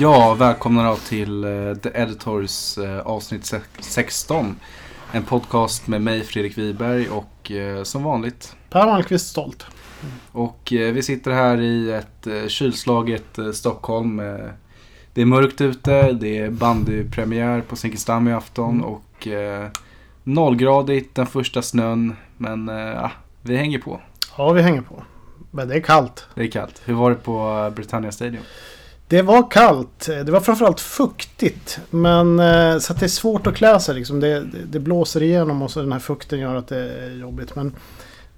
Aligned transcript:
Ja, 0.00 0.34
välkomna 0.34 0.90
då 0.90 0.96
till 0.96 1.44
uh, 1.44 1.74
The 1.74 1.88
Editors 1.94 2.78
uh, 2.78 2.98
avsnitt 2.98 3.44
se- 3.44 3.60
16. 3.80 4.56
En 5.12 5.22
podcast 5.22 5.86
med 5.86 6.02
mig 6.02 6.24
Fredrik 6.24 6.58
Wiberg 6.58 7.08
och 7.08 7.50
uh, 7.50 7.82
som 7.82 8.02
vanligt. 8.02 8.56
Per 8.70 8.86
Malmqvist 8.86 9.30
Stolt. 9.30 9.66
Och 10.32 10.68
vi 10.70 11.02
sitter 11.02 11.30
här 11.30 11.60
i 11.60 11.92
ett 11.92 12.50
kylslaget 12.50 13.38
Stockholm. 13.54 14.16
det 15.14 15.20
är 15.20 15.24
mörkt 15.24 15.60
ute, 15.60 16.12
det 16.12 16.38
är 16.38 16.50
bandypremiär 16.50 17.60
på 17.60 17.76
Zinkensdamm 17.76 18.28
i 18.28 18.32
afton 18.32 18.74
mm. 18.74 18.84
och 18.84 19.28
nollgradigt, 20.24 21.14
den 21.14 21.26
första 21.26 21.62
snön. 21.62 22.16
Men 22.36 22.68
ja, 22.68 23.10
vi 23.42 23.56
hänger 23.56 23.78
på. 23.78 24.00
Ja, 24.36 24.52
vi 24.52 24.62
hänger 24.62 24.82
på. 24.82 25.02
Men 25.50 25.68
det 25.68 25.74
är 25.74 25.80
kallt. 25.80 26.26
Det 26.34 26.42
är 26.42 26.50
kallt. 26.50 26.82
Hur 26.84 26.94
var 26.94 27.10
det 27.10 27.16
på 27.16 27.72
Britannia 27.76 28.12
Stadium? 28.12 28.42
Det 29.08 29.22
var 29.22 29.50
kallt. 29.50 30.06
Det 30.06 30.30
var 30.30 30.40
framförallt 30.40 30.80
fuktigt. 30.80 31.80
Men 31.90 32.38
eh, 32.38 32.78
så 32.78 32.92
att 32.92 33.00
det 33.00 33.06
är 33.06 33.08
svårt 33.08 33.46
att 33.46 33.56
klä 33.56 33.80
sig 33.80 33.94
liksom. 33.94 34.20
Det, 34.20 34.40
det, 34.40 34.58
det, 34.70 34.80
blåser 34.80 35.22
igenom 35.22 35.62
och 35.62 35.70
så 35.70 35.80
den 35.80 35.92
här 35.92 35.98
fukten 35.98 36.38
gör 36.38 36.54
att 36.54 36.68
det 36.68 36.78
är 36.78 37.10
jobbigt. 37.10 37.56
Men 37.56 37.74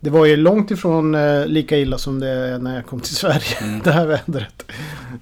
det 0.01 0.11
var 0.11 0.27
ju 0.27 0.37
långt 0.37 0.71
ifrån 0.71 1.15
eh, 1.15 1.47
lika 1.47 1.79
illa 1.79 1.99
som 1.99 2.21
det 2.21 2.29
är 2.29 2.59
när 2.59 2.75
jag 2.75 2.87
kom 2.87 3.01
till 3.01 3.17
Sverige. 3.17 3.59
Mm. 3.61 3.81
Det 3.85 3.93
här 3.93 4.07
vädret. 4.07 4.65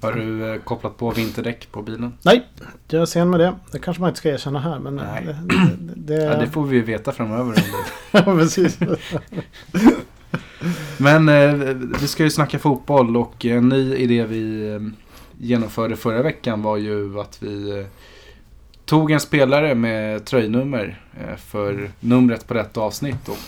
Har 0.01 0.13
du 0.13 0.53
eh, 0.53 0.61
kopplat 0.61 0.97
på 0.97 1.11
vinterdäck 1.11 1.73
på 1.73 1.83
bilen? 1.83 2.13
Nej, 2.23 2.47
jag 2.89 3.03
är 3.03 3.07
sen 3.07 3.31
med 3.31 3.41
det. 3.41 3.55
Det 3.73 3.79
kanske 3.79 4.01
man 4.01 4.09
inte 4.09 4.19
ska 4.19 4.29
erkänna 4.29 4.61
här. 4.61 4.79
Men 4.79 4.97
Nej. 4.97 5.25
Det, 5.81 6.17
det, 6.17 6.25
ja, 6.25 6.37
det 6.37 6.47
får 6.47 6.65
vi 6.65 6.81
veta 6.81 7.13
framöver. 7.13 7.65
ja, 8.11 8.23
precis. 8.23 8.79
men 10.97 11.27
vi 12.01 12.09
ska 12.09 12.23
ju 12.23 12.31
snacka 12.31 12.59
fotboll 12.59 13.17
och 13.17 13.45
en 13.45 13.69
ny 13.69 13.95
idé 13.95 14.25
vi 14.25 14.79
genomförde 15.41 15.97
förra 15.97 16.23
veckan 16.23 16.63
var 16.63 16.77
ju 16.77 17.21
att 17.21 17.43
vi 17.43 17.79
eh, 17.79 17.87
tog 18.85 19.11
en 19.11 19.21
spelare 19.21 19.75
med 19.75 20.25
tröjnummer 20.25 21.03
eh, 21.21 21.37
för 21.37 21.91
numret 22.01 22.49
på 22.49 22.55
detta 22.55 22.81
avsnitt. 22.81 23.29
Och 23.29 23.39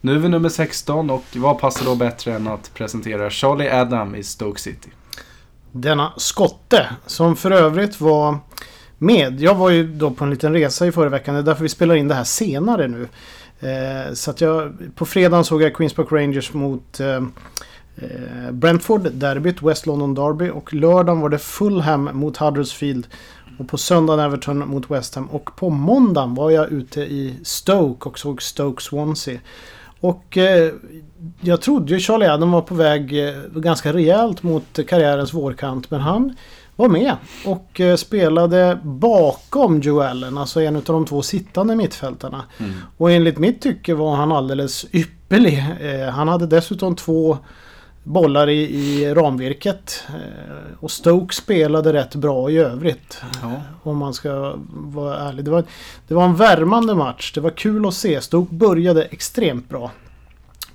nu 0.00 0.14
är 0.14 0.18
vi 0.18 0.28
nummer 0.28 0.48
16 0.48 1.10
och 1.10 1.24
vad 1.34 1.58
passar 1.58 1.84
då 1.84 1.94
bättre 1.94 2.34
än 2.34 2.48
att 2.48 2.74
presentera 2.74 3.30
Charlie 3.30 3.70
Adam 3.70 4.14
i 4.14 4.22
Stoke 4.22 4.60
City? 4.60 4.88
Denna 5.72 6.12
skotte 6.16 6.86
som 7.06 7.36
för 7.36 7.50
övrigt 7.50 8.00
var 8.00 8.38
med. 8.98 9.40
Jag 9.40 9.54
var 9.54 9.70
ju 9.70 9.92
då 9.92 10.10
på 10.10 10.24
en 10.24 10.30
liten 10.30 10.52
resa 10.52 10.86
i 10.86 10.92
förra 10.92 11.08
veckan. 11.08 11.34
Det 11.34 11.40
är 11.40 11.44
därför 11.44 11.62
vi 11.62 11.68
spelar 11.68 11.94
in 11.94 12.08
det 12.08 12.14
här 12.14 12.24
senare 12.24 12.88
nu. 12.88 13.08
Eh, 13.60 14.12
så 14.14 14.30
att 14.30 14.40
jag, 14.40 14.78
på 14.94 15.06
fredagen 15.06 15.44
såg 15.44 15.62
jag 15.62 15.74
Queens 15.74 15.94
Park 15.94 16.12
Rangers 16.12 16.52
mot 16.52 17.00
Eh, 17.00 17.22
Brentford, 18.52 19.10
derbyt, 19.12 19.62
West 19.62 19.86
London 19.86 20.14
Derby 20.14 20.50
och 20.50 20.74
lördagen 20.74 21.20
var 21.20 21.28
det 21.28 21.38
Fulham 21.38 22.10
mot 22.12 22.36
Huddersfield. 22.36 23.06
Och 23.58 23.68
på 23.68 23.78
söndagen 23.78 24.24
Everton 24.24 24.68
mot 24.68 24.90
West 24.90 25.14
Ham. 25.14 25.26
Och 25.26 25.56
på 25.56 25.70
måndagen 25.70 26.34
var 26.34 26.50
jag 26.50 26.72
ute 26.72 27.00
i 27.00 27.34
Stoke 27.42 28.08
och 28.08 28.18
såg 28.18 28.42
Stoke 28.42 28.82
Swansea. 28.82 29.40
Och 30.00 30.36
eh, 30.36 30.72
jag 31.40 31.60
trodde 31.60 31.92
ju 31.92 32.00
Charlie 32.00 32.26
Adam 32.26 32.52
var 32.52 32.60
på 32.60 32.74
väg 32.74 33.28
eh, 33.28 33.34
ganska 33.54 33.92
rejält 33.92 34.42
mot 34.42 34.86
karriärens 34.88 35.34
vårkant. 35.34 35.90
Men 35.90 36.00
han 36.00 36.36
var 36.76 36.88
med 36.88 37.16
och 37.46 37.80
eh, 37.80 37.96
spelade 37.96 38.78
bakom 38.82 39.80
Joe 39.80 40.00
Allen. 40.00 40.38
Alltså 40.38 40.60
en 40.60 40.76
av 40.76 40.82
de 40.82 41.06
två 41.06 41.22
sittande 41.22 41.76
mittfältarna. 41.76 42.44
Mm. 42.58 42.72
Och 42.96 43.10
enligt 43.10 43.38
mitt 43.38 43.60
tycke 43.60 43.94
var 43.94 44.16
han 44.16 44.32
alldeles 44.32 44.86
ypperlig. 44.92 45.64
Eh, 45.80 46.08
han 46.08 46.28
hade 46.28 46.46
dessutom 46.46 46.96
två 46.96 47.38
bollar 48.02 48.48
i, 48.48 48.60
i 48.62 49.14
ramvirket. 49.14 50.04
Eh, 50.08 50.74
och 50.80 50.90
Stoke 50.90 51.34
spelade 51.34 51.92
rätt 51.92 52.14
bra 52.14 52.50
i 52.50 52.58
övrigt. 52.58 53.22
Ja. 53.42 53.52
Om 53.82 53.96
man 53.98 54.14
ska 54.14 54.54
vara 54.70 55.18
ärlig. 55.18 55.44
Det 55.44 55.50
var, 55.50 55.64
det 56.08 56.14
var 56.14 56.24
en 56.24 56.36
värmande 56.36 56.94
match. 56.94 57.32
Det 57.34 57.40
var 57.40 57.50
kul 57.50 57.86
att 57.86 57.94
se. 57.94 58.20
Stoke 58.20 58.54
började 58.54 59.04
extremt 59.04 59.68
bra. 59.68 59.90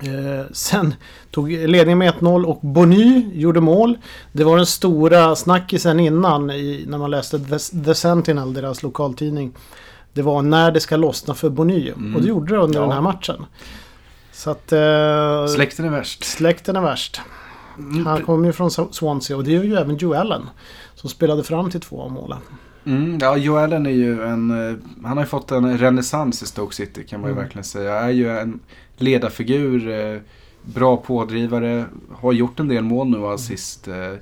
Eh, 0.00 0.46
sen 0.52 0.94
tog 1.30 1.50
ledningen 1.50 1.98
med 1.98 2.14
1-0 2.14 2.44
och 2.44 2.58
Bonny 2.60 3.30
gjorde 3.34 3.60
mål. 3.60 3.98
Det 4.32 4.44
var 4.44 4.56
den 4.56 4.66
stora 4.66 5.36
snackisen 5.36 6.00
innan 6.00 6.50
i, 6.50 6.84
när 6.88 6.98
man 6.98 7.10
läste 7.10 7.38
The 7.84 7.94
Sentinel, 7.94 8.54
deras 8.54 8.82
lokaltidning. 8.82 9.52
Det 10.12 10.22
var 10.22 10.42
när 10.42 10.70
det 10.70 10.80
ska 10.80 10.96
lossna 10.96 11.34
för 11.34 11.50
Bonny. 11.50 11.88
Mm. 11.88 12.16
Och 12.16 12.22
det 12.22 12.28
gjorde 12.28 12.54
det 12.54 12.60
under 12.60 12.80
ja. 12.80 12.82
den 12.82 12.92
här 12.92 13.00
matchen. 13.00 13.46
Så 14.38 14.50
att... 14.50 14.72
Eh, 14.72 15.46
släkten 15.46 15.84
är 15.84 15.90
värst. 15.90 16.24
Släkten 16.24 16.76
är 16.76 16.80
värst. 16.80 17.20
Mm. 17.78 18.06
Han 18.06 18.22
kommer 18.22 18.46
ju 18.46 18.52
från 18.52 18.70
Swansea 18.70 19.36
och 19.36 19.44
det 19.44 19.50
gör 19.50 19.64
ju 19.64 19.76
även 19.76 19.96
Joe 19.96 20.14
Allen. 20.14 20.42
Som 20.94 21.10
spelade 21.10 21.42
fram 21.42 21.70
till 21.70 21.80
två 21.80 22.02
av 22.02 22.12
målen. 22.12 22.38
Mm, 22.84 23.18
ja, 23.20 23.36
Joe 23.36 23.56
Allen 23.56 23.86
är 23.86 23.90
ju 23.90 24.22
en... 24.22 24.50
Eh, 24.50 24.76
han 25.04 25.16
har 25.16 25.24
ju 25.24 25.28
fått 25.28 25.50
en 25.50 25.78
renässans 25.78 26.42
i 26.42 26.46
Stoke 26.46 26.74
City 26.74 27.04
kan 27.04 27.20
man 27.20 27.30
ju 27.30 27.32
mm. 27.32 27.44
verkligen 27.44 27.64
säga. 27.64 27.94
Är 27.94 28.10
ju 28.10 28.38
en 28.38 28.60
ledarfigur. 28.96 29.88
Eh, 29.88 30.20
bra 30.62 30.96
pådrivare. 30.96 31.84
Har 32.12 32.32
gjort 32.32 32.60
en 32.60 32.68
del 32.68 32.84
mål 32.84 33.08
nu 33.08 33.18
och 33.18 33.34
assist. 33.34 33.88
Eh, 33.88 34.14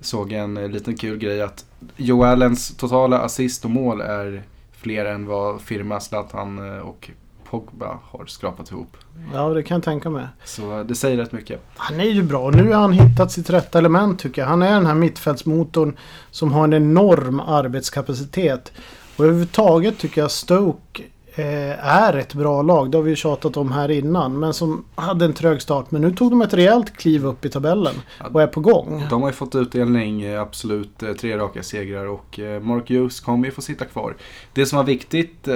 såg 0.00 0.32
en 0.32 0.54
liten 0.54 0.96
kul 0.96 1.18
grej 1.18 1.42
att 1.42 1.64
Joe 1.96 2.24
Allens 2.24 2.76
totala 2.76 3.18
assist 3.18 3.64
och 3.64 3.70
mål 3.70 4.00
är 4.00 4.42
fler 4.72 5.04
än 5.04 5.26
vad 5.26 5.60
firma 5.60 6.00
Zlatan 6.00 6.80
och 6.80 7.10
Pogba 7.54 7.98
har 8.10 8.26
skrapat 8.26 8.70
ihop. 8.70 8.96
Ja, 9.32 9.48
det 9.48 9.62
kan 9.62 9.74
jag 9.74 9.84
tänka 9.84 10.10
mig. 10.10 10.26
Så 10.44 10.82
det 10.82 10.94
säger 10.94 11.16
rätt 11.16 11.32
mycket. 11.32 11.60
Han 11.76 12.00
är 12.00 12.04
ju 12.04 12.22
bra. 12.22 12.50
Nu 12.50 12.72
har 12.72 12.80
han 12.80 12.92
hittat 12.92 13.32
sitt 13.32 13.50
rätta 13.50 13.78
element 13.78 14.20
tycker 14.20 14.42
jag. 14.42 14.48
Han 14.48 14.62
är 14.62 14.72
den 14.72 14.86
här 14.86 14.94
mittfältsmotorn 14.94 15.96
som 16.30 16.52
har 16.52 16.64
en 16.64 16.72
enorm 16.72 17.40
arbetskapacitet. 17.40 18.72
Och 19.16 19.24
överhuvudtaget 19.24 19.98
tycker 19.98 20.20
jag 20.20 20.30
Stoke 20.30 21.02
Eh, 21.02 21.13
är 21.36 22.16
ett 22.16 22.34
bra 22.34 22.62
lag. 22.62 22.90
Det 22.90 22.98
har 22.98 23.02
vi 23.02 23.10
ju 23.10 23.16
tjatat 23.16 23.56
om 23.56 23.72
här 23.72 23.90
innan. 23.90 24.38
Men 24.38 24.54
som 24.54 24.84
hade 24.94 25.24
en 25.24 25.32
trög 25.32 25.62
start. 25.62 25.90
Men 25.90 26.02
nu 26.02 26.10
tog 26.10 26.30
de 26.30 26.42
ett 26.42 26.54
rejält 26.54 26.96
kliv 26.96 27.26
upp 27.26 27.44
i 27.44 27.48
tabellen. 27.48 27.94
Och 28.32 28.42
är 28.42 28.46
på 28.46 28.60
gång. 28.60 29.02
De 29.10 29.22
har 29.22 29.28
ju 29.28 29.34
fått 29.34 29.54
utdelning, 29.54 30.22
eh, 30.22 30.40
absolut 30.40 31.02
eh, 31.02 31.12
tre 31.12 31.38
raka 31.38 31.62
segrar. 31.62 32.06
Och 32.06 32.40
Mark 32.62 32.90
Hughes 32.90 33.20
kommer 33.20 33.44
ju 33.44 33.50
få 33.50 33.62
sitta 33.62 33.84
kvar. 33.84 34.16
Det 34.52 34.66
som 34.66 34.76
var 34.76 34.84
viktigt 34.84 35.48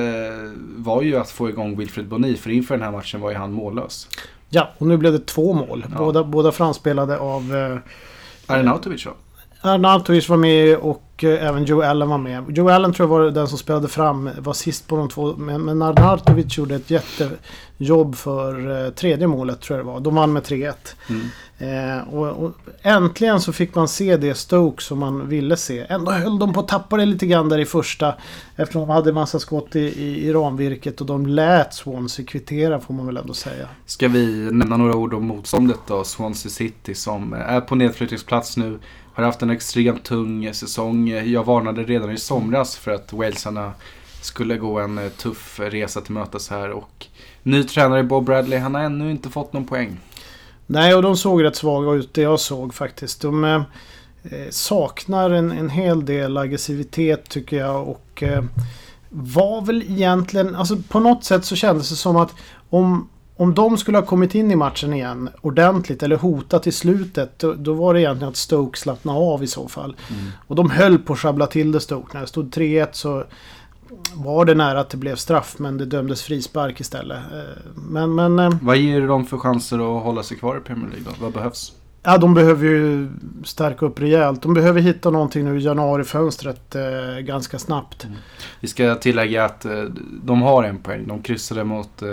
var 0.76 1.02
ju 1.02 1.16
att 1.16 1.30
få 1.30 1.48
igång 1.48 1.76
Wilfred 1.76 2.08
Boni. 2.08 2.36
För 2.36 2.50
inför 2.50 2.74
den 2.74 2.84
här 2.84 2.92
matchen 2.92 3.20
var 3.20 3.30
ju 3.30 3.36
han 3.36 3.52
mållös. 3.52 4.08
Ja, 4.50 4.70
och 4.78 4.86
nu 4.86 4.96
blev 4.96 5.12
det 5.12 5.26
två 5.26 5.52
mål. 5.52 5.86
Ja. 5.90 5.98
Båda, 5.98 6.24
båda 6.24 6.52
framspelade 6.52 7.18
av... 7.18 7.56
Eh, 7.56 8.56
Arnautovic 8.56 9.04
då? 9.04 9.10
Arnautovic 9.60 10.28
var 10.28 10.36
med 10.36 10.76
och 10.76 11.02
Eh, 11.22 11.46
även 11.46 11.64
Joe 11.64 11.82
Allen 11.82 12.08
var 12.08 12.18
med. 12.18 12.44
Joe 12.56 12.68
Allen 12.68 12.92
tror 12.92 13.08
jag 13.08 13.18
var 13.18 13.30
den 13.30 13.48
som 13.48 13.58
spelade 13.58 13.88
fram, 13.88 14.30
var 14.38 14.52
sist 14.52 14.88
på 14.88 14.96
de 14.96 15.08
två. 15.08 15.34
Men, 15.36 15.64
men 15.64 15.82
Arnautovic 15.82 16.58
gjorde 16.58 16.74
ett 16.74 16.90
jättejobb 16.90 18.16
för 18.16 18.84
eh, 18.84 18.90
tredje 18.90 19.26
målet 19.26 19.60
tror 19.60 19.78
jag 19.78 19.86
det 19.86 19.92
var. 19.92 20.00
De 20.00 20.14
vann 20.14 20.32
med 20.32 20.42
3-1. 20.42 20.74
Mm. 21.08 21.28
Eh, 21.58 22.14
och, 22.14 22.44
och, 22.44 22.52
äntligen 22.82 23.40
så 23.40 23.52
fick 23.52 23.74
man 23.74 23.88
se 23.88 24.16
det 24.16 24.34
Stoke 24.34 24.82
som 24.82 24.98
man 24.98 25.28
ville 25.28 25.56
se. 25.56 25.86
Ändå 25.88 26.12
höll 26.12 26.38
de 26.38 26.52
på 26.52 26.60
att 26.60 26.68
tappa 26.68 26.96
det 26.96 27.06
lite 27.06 27.26
grann 27.26 27.48
där 27.48 27.58
i 27.58 27.66
första. 27.66 28.14
Eftersom 28.56 28.80
de 28.80 28.90
hade 28.90 29.12
massa 29.12 29.38
skott 29.38 29.76
i, 29.76 29.80
i, 29.80 30.26
i 30.26 30.32
ramvirket 30.32 31.00
och 31.00 31.06
de 31.06 31.26
lät 31.26 31.74
Swansea 31.74 32.26
kvittera 32.26 32.80
får 32.80 32.94
man 32.94 33.06
väl 33.06 33.16
ändå 33.16 33.34
säga. 33.34 33.68
Ska 33.86 34.08
vi 34.08 34.48
nämna 34.52 34.76
några 34.76 34.94
ord 34.94 35.14
om 35.14 35.26
motståndet 35.26 35.80
då? 35.86 36.04
Swansea 36.04 36.50
City 36.50 36.94
som 36.94 37.32
är 37.32 37.60
på 37.60 37.74
nedflyttningsplats 37.74 38.56
nu. 38.56 38.78
Har 39.18 39.24
haft 39.24 39.42
en 39.42 39.50
extremt 39.50 40.04
tung 40.04 40.44
eh, 40.44 40.52
säsong. 40.52 41.08
Jag 41.08 41.44
varnade 41.44 41.84
redan 41.84 42.10
i 42.10 42.18
somras 42.18 42.76
för 42.76 42.90
att 42.90 43.12
Walesarna 43.12 43.72
skulle 44.20 44.56
gå 44.56 44.78
en 44.78 44.98
eh, 44.98 45.08
tuff 45.08 45.60
resa 45.60 46.00
till 46.00 46.12
mötes 46.12 46.50
här. 46.50 46.70
Och 46.70 47.06
ny 47.42 47.64
tränare 47.64 48.02
Bob 48.02 48.24
Bradley, 48.24 48.58
han 48.58 48.74
har 48.74 48.82
ännu 48.82 49.10
inte 49.10 49.30
fått 49.30 49.52
någon 49.52 49.66
poäng. 49.66 50.00
Nej, 50.66 50.94
och 50.94 51.02
de 51.02 51.16
såg 51.16 51.44
rätt 51.44 51.56
svaga 51.56 51.92
ut, 51.92 52.14
det 52.14 52.22
jag 52.22 52.40
såg 52.40 52.74
faktiskt. 52.74 53.20
De 53.20 53.44
eh, 53.44 53.62
eh 54.22 54.50
saknar 54.50 55.30
en, 55.30 55.52
en 55.52 55.70
hel 55.70 56.04
del 56.04 56.36
aggressivitet 56.36 57.28
tycker 57.28 57.56
jag. 57.56 57.88
Och 57.88 58.22
eh, 58.22 58.44
var 59.08 59.60
väl 59.60 59.82
egentligen, 59.82 60.56
alltså 60.56 60.76
på 60.88 61.00
något 61.00 61.24
sätt 61.24 61.44
så 61.44 61.56
kändes 61.56 61.90
det 61.90 61.96
som 61.96 62.16
att 62.16 62.34
om 62.70 63.08
om 63.38 63.54
de 63.54 63.78
skulle 63.78 63.98
ha 63.98 64.06
kommit 64.06 64.34
in 64.34 64.50
i 64.50 64.56
matchen 64.56 64.94
igen 64.94 65.28
ordentligt 65.40 66.02
eller 66.02 66.16
hotat 66.16 66.66
i 66.66 66.72
slutet 66.72 67.38
då, 67.38 67.54
då 67.54 67.72
var 67.72 67.94
det 67.94 68.00
egentligen 68.00 68.28
att 68.28 68.36
Stoke 68.36 68.78
slappnade 68.78 69.18
av 69.18 69.42
i 69.42 69.46
så 69.46 69.68
fall. 69.68 69.96
Mm. 70.10 70.24
Och 70.46 70.56
de 70.56 70.70
höll 70.70 70.98
på 70.98 71.12
att 71.12 71.18
sjabbla 71.18 71.46
till 71.46 71.72
det 71.72 71.80
Stoke. 71.80 72.10
När 72.14 72.20
det 72.20 72.26
stod 72.26 72.50
3-1 72.50 72.88
så 72.92 73.24
var 74.14 74.44
det 74.44 74.54
nära 74.54 74.80
att 74.80 74.90
det 74.90 74.96
blev 74.96 75.16
straff 75.16 75.54
men 75.58 75.78
det 75.78 75.84
dömdes 75.84 76.22
frispark 76.22 76.80
istället. 76.80 77.18
Eh, 77.18 77.72
men, 77.74 78.14
men, 78.14 78.38
eh, 78.38 78.50
Vad 78.62 78.76
ger 78.76 79.06
de 79.06 79.26
för 79.26 79.38
chanser 79.38 79.98
att 79.98 80.04
hålla 80.04 80.22
sig 80.22 80.36
kvar 80.36 80.56
i 80.56 80.60
Premier 80.60 80.90
League 80.90 81.04
då? 81.04 81.24
Vad 81.24 81.32
behövs? 81.32 81.72
Ja, 82.02 82.18
de 82.18 82.34
behöver 82.34 82.66
ju 82.66 83.08
stärka 83.44 83.86
upp 83.86 84.00
rejält. 84.00 84.42
De 84.42 84.54
behöver 84.54 84.80
hitta 84.80 85.10
någonting 85.10 85.44
nu 85.44 85.58
i 85.58 85.64
januarifönstret 85.64 86.74
eh, 86.74 87.18
ganska 87.20 87.58
snabbt. 87.58 88.04
Mm. 88.04 88.16
Vi 88.60 88.68
ska 88.68 88.94
tillägga 88.94 89.44
att 89.44 89.64
eh, 89.64 89.82
de 90.22 90.42
har 90.42 90.64
en 90.64 90.78
poäng. 90.78 91.06
De 91.06 91.22
kryssade 91.22 91.64
mot 91.64 92.02
eh, 92.02 92.08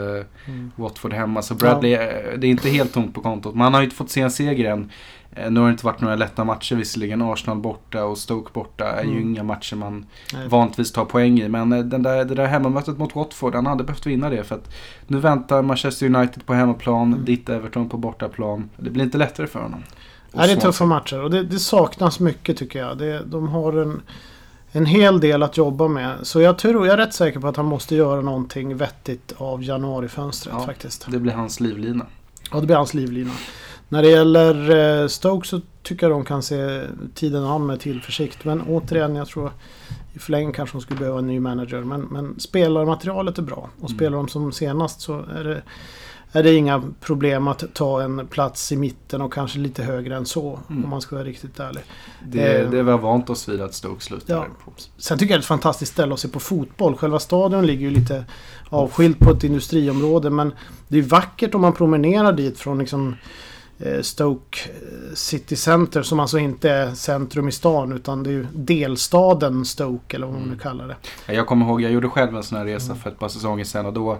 mm. 0.45 0.71
Watford 0.75 1.13
hemma. 1.13 1.41
Så 1.41 1.55
Bradley, 1.55 1.91
ja. 1.91 2.01
Eh, 2.01 2.37
det 2.37 2.47
är 2.47 2.51
inte 2.51 2.69
helt 2.69 2.93
tomt 2.93 3.13
på 3.13 3.21
kontot. 3.21 3.55
Man 3.55 3.73
har 3.73 3.81
ju 3.81 3.85
inte 3.85 3.95
fått 3.95 4.09
se 4.09 4.21
en 4.21 4.31
seger 4.31 4.71
än. 4.71 4.91
Eh, 5.35 5.51
nu 5.51 5.59
har 5.59 5.67
det 5.67 5.71
inte 5.71 5.85
varit 5.85 6.01
några 6.01 6.15
lätta 6.15 6.43
matcher 6.43 6.75
visserligen. 6.75 7.21
Arsenal 7.21 7.57
borta 7.57 8.05
och 8.05 8.17
Stoke 8.17 8.49
borta 8.53 8.85
är 8.85 9.03
mm. 9.03 9.15
ju 9.15 9.21
inga 9.21 9.43
matcher 9.43 9.75
man 9.75 10.05
Nej. 10.33 10.47
vanligtvis 10.47 10.91
tar 10.91 11.05
poäng 11.05 11.39
i. 11.39 11.49
Men 11.49 11.73
eh, 11.73 11.79
den 11.79 12.03
där, 12.03 12.25
det 12.25 12.35
där 12.35 12.45
hemmamötet 12.45 12.97
mot 12.97 13.15
Watford, 13.15 13.55
han 13.55 13.65
hade 13.65 13.83
behövt 13.83 14.05
vinna 14.05 14.29
det. 14.29 14.43
För 14.43 14.55
att 14.55 14.73
nu 15.07 15.19
väntar 15.19 15.61
Manchester 15.61 16.05
United 16.05 16.45
på 16.45 16.53
hemmaplan, 16.53 17.13
mm. 17.13 17.25
ditt 17.25 17.49
Everton 17.49 17.89
på 17.89 17.97
bortaplan. 17.97 18.69
Det 18.77 18.89
blir 18.89 19.03
inte 19.03 19.17
lättare 19.17 19.47
för 19.47 19.59
honom. 19.59 19.83
Nej, 20.31 20.47
det 20.47 20.53
är 20.53 20.57
tuffa 20.57 20.85
matcher 20.85 21.23
och 21.23 21.31
det, 21.31 21.43
det, 21.43 21.59
saknas 21.59 22.19
mycket 22.19 22.57
tycker 22.57 22.79
jag. 22.79 22.97
Det, 22.97 23.23
de 23.25 23.47
har 23.47 23.73
en, 23.73 24.01
en 24.71 24.85
hel 24.85 25.19
del 25.19 25.43
att 25.43 25.57
jobba 25.57 25.87
med. 25.87 26.15
Så 26.23 26.41
jag 26.41 26.57
tror, 26.57 26.87
jag 26.87 26.93
är 26.93 26.97
rätt 26.97 27.13
säker 27.13 27.39
på 27.39 27.47
att 27.47 27.57
han 27.57 27.65
måste 27.65 27.95
göra 27.95 28.21
någonting 28.21 28.77
vettigt 28.77 29.33
av 29.37 29.63
januarifönstret 29.63 30.55
ja, 30.57 30.65
faktiskt. 30.65 31.11
Det 31.11 31.19
blir 31.19 31.33
hans 31.33 31.59
livlina. 31.59 32.05
Ja, 32.51 32.59
det 32.59 32.65
blir 32.65 32.75
hans 32.75 32.93
livlina. 32.93 33.31
När 33.89 34.01
det 34.01 34.09
gäller 34.09 34.75
eh, 35.01 35.07
Stoke 35.07 35.47
så 35.47 35.61
tycker 35.83 36.09
jag 36.09 36.17
de 36.17 36.25
kan 36.25 36.43
se 36.43 36.81
tiden 37.13 37.43
an 37.43 37.65
med 37.65 37.79
tillförsikt. 37.79 38.45
Men 38.45 38.61
återigen, 38.61 39.15
jag 39.15 39.27
tror 39.27 39.51
i 40.13 40.19
förlängningen 40.19 40.53
kanske 40.53 40.77
de 40.77 40.81
skulle 40.81 40.99
behöva 40.99 41.19
en 41.19 41.27
ny 41.27 41.39
manager. 41.39 41.81
Men, 41.81 42.01
men 42.01 42.39
spelarmaterialet 42.39 43.37
är 43.37 43.41
bra. 43.41 43.69
Och 43.75 43.89
mm. 43.89 43.97
spelar 43.97 44.17
de 44.17 44.27
som 44.27 44.51
senast 44.51 45.01
så 45.01 45.19
är 45.19 45.43
det, 45.43 45.61
är 46.31 46.43
det 46.43 46.53
inga 46.53 46.83
problem 47.01 47.47
att 47.47 47.63
ta 47.73 48.01
en 48.01 48.27
plats 48.27 48.71
i 48.71 48.75
mitten 48.75 49.21
och 49.21 49.33
kanske 49.33 49.59
lite 49.59 49.83
högre 49.83 50.15
än 50.15 50.25
så. 50.25 50.59
Mm. 50.69 50.83
Om 50.83 50.89
man 50.89 51.01
ska 51.01 51.15
vara 51.15 51.25
riktigt 51.25 51.59
ärlig. 51.59 51.83
Det, 52.23 52.61
eh, 52.61 52.69
det 52.69 52.83
var 52.83 52.97
vant 52.97 53.29
oss 53.29 53.49
vid 53.49 53.61
att 53.61 53.73
Stoke 53.73 54.03
slutar 54.03 54.35
ja. 54.35 54.45
på. 54.65 54.71
Sen 54.97 55.17
tycker 55.17 55.33
jag 55.33 55.37
det 55.37 55.39
är 55.39 55.43
ett 55.43 55.45
fantastiskt 55.45 55.91
ställe 55.91 56.13
att 56.13 56.19
se 56.19 56.27
på 56.27 56.39
fotboll. 56.39 56.95
Själva 56.95 57.19
stadion 57.19 57.67
ligger 57.67 57.81
ju 57.81 57.89
lite 57.89 58.25
avskilt 58.69 59.19
på 59.19 59.31
ett 59.31 59.43
industriområde. 59.43 60.29
Men 60.29 60.53
det 60.87 60.97
är 60.97 61.01
vackert 61.01 61.55
om 61.55 61.61
man 61.61 61.73
promenerar 61.73 62.33
dit 62.33 62.59
från 62.59 62.79
liksom 62.79 63.15
Stoke 64.01 64.69
eh, 64.69 65.13
City 65.13 65.55
Center 65.55 66.01
som 66.01 66.19
alltså 66.19 66.37
inte 66.39 66.69
är 66.69 66.93
centrum 66.93 67.47
i 67.47 67.51
stan 67.51 67.91
utan 67.91 68.23
det 68.23 68.29
är 68.29 68.31
ju 68.31 68.47
delstaden 68.53 69.65
Stoke 69.65 70.15
eller 70.15 70.27
vad 70.27 70.33
man 70.33 70.43
nu 70.43 70.47
mm. 70.47 70.59
kallar 70.59 70.87
det. 70.87 71.33
Jag 71.33 71.47
kommer 71.47 71.65
ihåg, 71.65 71.81
jag 71.81 71.91
gjorde 71.91 72.09
själv 72.09 72.35
en 72.35 72.43
sån 72.43 72.57
här 72.57 72.65
resa 72.65 72.85
mm. 72.85 72.97
för 72.97 73.09
ett 73.09 73.19
par 73.19 73.29
säsonger 73.29 73.63
sedan 73.63 73.85
och 73.85 73.93
då 73.93 74.17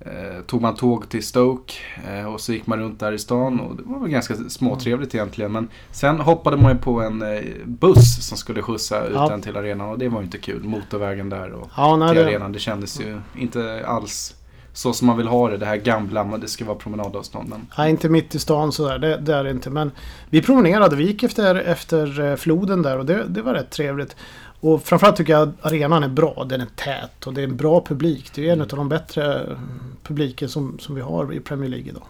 eh, 0.00 0.40
tog 0.46 0.62
man 0.62 0.74
tåg 0.74 1.08
till 1.08 1.26
Stoke 1.26 1.74
eh, 2.08 2.34
och 2.34 2.40
så 2.40 2.52
gick 2.52 2.66
man 2.66 2.78
runt 2.78 3.00
där 3.00 3.12
i 3.12 3.18
stan 3.18 3.60
och 3.60 3.76
det 3.76 3.82
var 3.86 3.98
väl 3.98 4.10
ganska 4.10 4.34
småtrevligt 4.34 5.14
mm. 5.14 5.22
egentligen. 5.22 5.52
Men 5.52 5.68
sen 5.90 6.20
hoppade 6.20 6.56
man 6.56 6.72
ju 6.72 6.78
på 6.78 7.00
en 7.00 7.22
eh, 7.22 7.42
buss 7.64 8.28
som 8.28 8.38
skulle 8.38 8.62
skjutsa 8.62 9.06
ut 9.06 9.14
ja. 9.14 9.28
den 9.28 9.42
till 9.42 9.56
arenan 9.56 9.88
och 9.88 9.98
det 9.98 10.08
var 10.08 10.20
ju 10.20 10.24
inte 10.24 10.38
kul. 10.38 10.64
Motorvägen 10.64 11.28
där 11.28 11.52
och 11.52 11.70
ja, 11.76 11.96
nej, 11.96 12.08
till 12.08 12.24
arenan. 12.24 12.52
Det 12.52 12.58
kändes 12.58 13.00
ju 13.00 13.20
inte 13.34 13.86
alls 13.86 14.35
så 14.76 14.92
som 14.92 15.06
man 15.06 15.16
vill 15.16 15.26
ha 15.26 15.48
det. 15.48 15.56
Det 15.56 15.66
här 15.66 15.76
gamla, 15.76 16.24
men 16.24 16.40
det 16.40 16.48
ska 16.48 16.64
vara 16.64 16.76
promenadavstånd. 16.76 17.48
Men... 17.48 17.66
Nej, 17.78 17.90
inte 17.90 18.08
mitt 18.08 18.34
i 18.34 18.38
stan 18.38 18.72
sådär. 18.72 18.98
Det, 18.98 19.16
det 19.16 19.34
är 19.34 19.44
det 19.44 19.50
inte. 19.50 19.70
Men 19.70 19.90
vi 20.30 20.42
promenerade. 20.42 20.96
Vi 20.96 21.06
gick 21.06 21.22
efter, 21.22 21.54
efter 21.54 22.20
eh, 22.20 22.36
floden 22.36 22.82
där 22.82 22.98
och 22.98 23.06
det, 23.06 23.24
det 23.28 23.42
var 23.42 23.54
rätt 23.54 23.70
trevligt. 23.70 24.16
Och 24.60 24.82
framförallt 24.82 25.16
tycker 25.16 25.32
jag 25.32 25.48
att 25.48 25.66
arenan 25.66 26.02
är 26.02 26.08
bra. 26.08 26.46
Den 26.48 26.60
är 26.60 26.66
tät 26.76 27.26
och 27.26 27.34
det 27.34 27.40
är 27.40 27.44
en 27.44 27.56
bra 27.56 27.84
publik. 27.84 28.30
Det 28.34 28.48
är 28.48 28.52
en 28.52 28.60
av 28.60 28.68
de 28.68 28.88
bättre 28.88 29.56
publiker 30.02 30.46
som, 30.46 30.78
som 30.78 30.94
vi 30.94 31.00
har 31.00 31.34
i 31.34 31.40
Premier 31.40 31.70
League 31.70 31.88
idag. 31.88 32.06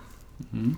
Mm. 0.53 0.77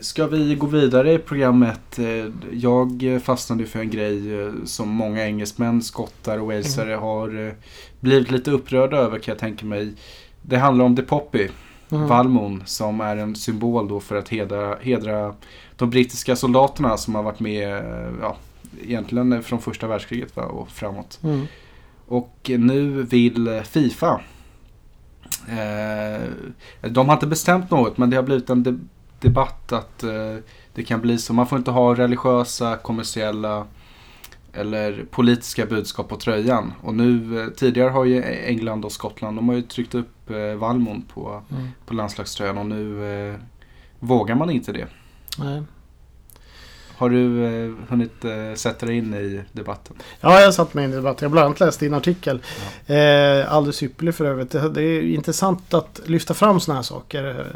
Ska 0.00 0.26
vi 0.26 0.54
gå 0.54 0.66
vidare 0.66 1.12
i 1.12 1.18
programmet? 1.18 1.98
Eh, 1.98 2.32
jag 2.52 3.20
fastnade 3.22 3.66
för 3.66 3.80
en 3.80 3.90
grej 3.90 4.40
eh, 4.40 4.52
som 4.64 4.88
många 4.88 5.26
engelsmän, 5.26 5.82
skottar 5.82 6.38
och 6.38 6.46
walesare 6.46 6.92
mm. 6.92 7.00
har 7.00 7.54
blivit 8.00 8.30
lite 8.30 8.50
upprörda 8.50 8.96
över 8.96 9.18
kan 9.18 9.32
jag 9.32 9.38
tänka 9.38 9.66
mig. 9.66 9.92
Det 10.50 10.58
handlar 10.58 10.84
om 10.84 10.96
The 10.96 11.02
Poppy, 11.02 11.48
mm. 11.90 12.06
Valmon, 12.06 12.62
som 12.66 13.00
är 13.00 13.16
en 13.16 13.36
symbol 13.36 13.88
då 13.88 14.00
för 14.00 14.16
att 14.16 14.28
hedra, 14.28 14.76
hedra 14.80 15.34
de 15.76 15.90
brittiska 15.90 16.36
soldaterna 16.36 16.96
som 16.96 17.14
har 17.14 17.22
varit 17.22 17.40
med 17.40 17.84
ja, 18.20 18.36
egentligen 18.82 19.42
från 19.42 19.60
första 19.60 19.86
världskriget 19.86 20.36
va, 20.36 20.42
och 20.42 20.70
framåt. 20.70 21.18
Mm. 21.22 21.46
Och 22.06 22.50
nu 22.58 23.02
vill 23.02 23.62
Fifa 23.64 24.20
eh, 25.48 26.28
de 26.90 27.08
har 27.08 27.14
inte 27.14 27.26
bestämt 27.26 27.70
något 27.70 27.98
men 27.98 28.10
det 28.10 28.16
har 28.16 28.22
blivit 28.22 28.50
en 28.50 28.62
de 28.62 28.88
debatt 29.20 29.72
att 29.72 30.02
eh, 30.02 30.36
det 30.74 30.82
kan 30.82 31.00
bli 31.00 31.18
så. 31.18 31.32
Man 31.32 31.46
får 31.46 31.58
inte 31.58 31.70
ha 31.70 31.94
religiösa, 31.94 32.76
kommersiella 32.76 33.66
eller 34.52 35.04
politiska 35.10 35.66
budskap 35.66 36.08
på 36.08 36.16
tröjan. 36.16 36.72
Och 36.82 36.94
nu, 36.94 37.40
eh, 37.42 37.48
tidigare 37.48 37.90
har 37.90 38.04
ju 38.04 38.22
England 38.22 38.84
och 38.84 38.92
Skottland, 38.92 39.38
de 39.38 39.48
har 39.48 39.56
ju 39.56 39.62
tryckt 39.62 39.94
upp 39.94 40.30
eh, 40.30 40.54
Valmon 40.54 41.02
på, 41.02 41.42
mm. 41.50 41.68
på 41.86 41.94
landslagströjan 41.94 42.58
och 42.58 42.66
nu 42.66 43.04
eh, 43.04 43.34
vågar 43.98 44.34
man 44.34 44.50
inte 44.50 44.72
det. 44.72 44.86
Nej. 45.38 45.62
Har 47.00 47.10
du 47.10 47.44
eh, 47.44 47.72
hunnit 47.88 48.24
eh, 48.24 48.54
sätta 48.54 48.86
dig 48.86 48.96
in 48.96 49.14
i 49.14 49.42
debatten? 49.52 49.96
Ja, 50.20 50.38
jag 50.38 50.46
har 50.46 50.52
satt 50.52 50.74
mig 50.74 50.84
in 50.84 50.92
i 50.92 50.94
debatten. 50.94 51.18
Jag 51.20 51.28
har 51.28 51.32
bland 51.32 51.46
annat 51.46 51.60
läst 51.60 51.80
din 51.80 51.94
artikel. 51.94 52.42
Ja. 52.86 52.94
Eh, 52.94 53.52
alldeles 53.52 53.82
ypperlig 53.82 54.14
för 54.14 54.24
övrigt. 54.24 54.50
Det, 54.50 54.68
det, 54.68 54.82
är 54.82 55.02
intressant 55.02 55.74
att 55.74 56.00
lyfta 56.06 56.34
fram 56.34 56.60
sådana 56.60 56.78
här 56.78 56.82
saker. 56.82 57.28
Eh, 57.28 57.46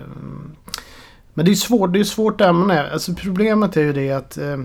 men 1.35 1.44
det 1.44 1.50
är 1.50 1.55
svårt, 1.55 1.93
det 1.93 1.99
är 1.99 2.00
ett 2.00 2.06
svårt 2.08 2.41
ämne. 2.41 2.91
Alltså 2.91 3.14
problemet 3.14 3.76
är 3.76 3.82
ju 3.82 3.93
det 3.93 4.11
att 4.11 4.38
eh, 4.38 4.56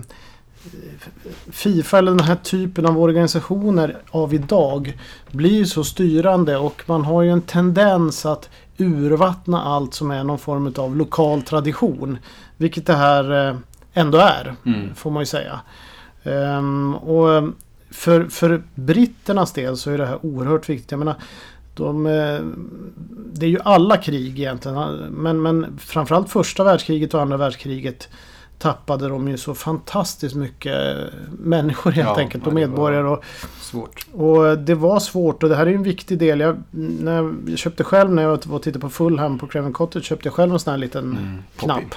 Fifa 1.51 1.97
eller 1.97 2.11
den 2.11 2.25
här 2.25 2.35
typen 2.35 2.85
av 2.85 2.99
organisationer 2.99 3.97
av 4.09 4.33
idag 4.33 4.97
blir 5.31 5.65
så 5.65 5.83
styrande 5.83 6.57
och 6.57 6.83
man 6.85 7.05
har 7.05 7.21
ju 7.21 7.31
en 7.31 7.41
tendens 7.41 8.25
att 8.25 8.49
urvattna 8.77 9.61
allt 9.61 9.93
som 9.93 10.11
är 10.11 10.23
någon 10.23 10.39
form 10.39 10.73
av 10.77 10.97
lokal 10.97 11.41
tradition. 11.41 12.17
Vilket 12.57 12.85
det 12.85 12.95
här 12.95 13.47
eh, 13.47 13.55
ändå 13.93 14.17
är, 14.17 14.55
mm. 14.65 14.95
får 14.95 15.11
man 15.11 15.21
ju 15.21 15.25
säga. 15.25 15.59
Um, 16.23 16.95
och 16.95 17.53
för, 17.91 18.25
för 18.25 18.63
britternas 18.75 19.53
del 19.53 19.77
så 19.77 19.91
är 19.91 19.97
det 19.97 20.05
här 20.05 20.25
oerhört 20.25 20.69
viktigt. 20.69 20.91
Jag 20.91 20.99
menar, 20.99 21.15
de, 21.73 22.05
eh, 22.05 22.39
det 23.33 23.45
är 23.45 23.49
ju 23.49 23.59
alla 23.63 23.97
krig 23.97 24.39
egentligen. 24.39 24.77
Men, 25.09 25.41
men 25.41 25.77
framförallt 25.79 26.29
första 26.29 26.63
världskriget 26.63 27.13
och 27.13 27.21
andra 27.21 27.37
världskriget 27.37 28.09
tappade 28.59 29.07
de 29.07 29.27
ju 29.27 29.37
så 29.37 29.55
fantastiskt 29.55 30.35
mycket 30.35 30.73
människor 31.39 31.91
helt 31.91 32.09
ja, 32.09 32.19
enkelt 32.19 32.47
och 32.47 32.53
medborgare. 32.53 33.07
Och, 33.07 33.23
svårt. 33.59 34.07
och 34.11 34.57
det 34.57 34.75
var 34.75 34.99
svårt 34.99 35.43
och 35.43 35.49
det 35.49 35.55
här 35.55 35.67
är 35.67 35.73
en 35.73 35.83
viktig 35.83 36.19
del. 36.19 36.39
Jag, 36.39 36.63
när 36.71 37.35
jag 37.47 37.59
köpte 37.59 37.83
själv 37.83 38.11
när 38.11 38.23
jag 38.23 38.45
var 38.45 38.55
och 38.55 38.63
tittade 38.63 38.79
på 38.79 38.89
Fulham 38.89 39.39
på 39.39 39.47
Craven 39.47 39.73
Cottage 39.73 40.03
köpte 40.03 40.27
jag 40.27 40.33
själv 40.33 40.53
en 40.53 40.59
sån 40.59 40.71
här 40.71 40.77
liten 40.77 41.03
mm, 41.03 41.43
knapp. 41.57 41.95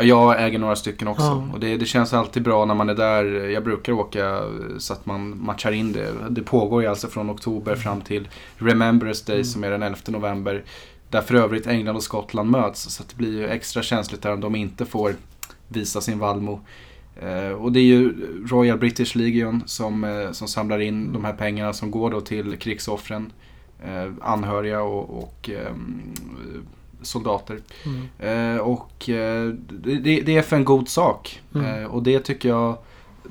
Jag 0.00 0.42
äger 0.42 0.58
några 0.58 0.76
stycken 0.76 1.08
också. 1.08 1.22
Ja. 1.22 1.48
Och 1.52 1.60
det, 1.60 1.76
det, 1.76 1.86
känns 1.86 2.14
alltid 2.14 2.42
bra 2.42 2.64
när 2.64 2.74
man 2.74 2.88
är 2.88 2.94
där. 2.94 3.24
Jag 3.48 3.64
brukar 3.64 3.92
åka 3.92 4.42
så 4.78 4.92
att 4.92 5.06
man 5.06 5.44
matchar 5.44 5.72
in 5.72 5.92
det. 5.92 6.08
Det 6.30 6.42
pågår 6.42 6.82
ju 6.82 6.88
alltså 6.88 7.08
från 7.08 7.30
oktober 7.30 7.76
fram 7.76 8.00
till 8.00 8.28
Remembrance 8.56 9.24
Day 9.26 9.36
mm. 9.36 9.44
som 9.44 9.64
är 9.64 9.70
den 9.70 9.82
11 9.82 9.98
november. 10.06 10.64
Där 11.10 11.20
för 11.20 11.34
övrigt 11.34 11.66
England 11.66 11.96
och 11.96 12.02
Skottland 12.02 12.50
möts. 12.50 12.82
Så 12.82 13.02
det 13.08 13.16
blir 13.16 13.32
ju 13.32 13.48
extra 13.48 13.82
känsligt 13.82 14.22
där 14.22 14.32
om 14.32 14.40
de 14.40 14.56
inte 14.56 14.86
får 14.86 15.14
visa 15.68 16.00
sin 16.00 16.18
vallmo. 16.18 16.60
Eh, 17.22 17.52
och 17.52 17.72
det 17.72 17.80
är 17.80 17.84
ju 17.84 18.14
Royal 18.46 18.78
British 18.78 19.16
Legion 19.16 19.62
som, 19.66 20.04
eh, 20.04 20.32
som 20.32 20.48
samlar 20.48 20.78
in 20.78 21.12
de 21.12 21.24
här 21.24 21.32
pengarna 21.32 21.72
som 21.72 21.90
går 21.90 22.10
då 22.10 22.20
till 22.20 22.56
krigsoffren, 22.56 23.32
eh, 23.84 24.12
anhöriga 24.20 24.82
och, 24.82 25.22
och 25.22 25.50
ehm, 25.50 26.02
soldater. 27.02 27.60
Mm. 27.84 28.60
Och 28.60 28.92
det, 29.06 30.20
det, 30.20 30.36
är 30.36 30.42
för 30.42 30.56
en 30.56 30.64
god 30.64 30.88
sak. 30.88 31.40
Mm. 31.54 31.86
Och 31.86 32.02
det 32.02 32.20
tycker 32.20 32.48
jag 32.48 32.78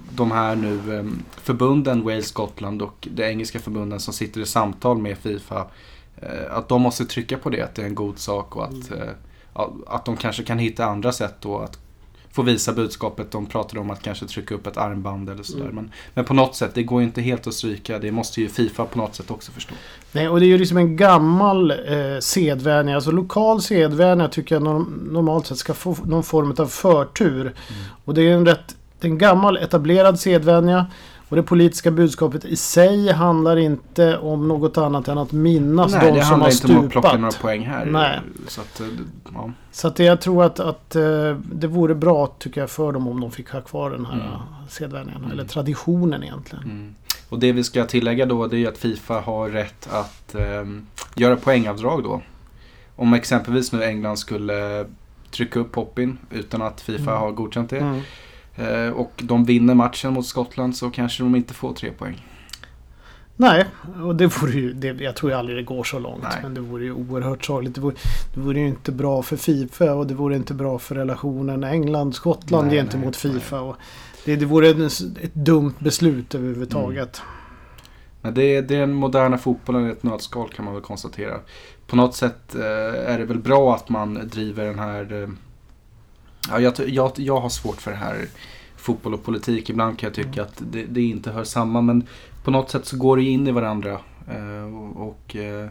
de 0.10 0.31
här 0.31 0.55
nu 0.55 1.00
ehm, 1.00 1.24
förbunden, 1.36 2.03
Wales, 2.03 2.27
Skottland 2.27 2.81
och 2.81 3.07
de 3.12 3.24
engelska 3.24 3.60
förbunden 3.60 4.00
som 4.00 4.13
sitter 4.13 4.41
i 4.41 4.46
samtal 4.46 4.98
med 4.98 5.17
Fifa. 5.17 5.67
Att 6.50 6.69
de 6.69 6.81
måste 6.81 7.05
trycka 7.05 7.38
på 7.38 7.50
det, 7.50 7.62
att 7.62 7.75
det 7.75 7.81
är 7.81 7.86
en 7.86 7.95
god 7.95 8.19
sak 8.19 8.55
och 8.55 8.63
att, 8.63 8.91
mm. 8.91 9.09
att 9.88 10.05
de 10.05 10.17
kanske 10.17 10.43
kan 10.43 10.59
hitta 10.59 10.86
andra 10.86 11.12
sätt 11.12 11.36
då 11.39 11.59
att 11.59 11.79
få 12.31 12.41
visa 12.41 12.74
budskapet. 12.74 13.31
De 13.31 13.45
pratar 13.45 13.77
om 13.77 13.89
att 13.89 14.01
kanske 14.01 14.25
trycka 14.25 14.55
upp 14.55 14.67
ett 14.67 14.77
armband 14.77 15.29
eller 15.29 15.43
sådär. 15.43 15.63
Mm. 15.63 15.75
Men, 15.75 15.91
men 16.13 16.25
på 16.25 16.33
något 16.33 16.55
sätt, 16.55 16.71
det 16.74 16.83
går 16.83 17.01
ju 17.01 17.07
inte 17.07 17.21
helt 17.21 17.47
att 17.47 17.53
stryka. 17.53 18.00
Det 18.00 18.12
måste 18.12 18.41
ju 18.41 18.50
Fifa 18.50 18.86
på 18.86 18.97
något 18.97 19.15
sätt 19.15 19.31
också 19.31 19.51
förstå. 19.51 19.74
Nej, 20.12 20.29
och 20.29 20.39
det 20.39 20.45
är 20.45 20.47
ju 20.47 20.57
liksom 20.57 20.77
en 20.77 20.95
gammal 20.95 21.71
eh, 21.71 22.19
sedvänja. 22.19 22.95
Alltså 22.95 23.12
lokal 23.12 23.62
sedvänja 23.62 24.27
tycker 24.27 24.55
jag 24.55 24.62
norm 24.62 25.09
normalt 25.12 25.47
sett 25.47 25.57
ska 25.57 25.74
få 25.74 25.97
någon 26.05 26.24
form 26.24 26.55
av 26.57 26.65
förtur. 26.65 27.41
Mm. 27.41 27.53
Och 28.05 28.13
det 28.13 28.21
är 28.21 28.33
en 28.33 28.45
rätt 28.45 28.75
en 29.01 29.17
gammal 29.17 29.57
etablerad 29.57 30.19
sedvänja. 30.19 30.86
Och 31.29 31.36
det 31.36 31.43
politiska 31.43 31.91
budskapet 31.91 32.46
i 32.46 32.55
sig 32.55 33.12
handlar 33.12 33.57
inte 33.57 34.17
om 34.17 34.48
något 34.48 34.77
annat 34.77 35.07
än 35.07 35.17
att 35.17 35.31
minnas 35.31 35.91
Nej, 35.91 36.01
de 36.12 36.19
det 36.19 36.25
som 36.25 36.29
handlar 36.41 36.46
har 36.48 36.51
inte 36.53 36.67
om 36.79 36.86
att 36.86 36.91
plocka 36.91 37.07
stupat. 37.07 37.22
några 37.22 37.38
poäng 37.41 37.62
här. 37.65 37.86
Nej. 37.86 38.19
Så 38.48 38.62
att, 38.62 38.79
eh, 38.79 38.88
ja. 39.34 39.51
Så 39.72 39.88
att 39.88 39.96
det, 39.96 40.03
jag 40.03 40.22
tror 40.22 40.43
att, 40.43 40.60
att 40.60 40.96
eh, 40.96 41.36
det 41.53 41.67
vore 41.67 41.96
bra 41.96 42.27
tycker 42.39 42.62
jag 42.62 42.69
för 42.69 42.91
dem 42.91 43.07
om 43.07 43.19
de 43.22 43.31
fick 43.31 43.50
ha 43.51 43.62
kvar 43.62 43.91
den 43.91 44.05
här 44.05 44.13
Mm. 44.13 44.29
sedvänjan. 44.69 45.17
Mm. 45.17 45.31
Eller 45.31 45.43
traditionen 45.43 46.24
egentligen. 46.24 46.63
Mm. 46.63 46.96
Och 47.29 47.39
det 47.39 47.51
vi 47.51 47.63
ska 47.63 47.86
tillägga 47.86 48.25
då 48.25 48.48
det 48.48 48.57
är 48.63 48.67
att 48.67 48.77
Fifa 48.77 49.19
har 49.19 49.50
rätt 49.50 49.88
att 49.91 50.36
ehm, 50.36 50.86
göra 51.15 51.36
poängavdrag 51.36 52.03
då. 52.03 52.22
Om 52.96 53.13
exempelvis 53.13 53.72
nu 53.72 53.84
England 53.84 54.17
skulle 54.17 54.86
trycka 55.31 55.60
upp 55.60 55.72
Poppin 55.72 56.17
utan 56.31 56.62
att 56.62 56.81
Fifa 56.81 57.12
Mm. 57.12 57.22
har 57.22 57.31
godkänt 57.31 57.69
det. 57.69 57.77
Mm. 57.79 58.01
Eh, 58.58 58.90
och 58.90 59.12
de 59.24 59.46
vinner 59.46 59.74
matchen 59.74 60.14
mot 60.14 60.26
Skottland 60.26 60.76
så 60.76 60.90
kanske 60.90 61.24
de 61.24 61.36
inte 61.36 61.54
får 61.54 61.74
tre 61.74 61.92
poäng. 61.92 62.26
Nej, 63.40 63.66
och 64.04 64.16
det 64.16 64.42
vore 64.42 64.52
ju, 64.52 64.74
det, 64.74 64.88
jag 64.88 65.16
tror 65.16 65.32
ju 65.32 65.38
aldrig 65.38 65.58
det 65.58 65.64
går 65.64 65.84
så 65.84 66.00
långt. 66.00 66.24
Nej. 66.24 66.40
Men 66.44 66.54
det 66.54 66.62
vore 66.62 66.84
ju 66.84 66.92
oerhört 66.92 67.46
sorgligt. 67.46 67.76
Det 67.76 67.82
vore, 67.82 67.96
det 68.34 68.40
vore 68.40 68.60
ju 68.60 68.68
inte 68.68 68.92
bra 68.92 69.22
för 69.22 69.38
Fifa 69.38 69.94
och 69.94 70.08
det 70.08 70.14
vore 70.14 70.36
inte 70.36 70.54
bra 70.54 70.80
för 70.80 70.96
relationen 70.96 71.64
England-Skottland 71.64 72.72
gentemot 72.72 73.24
nej, 73.24 73.34
Fifa. 73.34 73.62
Och 73.62 73.76
det, 74.26 74.36
det 74.36 74.46
vore 74.46 74.70
en, 74.70 74.86
ett 74.86 75.34
dumt 75.34 75.74
beslut 75.80 76.36
överhuvudtaget. 76.36 77.22
Men 78.22 78.34
det 78.34 78.62
det 78.62 78.76
är 78.76 78.80
den 78.80 78.94
moderna 78.94 79.38
fotbollen 79.38 79.88
i 79.88 79.92
ett 79.92 80.04
nötskal 80.04 80.50
kan 80.50 80.66
man 80.66 80.74
väl 80.74 80.84
konstatera. 80.84 81.40
På 81.88 81.96
något 81.96 82.16
sätt 82.16 82.56
eh, 82.56 83.12
är 83.14 83.18
det 83.18 83.26
väl 83.26 83.40
bra 83.40 83.76
att 83.76 83.90
man 83.90 84.28
driver 84.28 84.66
den 84.66 84.80
här... 84.80 85.30
Eh, 86.48 86.54
ja, 86.54 86.60
jag, 86.60 86.89
jag, 86.89 87.12
jag 87.16 87.39
har 87.39 87.50
svårt 87.50 87.82
för 87.82 87.92
det 87.92 87.98
här 87.98 88.27
fotboll 88.75 89.13
och 89.13 89.24
politik. 89.24 89.70
Ibland 89.70 90.00
kan 90.00 90.08
jag 90.08 90.16
tycka 90.16 90.42
att 90.42 90.62
det, 90.72 90.84
det 90.84 91.01
inte 91.01 91.32
hör 91.32 91.44
samman. 91.44 91.86
Men 91.86 92.04
på 92.44 92.51
något 92.51 92.70
sätt 92.70 92.86
så 92.86 92.98
går 92.98 93.18
det 93.18 93.24
in 93.24 93.48
i 93.48 93.51
varandra. 93.51 94.00
Eh, 94.27 94.98
och 94.98 95.36
eh, 95.36 95.70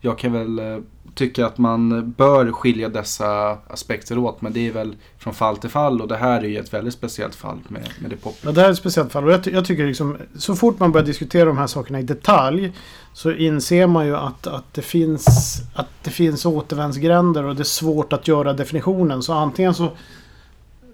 jag 0.00 0.18
kan 0.18 0.32
väl 0.32 0.82
tycker 1.14 1.44
att 1.44 1.58
man 1.58 2.10
bör 2.10 2.52
skilja 2.52 2.88
dessa 2.88 3.58
aspekter 3.68 4.18
åt. 4.18 4.42
Men 4.42 4.52
det 4.52 4.68
är 4.68 4.72
väl 4.72 4.96
från 5.18 5.34
fall 5.34 5.56
till 5.56 5.70
fall. 5.70 6.00
Och 6.00 6.08
det 6.08 6.16
här 6.16 6.40
är 6.40 6.48
ju 6.48 6.58
ett 6.58 6.74
väldigt 6.74 6.94
speciellt 6.94 7.34
fall 7.34 7.58
med, 7.68 7.88
med 7.98 8.10
det 8.10 8.16
poppet. 8.16 8.40
Ja, 8.44 8.52
det 8.52 8.60
här 8.60 8.68
är 8.68 8.72
ett 8.72 8.78
speciellt 8.78 9.12
fall. 9.12 9.24
Och 9.24 9.32
jag, 9.32 9.44
ty- 9.44 9.50
jag 9.50 9.64
tycker 9.64 9.86
liksom, 9.86 10.16
så 10.38 10.54
fort 10.54 10.78
man 10.78 10.92
börjar 10.92 11.06
diskutera 11.06 11.44
de 11.44 11.58
här 11.58 11.66
sakerna 11.66 12.00
i 12.00 12.02
detalj 12.02 12.72
så 13.12 13.32
inser 13.32 13.86
man 13.86 14.06
ju 14.06 14.16
att, 14.16 14.46
att, 14.46 14.74
det, 14.74 14.82
finns, 14.82 15.58
att 15.74 15.88
det 16.02 16.10
finns 16.10 16.46
återvändsgränder 16.46 17.44
och 17.44 17.56
det 17.56 17.62
är 17.62 17.64
svårt 17.64 18.12
att 18.12 18.28
göra 18.28 18.52
definitionen. 18.52 19.22
Så 19.22 19.32
antingen 19.32 19.74
så 19.74 19.90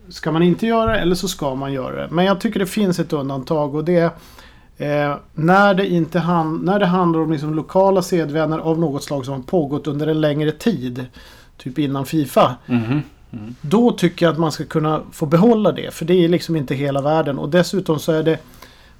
ska 0.09 0.33
man 0.33 0.43
inte 0.43 0.67
göra 0.67 0.93
det 0.93 0.99
eller 0.99 1.15
så 1.15 1.29
ska 1.29 1.55
man 1.55 1.73
göra 1.73 2.03
det. 2.03 2.09
Men 2.11 2.25
jag 2.25 2.41
tycker 2.41 2.61
det 2.61 2.67
finns 2.67 2.99
ett 2.99 3.13
undantag 3.13 3.75
och 3.75 3.85
det 3.85 3.97
är 3.97 4.11
eh, 4.81 5.17
när, 5.35 5.75
det 5.75 5.87
inte 5.87 6.19
han, 6.19 6.59
när 6.59 6.79
det 6.79 6.87
handlar 6.87 7.21
om 7.21 7.33
liksom 7.33 7.55
lokala 7.55 8.03
sedvänner 8.03 8.59
av 8.59 8.79
något 8.79 9.05
slag 9.05 9.25
som 9.25 9.35
har 9.35 9.41
pågått 9.41 9.87
under 9.87 10.07
en 10.07 10.21
längre 10.21 10.53
tid. 10.53 11.07
Typ 11.57 11.79
innan 11.79 12.07
Fifa. 12.07 12.57
Mhm. 12.67 13.03
Mm. 13.33 13.55
Då 13.61 13.93
tycker 13.93 14.27
jag 14.27 14.33
att 14.33 14.39
man 14.39 14.53
ska 14.53 14.65
kunna 14.65 15.03
få 15.13 15.27
behålla 15.27 15.73
det. 15.73 15.95
För 15.95 16.05
det 16.05 16.25
är 16.25 16.29
liksom 16.29 16.57
inte 16.57 16.75
hela 16.75 17.03
världen. 17.03 17.39
Och 17.39 17.49
dessutom 17.49 17.99
så 17.99 18.13
är 18.13 18.23
det 18.23 18.39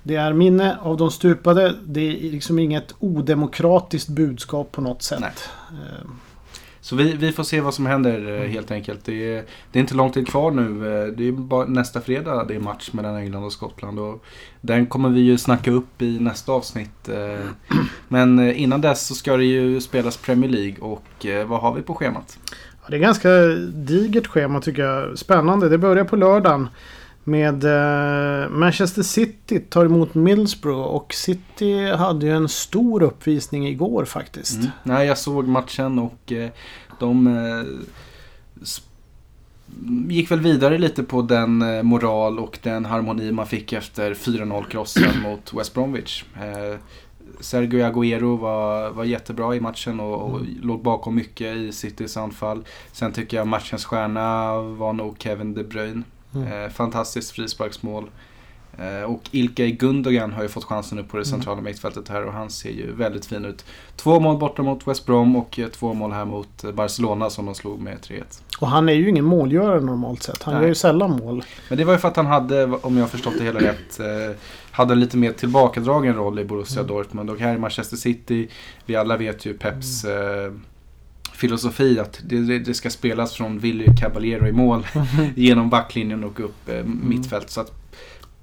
det 0.03 0.17
är 0.17 0.33
minne 0.33 0.77
av 0.83 0.97
de 0.97 1.11
stupade. 1.11 1.75
Det 1.85 2.01
är 2.01 2.31
liksom 2.31 2.59
inget 2.59 2.95
odemokratiskt 2.99 4.09
budskap 4.09 4.73
på 4.73 4.81
något 4.81 5.03
sätt. 5.03 5.21
Nej. 5.21 5.33
Så 6.91 6.97
vi, 6.97 7.13
vi 7.17 7.33
får 7.33 7.43
se 7.43 7.61
vad 7.61 7.75
som 7.75 7.87
händer 7.87 8.41
eh, 8.43 8.49
helt 8.49 8.71
enkelt. 8.71 9.05
Det 9.05 9.35
är, 9.37 9.45
det 9.73 9.79
är 9.79 9.81
inte 9.81 9.95
lång 9.95 10.11
tid 10.13 10.29
kvar 10.29 10.51
nu. 10.51 10.63
Eh, 10.63 11.07
Det 11.07 11.29
är 11.29 11.33
bara 11.33 11.67
nästa 11.67 12.01
fredag 12.01 12.45
det 12.45 12.55
är 12.55 12.61
match 12.61 12.91
mellan 12.93 13.17
England 13.17 13.45
och 13.45 13.53
Skottland. 13.53 13.99
Och 13.99 14.25
den 14.61 14.87
kommer 14.87 15.09
vi 15.09 15.21
ju 15.21 15.39
snacka 15.39 15.71
upp 15.71 16.03
i 16.03 16.19
nästa 16.21 16.53
avsnitt. 16.53 17.09
eh. 17.09 17.47
Men 18.09 18.53
innan 18.53 18.81
dess 18.81 19.07
så 19.07 19.15
ska 19.15 19.37
det 19.37 19.45
ju 19.45 19.81
spelas 19.81 20.17
Premier 20.17 20.51
League. 20.51 20.77
Och 20.81 21.27
vad 21.47 21.61
har 21.61 21.75
vi 21.75 21.83
på 21.83 21.95
schemat? 21.95 22.39
Det 22.89 22.97
är 22.97 23.01
ganska 23.01 23.29
digert 23.75 24.27
schema 24.27 24.61
tycker 24.61 24.83
jag. 24.83 25.19
Spännande. 25.19 25.69
Det 25.69 25.79
börjar 25.79 26.05
på 26.05 26.17
lördagen. 26.17 26.69
Med 27.25 27.65
eh, 27.65 28.49
Manchester 28.49 29.03
City 29.03 29.61
tar 29.61 29.85
emot 29.85 30.15
Middlesbrough. 30.15 30.81
Och 30.81 31.15
City 31.15 31.91
hade 31.91 32.27
ju 32.27 32.33
en 32.33 32.49
stor 32.49 33.03
uppvisning 33.03 33.69
igår 33.69 34.05
faktiskt. 34.05 34.57
Mm. 34.57 34.71
Nej, 34.83 35.07
jag 35.07 35.19
såg 35.19 35.49
matchen 35.49 35.99
och 35.99 36.33
eh, 36.33 36.51
de 36.99 37.27
eh, 37.27 37.63
gick 40.09 40.31
väl 40.31 40.41
vidare 40.41 40.79
lite 40.79 41.03
på 41.03 41.23
den 41.23 41.63
eh, 41.63 41.83
moral 41.83 42.39
och 42.39 42.59
den 42.63 42.85
harmoni 42.85 43.33
man 43.33 43.47
fick 43.47 43.73
efter 43.73 44.15
4-0 44.15 44.69
krossen 44.69 45.13
mot 45.23 45.55
West 45.55 45.75
Bromwich. 45.75 46.25
Eh, 46.35 46.79
Sergio 47.41 47.85
Agüero 47.85 48.39
var, 48.39 48.91
var 48.91 49.05
jättebra 49.05 49.55
i 49.55 49.61
matchen 49.61 50.01
och, 50.01 50.23
och 50.23 50.41
låg 50.63 50.83
bakom 50.83 51.15
mycket 51.15 51.57
i 51.57 51.73
Citys 51.73 52.17
anfall. 52.17 52.65
Sen 52.93 53.13
tycker 53.13 53.37
jag 53.37 53.47
matchens 53.47 53.85
stjärna 53.85 54.55
var 54.61 54.93
nog 54.93 55.17
Kevin 55.19 55.55
De 55.55 55.65
Bruyne. 55.65 56.03
Mm. 56.35 56.65
Eh, 56.65 56.69
fantastiskt 56.71 57.31
frisparksmål. 57.31 58.11
Eh, 58.79 59.03
och 59.11 59.23
Ilkay 59.31 59.71
Gundogan 59.71 60.33
har 60.33 60.43
ju 60.43 60.49
fått 60.49 60.65
chansen 60.65 60.99
nu 60.99 61.05
på 61.05 61.17
det 61.17 61.21
Mm. 61.21 61.25
centrala 61.25 61.61
mittfältet 61.61 62.09
här 62.09 62.25
och 62.27 62.33
han 62.33 62.51
ser 62.51 62.71
ju 62.71 62.93
väldigt 62.93 63.27
fin 63.27 63.45
ut. 63.45 63.65
Två 63.97 64.21
mål 64.21 64.39
borta 64.39 64.63
mot 64.63 64.87
West 64.89 65.07
Brom 65.07 65.37
och 65.37 65.59
eh, 65.59 65.69
två 65.69 65.95
mål 65.95 66.13
här 66.13 66.25
mot 66.25 66.75
Barcelona 66.75 67.31
som 67.31 67.47
de 67.47 67.55
slog 67.55 67.81
med 67.81 67.99
3-1. 68.01 68.43
Och 68.61 68.69
han 68.69 68.89
är 68.89 68.93
ju 68.93 69.09
ingen 69.09 69.25
målgörare 69.25 69.81
normalt 69.81 70.23
sett. 70.23 70.43
Han 70.43 70.55
Nej. 70.55 70.63
gör 70.63 70.69
ju 70.69 70.75
sällan 70.75 71.11
mål. 71.11 71.45
Men 71.69 71.79
det 71.79 71.85
var 71.85 71.93
ju 71.93 71.99
för 71.99 72.09
att 72.09 72.17
han 72.17 72.27
hade, 72.27 72.65
om 72.65 72.97
jag 72.97 73.03
har 73.03 73.09
förstått 73.09 73.35
det 73.39 73.45
hela 73.45 73.61
rätt, 73.61 74.01
hade 74.71 74.93
en 74.93 75.01
lite 75.01 75.17
mer 75.17 75.33
tillbakadragen 75.33 76.15
roll 76.15 76.39
i 76.39 76.45
Borussia 76.45 76.81
Mm. 76.81 76.95
Dortmund. 76.95 77.31
Och 77.31 77.39
här 77.39 77.55
i 77.55 77.59
Manchester 77.59 77.97
City, 77.97 78.49
vi 78.87 78.97
alla 78.97 79.17
vet 79.17 79.47
ju 79.47 79.55
Peps 79.55 80.05
eh, 80.05 80.53
filosofi 81.41 81.99
att 81.99 82.21
det, 82.25 82.59
det, 82.59 82.75
ska 82.75 82.91
spelas 82.91 83.35
från 83.35 83.59
Willy 83.59 83.87
Caballero 84.01 84.47
i 84.47 84.53
mål 84.53 84.87
genom 85.37 85.71
backlinjen 85.71 86.25
och 86.25 86.41
upp 86.41 86.69
eh, 86.69 86.85
mittfält. 86.85 87.51
Så 87.51 87.61
att 87.61 87.73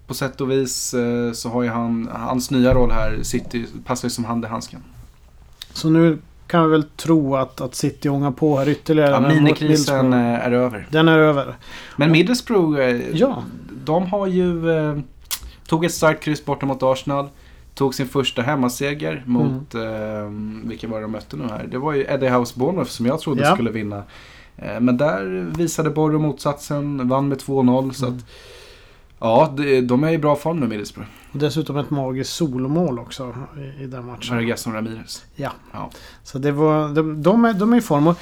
på 0.07 0.13
sätt 0.13 0.41
och 0.41 0.51
vis 0.51 0.93
eh, 0.93 1.31
så 1.31 1.49
har 1.49 1.63
ju 1.63 1.69
han, 1.69 2.09
hans 2.11 2.51
nya 2.51 2.73
roll 2.73 2.91
här, 2.91 3.19
City, 3.23 3.65
passar 3.85 4.05
ju 4.05 4.09
som 4.09 4.25
hand 4.25 4.45
i 4.45 4.47
handsken. 4.47 4.83
Så 5.73 5.89
nu 5.89 6.17
kan 6.47 6.63
vi 6.63 6.69
väl 6.69 6.83
tro 6.83 7.35
att, 7.35 7.61
att 7.61 7.75
City 7.75 8.09
ångar 8.09 8.31
på 8.31 8.57
här 8.57 8.69
ytterligare. 8.69 9.11
Ja, 9.11 9.19
minikrisen 9.19 10.13
eh, 10.13 10.19
är 10.19 10.51
över. 10.51 10.87
Den 10.91 11.07
är 11.07 11.17
över. 11.17 11.55
Men 11.95 12.11
Middlesbrough, 12.11 12.79
eh, 12.79 13.01
Ja. 13.13 13.43
de 13.85 14.07
har 14.07 14.27
ju... 14.27 14.71
Eh, 14.71 14.99
tog 15.67 15.85
ett 15.85 15.93
starkt 15.93 16.23
kryss 16.23 16.45
borta 16.45 16.65
mot 16.65 16.83
Arsenal. 16.83 17.29
Tog 17.77 17.95
sin 17.95 18.07
första 18.07 18.41
hemmaseger 18.41 19.23
mot... 19.25 19.75
Eh, 19.75 19.81
vilka 20.63 20.87
var 20.87 20.97
det 20.97 21.03
de 21.03 21.11
mötte 21.11 21.37
nu 21.37 21.43
här? 21.43 21.67
Det 21.71 21.77
var 21.77 21.93
ju 21.93 22.05
Eddie 22.09 22.29
House 22.29 22.59
Bournemouth 22.59 22.89
som 22.91 23.05
jag 23.05 23.19
trodde 23.19 23.41
Ja. 23.43 23.53
skulle 23.53 23.71
vinna. 23.71 24.03
Eh, 24.57 24.79
men 24.79 24.97
där 24.97 25.51
visade 25.57 25.89
Borro 25.89 26.19
motsatsen. 26.19 27.07
Vann 27.07 27.27
med 27.27 27.37
2-0. 27.37 27.91
Så 27.93 28.05
Mm. 28.05 28.17
att, 28.17 28.25
ja, 29.19 29.53
de, 29.83 30.03
är 30.03 30.11
i 30.11 30.17
bra 30.17 30.35
form 30.35 30.59
nu 30.59 30.67
Middlesbrough. 30.67 31.09
Och 31.31 31.39
dessutom 31.39 31.77
ett 31.77 31.89
magiskt 31.89 32.33
solmål 32.33 32.99
också 32.99 33.35
i, 33.57 33.83
i 33.83 33.87
den 33.87 34.05
matchen. 34.05 34.35
Vargas 34.35 34.67
och 34.67 34.73
Ramirez. 34.73 35.25
Ja. 35.35 35.51
Ja. 35.73 35.89
Så 36.23 36.37
det 36.37 36.51
var, 36.51 36.89
de, 36.89 37.23
de, 37.23 37.45
är, 37.45 37.53
de 37.53 37.73
är 37.73 37.77
i 37.77 37.81
form. 37.81 38.07
Och 38.07 38.17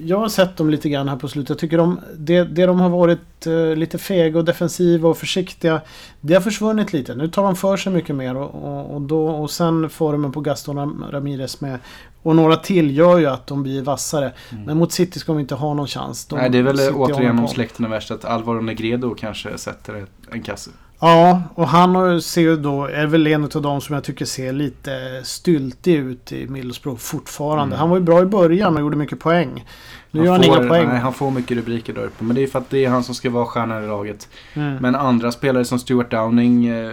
jag 0.00 0.18
har 0.18 0.28
sett 0.28 0.56
dem 0.56 0.70
lite 0.70 0.88
grann 0.88 1.08
här 1.08 1.16
på 1.16 1.28
slutet. 1.28 1.48
Jag 1.48 1.58
tycker 1.58 1.78
de, 1.78 2.00
det, 2.16 2.44
det 2.44 2.66
de 2.66 2.80
har 2.80 2.88
varit 2.88 3.46
eh, 3.46 3.76
lite 3.76 3.98
fega 3.98 4.38
och 4.38 4.44
defensiva 4.44 5.08
och 5.08 5.18
försiktiga. 5.18 5.80
Det 6.20 6.34
har 6.34 6.40
försvunnit 6.40 6.92
lite. 6.92 7.14
Nu 7.14 7.28
tar 7.28 7.42
de 7.42 7.56
för 7.56 7.76
sig 7.76 7.92
mycket 7.92 8.16
mer. 8.16 8.36
Och, 8.36 8.54
och, 8.54 8.94
och, 8.94 9.00
då, 9.00 9.28
och 9.28 9.50
sen 9.50 9.90
formen 9.90 10.32
på 10.32 10.40
Gaston 10.40 10.76
Ram- 10.78 11.04
Ramirez 11.10 11.60
med 11.60 11.78
och 12.22 12.36
några 12.36 12.56
till 12.56 12.96
gör 12.96 13.18
ju 13.18 13.26
att 13.26 13.46
de 13.46 13.62
blir 13.62 13.82
vassare. 13.82 14.32
Mm. 14.50 14.64
Men 14.64 14.76
mot 14.76 14.92
City 14.92 15.18
ska 15.18 15.32
de 15.32 15.40
inte 15.40 15.54
ha 15.54 15.74
någon 15.74 15.86
chans. 15.86 16.26
De, 16.26 16.38
Nej, 16.38 16.50
det 16.50 16.58
är 16.58 16.62
väl 16.62 16.78
City 16.78 16.92
återigen 16.94 17.38
om 17.38 17.48
släkten 17.48 17.84
är 17.84 17.88
värst 17.88 18.10
att 18.10 18.24
Alvaro 18.24 18.60
Negredo 18.60 19.14
kanske 19.14 19.58
sätter 19.58 20.06
en 20.30 20.42
kasse. 20.42 20.70
Ja, 21.00 21.42
och 21.54 21.68
han 21.68 21.94
har, 21.94 22.18
ser 22.18 22.40
ju 22.40 22.56
då, 22.56 22.86
är 22.86 23.06
väl 23.06 23.26
en 23.26 23.44
av 23.44 23.62
de 23.62 23.80
som 23.80 23.94
jag 23.94 24.04
tycker 24.04 24.24
ser 24.24 24.52
lite 24.52 25.20
styltig 25.24 25.94
ut 25.94 26.32
i 26.32 26.46
Middlesbrough 26.46 26.98
fortfarande. 26.98 27.74
Mm. 27.74 27.78
han 27.78 27.90
var 27.90 27.96
ju 27.96 28.02
bra 28.02 28.22
i 28.22 28.24
början 28.24 28.74
och 28.74 28.80
gjorde 28.80 28.96
mycket 28.96 29.20
poäng. 29.20 29.64
Nu 30.12 30.24
gör 30.24 30.32
han 30.32 30.42
får, 30.42 30.58
inga 30.58 30.68
poäng. 30.68 30.88
Nej, 30.88 30.98
han 30.98 31.12
får 31.12 31.30
mycket 31.30 31.56
rubriker 31.56 31.92
där 31.92 32.04
uppe. 32.04 32.24
Men 32.24 32.36
det 32.36 32.42
är 32.42 32.46
för 32.46 32.58
att 32.58 32.70
det 32.70 32.84
är 32.84 32.88
han 32.90 33.04
som 33.04 33.14
ska 33.14 33.30
vara 33.30 33.46
stjärnan 33.46 33.84
i 33.84 33.86
laget. 33.86 34.28
Mm. 34.54 34.76
Men 34.76 34.94
andra 34.94 35.32
spelare 35.32 35.64
som 35.64 35.78
Stuart 35.78 36.10
Downing 36.10 36.66
eh, 36.66 36.92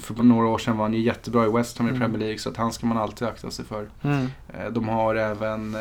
för 0.00 0.22
några 0.22 0.46
år 0.48 0.58
sedan 0.58 0.76
var 0.76 0.84
han 0.84 0.94
ju 0.94 1.00
jättebra 1.00 1.46
i 1.46 1.50
West 1.50 1.78
Ham 1.78 1.86
i 1.86 1.90
Mm. 1.90 2.00
Premier 2.00 2.18
League. 2.18 2.38
Så 2.38 2.48
att 2.48 2.56
han 2.56 2.72
ska 2.72 2.86
man 2.86 2.98
alltid 2.98 3.28
akta 3.28 3.50
sig 3.50 3.64
för. 3.64 3.86
Mm. 4.02 4.26
Eh, 4.48 4.66
De 4.72 4.88
har 4.88 5.14
även 5.14 5.74
eh, 5.74 5.80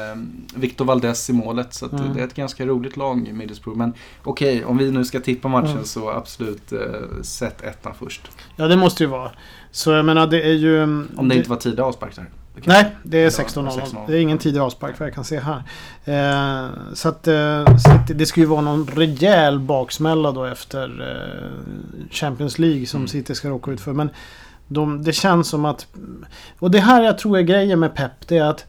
Victor 0.56 0.86
Valdes 0.86 1.30
i 1.30 1.34
målet. 1.34 1.74
Så 1.74 1.86
att 1.86 1.92
Mm. 1.94 2.14
det 2.14 2.20
är 2.22 2.26
ett 2.26 2.34
ganska 2.36 2.66
roligt 2.66 2.98
lag 2.98 3.28
i 3.28 3.34
Middlesbrough. 3.34 3.78
Men 3.78 3.94
okej, 4.24 4.66
om 4.66 4.78
vi 4.78 4.92
nu 4.92 5.06
ska 5.06 5.20
tippa 5.20 5.48
matchen 5.48 5.72
Mm. 5.72 5.84
så 5.86 6.10
absolut 6.10 6.72
eh, 6.72 6.80
sätt 7.22 7.62
ettan 7.62 7.94
först. 8.00 8.28
Ja, 8.56 8.68
det 8.68 8.78
måste 8.78 9.04
ju 9.04 9.10
vara. 9.10 9.32
Så 9.72 9.92
jag 9.92 10.06
menar, 10.06 10.28
det 10.28 10.42
är 10.44 10.54
ju... 10.54 10.84
Om 11.18 11.28
det 11.30 11.36
inte 11.36 11.50
var 11.50 11.58
tidig 11.58 11.80
avspark 11.82 12.16
där. 12.16 12.24
Det 12.24 12.28
kan- 12.30 12.34
Nej, 12.66 12.96
det 13.04 13.18
är 13.18 13.24
Ja, 13.24 13.30
16-0. 13.30 13.70
16-0. 13.70 14.08
Det 14.08 14.14
är 14.18 14.22
ingen 14.22 14.38
tidig 14.38 14.60
avspark 14.60 15.00
vad 15.00 15.08
jag 15.08 15.16
kan 15.16 15.24
se 15.24 15.40
här. 15.40 15.64
Eh, 16.06 16.70
så 16.94 17.10
att 17.10 17.28
eh, 17.28 17.66
City, 17.78 18.14
det 18.14 18.26
ska 18.26 18.40
ju 18.40 18.46
vara 18.46 18.62
någon 18.62 18.88
rejäl 18.88 19.60
baksmälla 19.60 20.32
då 20.32 20.44
efter 20.46 21.12
eh, 21.12 22.10
Champions 22.12 22.60
League 22.60 22.86
som 22.86 22.98
Mm. 23.00 23.08
City 23.08 23.36
ska 23.36 23.50
råka 23.50 23.72
ut 23.72 23.82
för. 23.82 23.94
Men 23.94 24.10
de, 24.68 25.04
det 25.04 25.14
känns 25.14 25.48
som 25.50 25.66
att... 25.66 25.88
Och 26.60 26.72
det 26.72 26.80
här 26.80 27.04
jag 27.04 27.18
tror 27.18 27.38
är 27.38 27.42
grejen 27.42 27.80
med 27.80 27.96
Pep. 27.96 28.28
Det 28.28 28.38
är 28.38 28.44
att 28.46 28.66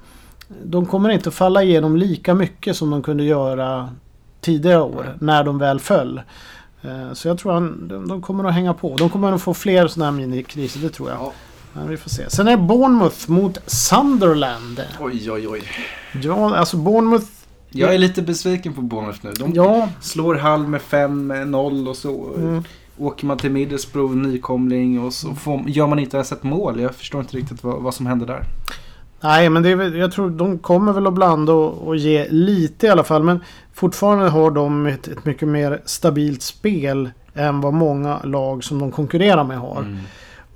de 0.64 0.86
kommer 0.86 1.08
inte 1.10 1.30
falla 1.30 1.62
igenom 1.62 1.96
lika 1.96 2.34
mycket 2.34 2.76
som 2.76 2.90
de 2.90 3.02
kunde 3.02 3.24
göra 3.24 3.88
tidigare 4.40 4.80
år. 4.82 5.16
När 5.20 5.44
de 5.44 5.58
väl 5.58 5.80
föll. 5.80 6.20
Eh, 6.82 7.12
Så 7.12 7.28
jag 7.28 7.38
tror 7.38 7.52
han, 7.52 7.88
de, 7.88 8.08
de 8.08 8.22
kommer 8.22 8.44
att 8.44 8.54
hänga 8.54 8.74
på. 8.74 8.96
De 8.96 9.10
kommer 9.10 9.32
att 9.32 9.42
få 9.42 9.54
fler 9.54 9.88
sådana 9.88 10.10
här 10.10 10.16
minikriser, 10.18 10.80
det 10.80 10.88
tror 10.88 11.10
jag. 11.10 11.18
Ja. 11.18 11.32
Men 11.72 11.88
vi 11.88 11.96
får 11.96 12.10
se. 12.10 12.30
Sen 12.30 12.48
är 12.48 12.56
Bournemouth 12.56 13.30
mot 13.30 13.58
Sunderland. 13.66 14.84
Oj, 15.00 15.30
oj, 15.30 15.48
oj. 15.48 15.62
Ja, 16.22 16.56
alltså 16.56 16.76
Bournemouth... 16.76 17.26
Jag 17.70 17.94
är 17.94 17.98
lite 17.98 18.22
besviken 18.22 18.72
på 18.72 18.80
Bournemouth 18.82 19.18
nu. 19.22 19.32
De 19.32 19.52
Ja, 19.54 19.88
slår 20.00 20.34
halv 20.34 20.68
med 20.68 20.80
5-0 20.80 21.88
och 21.88 21.96
så 21.96 22.34
mm, 22.36 22.62
åker 22.98 23.26
man 23.26 23.38
till 23.38 23.50
Middlesbrough, 23.50 24.16
nykomling 24.16 25.00
och 25.00 25.12
så 25.12 25.34
får, 25.34 25.62
gör 25.66 25.86
man 25.86 25.98
inte 25.98 26.16
ens 26.16 26.32
ett 26.32 26.42
mål. 26.42 26.80
Jag 26.80 26.94
förstår 26.94 27.20
inte 27.20 27.36
riktigt 27.36 27.64
vad, 27.64 27.82
vad 27.82 27.94
som 27.94 28.06
händer 28.06 28.26
där. 28.26 28.44
nej 29.20 29.50
men 29.50 29.62
det 29.62 29.70
är, 29.70 29.96
jag 29.96 30.12
tror 30.12 30.30
de 30.30 30.58
kommer 30.58 30.92
väl 30.92 31.06
att 31.06 31.12
blanda 31.14 31.52
och, 31.52 31.88
och 31.88 31.96
ge 31.96 32.28
lite 32.30 32.86
i 32.86 32.90
alla 32.90 33.04
fall. 33.04 33.22
Men 33.22 33.40
fortfarande 33.74 34.28
har 34.28 34.50
de 34.50 34.86
ett, 34.86 35.08
ett 35.08 35.24
mycket 35.24 35.48
mer 35.48 35.82
stabilt 35.84 36.42
spel 36.42 37.10
än 37.34 37.60
vad 37.60 37.74
många 37.74 38.18
lag 38.24 38.64
som 38.64 38.78
de 38.78 38.92
konkurrerar 38.92 39.44
med 39.44 39.58
har. 39.58 39.80
Mm. 39.80 39.98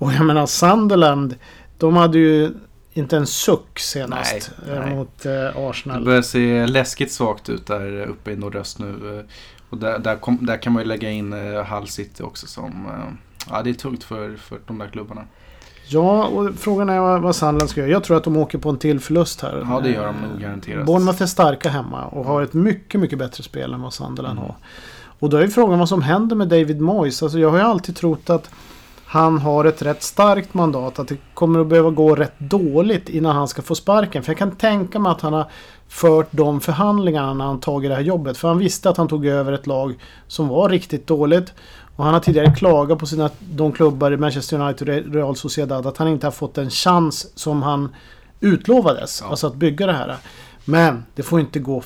Och 0.03 0.13
jag 0.13 0.25
menar 0.25 0.45
Sunderland, 0.45 1.35
de 1.77 1.95
hade 1.95 2.17
ju 2.17 2.51
inte 2.93 3.17
en 3.17 3.27
suck 3.27 3.79
senast 3.79 4.51
Nej, 4.67 4.75
eh, 4.77 4.85
nej. 4.85 4.95
mot 4.95 5.25
eh, 5.25 5.31
Det 5.31 5.53
Arsenal. 5.69 6.05
börjar 6.05 6.21
se 6.21 6.65
läskigt 6.67 7.11
svagt 7.11 7.49
ut 7.49 7.67
där 7.67 8.05
uppe 8.05 8.31
i 8.31 8.35
nordöst 8.35 8.79
nu. 8.79 9.17
eh, 9.19 9.25
Och 9.69 9.77
där, 9.77 9.99
där, 9.99 10.15
kom, 10.15 10.45
där 10.45 10.57
kan 10.57 10.73
man 10.73 10.81
ju 10.83 10.87
lägga 10.87 11.09
in 11.09 11.33
Hull 11.69 11.87
City 11.87 12.23
också 12.23 12.47
som... 12.47 12.87
Ja, 13.49 13.61
det 13.61 13.69
är 13.69 13.73
tungt 13.73 14.03
för, 14.03 14.35
för 14.37 14.59
de 14.67 14.77
där 14.77 14.87
klubbarna. 14.87 15.21
Ja, 15.87 16.25
och 16.25 16.55
frågan 16.55 16.89
är 16.89 16.99
vad, 16.99 17.21
vad 17.21 17.35
Sunderland 17.35 17.69
ska 17.69 17.79
göra. 17.81 17.91
Jag 17.91 18.03
tror 18.03 18.17
att 18.17 18.23
de 18.23 18.37
åker 18.37 18.57
på 18.57 18.69
en 18.69 18.77
till 18.77 18.99
förlust 18.99 19.41
här. 19.41 19.65
Ja, 19.69 19.79
det 19.83 19.89
gör 19.89 20.05
de 20.05 20.15
nog 20.29 20.41
garanterat. 20.41 20.85
Bournemouth 20.85 21.21
är 21.21 21.25
starka 21.25 21.69
hemma 21.69 22.05
och 22.05 22.25
har 22.25 22.41
ett 22.41 22.53
mycket, 22.53 23.01
mycket 23.01 23.19
bättre 23.19 23.43
spel 23.43 23.73
än 23.73 23.81
vad 23.81 23.93
Sunderland 23.93 24.37
Mm. 24.39 24.49
har. 24.49 24.55
Och 25.19 25.29
då 25.29 25.37
är 25.37 25.41
ju 25.41 25.49
frågan 25.49 25.79
vad 25.79 25.89
som 25.89 26.01
händer 26.01 26.35
med 26.35 26.47
David 26.47 26.81
Moyes. 26.81 27.23
Alltså 27.23 27.39
jag 27.39 27.49
har 27.49 27.57
ju 27.57 27.63
alltid 27.63 27.95
trott 27.95 28.29
att 28.29 28.49
han 29.13 29.37
har 29.37 29.65
ett 29.65 29.81
rätt 29.81 30.03
starkt 30.03 30.53
mandat. 30.53 30.99
Att 30.99 31.07
det 31.07 31.17
kommer 31.33 31.59
att 31.59 31.67
behöva 31.67 31.89
gå 31.89 32.15
rätt 32.15 32.39
dåligt 32.39 33.09
innan 33.09 33.35
han 33.35 33.47
ska 33.47 33.61
få 33.61 33.75
sparken. 33.75 34.23
För 34.23 34.31
jag 34.31 34.37
kan 34.37 34.51
tänka 34.51 34.99
mig 34.99 35.11
att 35.11 35.21
han 35.21 35.33
har 35.33 35.45
fört 35.87 36.27
de 36.31 36.61
förhandlingarna 36.61 37.33
när 37.33 37.45
han 37.45 37.59
tagit 37.59 37.91
det 37.91 37.95
här 37.95 38.01
jobbet. 38.01 38.37
För 38.37 38.47
han 38.47 38.57
visste 38.57 38.89
att 38.89 38.97
han 38.97 39.07
tog 39.07 39.25
över 39.25 39.51
ett 39.51 39.67
lag 39.67 39.95
som 40.27 40.47
var 40.47 40.69
riktigt 40.69 41.07
dåligt. 41.07 41.53
Och 41.95 42.03
han 42.03 42.13
har 42.13 42.21
tidigare 42.21 42.55
klagat 42.55 42.99
på 42.99 43.05
sina, 43.05 43.29
de 43.39 43.71
klubbar 43.71 44.11
i 44.11 44.17
Manchester 44.17 44.59
United 44.59 44.89
och 45.07 45.13
Real 45.13 45.35
Sociedad 45.35 45.85
att 45.87 45.97
han 45.97 46.07
inte 46.07 46.27
har 46.27 46.31
fått 46.31 46.57
en 46.57 46.69
chans 46.69 47.27
som 47.39 47.61
han 47.63 47.95
utlovades. 48.39 49.21
Ja. 49.23 49.29
Alltså 49.29 49.47
att 49.47 49.55
bygga 49.55 49.85
det 49.85 49.93
här. 49.93 50.15
Men 50.65 51.05
det 51.15 51.23
får 51.23 51.39
inte 51.39 51.59
gå 51.59 51.83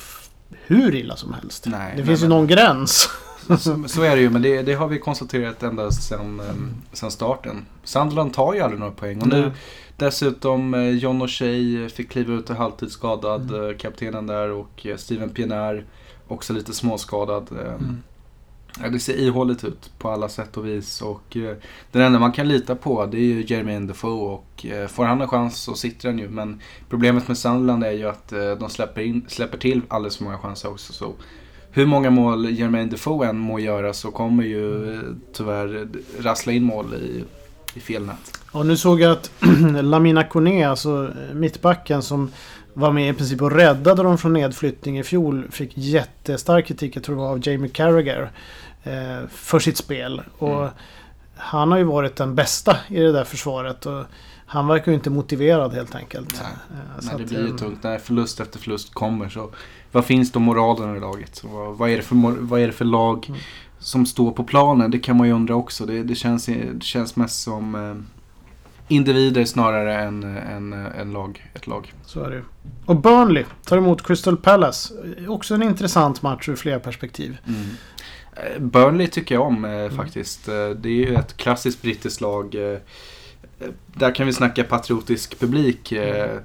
hur 0.66 0.94
illa 0.94 1.16
som 1.16 1.32
helst. 1.34 1.64
Nej, 1.66 1.90
det 1.90 1.96
nej, 1.96 2.06
finns 2.06 2.20
ju 2.20 2.28
men- 2.28 2.36
någon 2.38 2.46
gräns. 2.46 3.08
Så, 3.58 3.84
så 3.88 4.02
är 4.02 4.16
det 4.16 4.22
ju, 4.22 4.30
men 4.30 4.42
det, 4.42 4.62
det 4.62 4.74
har 4.74 4.88
vi 4.88 4.98
konstaterat 4.98 5.62
ända 5.62 5.90
sedan, 5.90 6.40
eh, 6.40 6.54
sedan 6.96 7.10
starten. 7.10 7.66
Sunderland 7.84 8.34
tar 8.34 8.54
ju 8.54 8.60
aldrig 8.60 8.80
några 8.80 8.92
poäng. 8.92 9.20
Och 9.22 9.28
nu 9.28 9.52
dessutom 9.96 10.74
eh, 10.74 10.88
John 10.90 11.22
O'Shea 11.22 11.88
fick 11.88 12.10
kliva 12.10 12.34
ut 12.34 12.50
och 12.50 12.56
halvtidsskadad, 12.56 13.50
Mm. 13.50 13.70
eh, 13.70 13.76
kaptenen 13.76 14.26
där. 14.26 14.50
Och 14.50 14.86
eh, 14.86 14.96
Steven 14.96 15.30
Pienaar 15.30 15.84
också 16.28 16.52
lite 16.52 16.72
småskadad. 16.72 17.48
eh. 17.52 17.72
Mm. 17.74 18.02
Ja, 18.82 18.88
det 18.88 18.98
ser 19.00 19.16
ihåligt 19.16 19.64
ut 19.64 19.90
på 19.98 20.10
alla 20.10 20.28
sätt 20.28 20.56
och 20.56 20.66
vis. 20.66 21.02
Och 21.02 21.36
eh, 21.36 21.56
den 21.92 22.02
enda 22.02 22.18
man 22.18 22.32
kan 22.32 22.48
lita 22.48 22.74
på 22.76 23.06
det 23.06 23.16
är 23.16 23.20
ju 23.22 23.44
Jermaine 23.46 23.86
Defoe. 23.86 24.32
Och 24.34 24.66
eh, 24.66 24.86
får 24.88 25.04
han 25.04 25.20
en 25.20 25.28
chans 25.28 25.56
så 25.56 25.74
sitter 25.74 26.08
han 26.08 26.18
ju. 26.18 26.28
Men 26.28 26.60
problemet 26.88 27.28
med 27.28 27.38
Sunderland 27.38 27.84
är 27.84 27.92
ju 27.92 28.08
att 28.08 28.32
eh, 28.32 28.50
de 28.50 28.70
släpper, 28.70 29.00
in, 29.00 29.24
släpper 29.28 29.58
till 29.58 29.80
alldeles 29.88 30.16
för 30.16 30.24
många 30.24 30.38
chanser 30.38 30.68
också. 30.70 30.92
Så 30.92 31.12
hur 31.70 31.86
många 31.86 32.10
mål 32.10 32.50
Jermaine 32.50 32.90
Defoe 32.90 33.26
än 33.28 33.38
må 33.38 33.58
göra 33.58 33.92
så 33.92 34.10
kommer 34.10 34.44
ju 34.44 34.94
eh, 34.94 35.00
tyvärr 35.32 35.88
rassla 36.20 36.52
in 36.52 36.62
mål 36.62 36.94
i, 36.94 37.24
i 37.74 37.80
fel 37.80 38.06
nät. 38.06 38.38
Och 38.52 38.66
nu 38.66 38.76
såg 38.76 39.00
jag 39.00 39.12
att 39.12 39.30
Lamina 39.82 40.24
Kone, 40.24 40.68
alltså 40.68 41.04
eh, 41.28 41.34
mittbacken 41.34 42.02
som 42.02 42.30
var 42.74 42.92
med 42.92 43.10
i 43.10 43.12
princip 43.12 43.42
och 43.42 43.52
räddade 43.52 44.02
dem 44.02 44.18
från 44.18 44.32
nedflyttning 44.32 44.98
i 44.98 45.02
fjol, 45.02 45.46
fick 45.50 45.72
jättestark 45.74 46.66
kritik, 46.66 46.96
jag 46.96 47.02
tror 47.04 47.16
det 47.16 47.22
var 47.22 47.30
av 47.30 47.48
Jamie 47.48 47.70
Carragher, 47.70 48.30
eh, 48.82 49.28
för 49.30 49.58
sitt 49.58 49.76
spel. 49.76 50.22
Och 50.38 50.58
Mm. 50.58 50.70
han 51.36 51.70
har 51.70 51.78
ju 51.78 51.84
varit 51.84 52.16
den 52.16 52.34
bästa 52.34 52.76
i 52.88 53.00
det 53.00 53.12
där 53.12 53.24
försvaret. 53.24 53.86
Och 53.86 54.04
han 54.46 54.66
verkar 54.66 54.92
ju 54.92 54.96
inte 54.96 55.10
motiverad 55.10 55.72
helt 55.74 55.94
enkelt. 55.94 56.42
Nej, 56.42 56.52
Nej, 57.02 57.14
det 57.18 57.24
blir 57.24 57.46
ju 57.46 57.56
tungt 57.58 57.82
när 57.82 57.98
förlust 57.98 58.40
efter 58.40 58.58
förlust 58.58 58.94
kommer. 58.94 59.28
Så 59.28 59.50
vad 59.92 60.04
finns 60.04 60.32
då 60.32 60.40
moralen 60.40 60.96
i 60.96 61.00
laget? 61.00 61.44
Vad, 61.44 61.76
vad, 61.76 61.90
är 61.90 61.96
det 61.96 62.02
för, 62.02 62.14
vad 62.40 62.60
är 62.60 62.66
det 62.66 62.72
för 62.72 62.84
lag 62.84 63.26
Mm. 63.28 63.40
som 63.78 64.06
står 64.06 64.30
på 64.32 64.44
planen? 64.44 64.90
Det 64.90 64.98
kan 64.98 65.16
man 65.16 65.26
ju 65.26 65.32
undra 65.32 65.54
också. 65.54 65.86
Det, 65.86 66.02
det, 66.02 66.14
känns, 66.14 66.46
det 66.46 66.82
känns 66.82 67.16
mest 67.16 67.42
som 67.42 67.74
eh, 67.74 67.94
individer 68.88 69.44
snarare 69.44 69.98
än, 70.02 70.22
än, 70.36 70.72
än 70.72 71.12
lag, 71.12 71.44
ett 71.54 71.66
lag. 71.66 71.94
Så 72.06 72.20
är 72.24 72.30
det. 72.30 72.42
Och 72.86 72.96
Burnley 72.96 73.44
tar 73.64 73.76
emot 73.76 74.06
Crystal 74.06 74.36
Palace. 74.36 74.94
Också 75.28 75.54
en 75.54 75.62
intressant 75.62 76.22
match 76.22 76.48
ur 76.48 76.56
flera 76.56 76.80
perspektiv. 76.80 77.38
Mm. 77.46 77.60
Eh, 78.36 78.60
Burnley 78.62 79.06
tycker 79.06 79.34
jag 79.34 79.46
om 79.46 79.64
eh, 79.64 79.70
Mm. 79.70 79.96
faktiskt. 79.96 80.44
faktiskt. 80.46 80.82
Det 80.82 80.88
är 80.88 81.08
ju 81.08 81.14
ett 81.14 81.36
klassiskt 81.36 81.82
brittiskt 81.82 82.20
lag. 82.20 82.54
eh, 82.72 82.78
Där 83.94 84.14
kan 84.14 84.26
vi 84.26 84.32
snacka 84.32 84.64
patriotisk 84.64 85.40
publik. 85.40 85.92
eh, 85.92 86.30
Mm. 86.30 86.42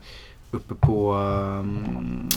Uppe 0.51 0.73
på 0.75 1.13
um, 1.15 2.29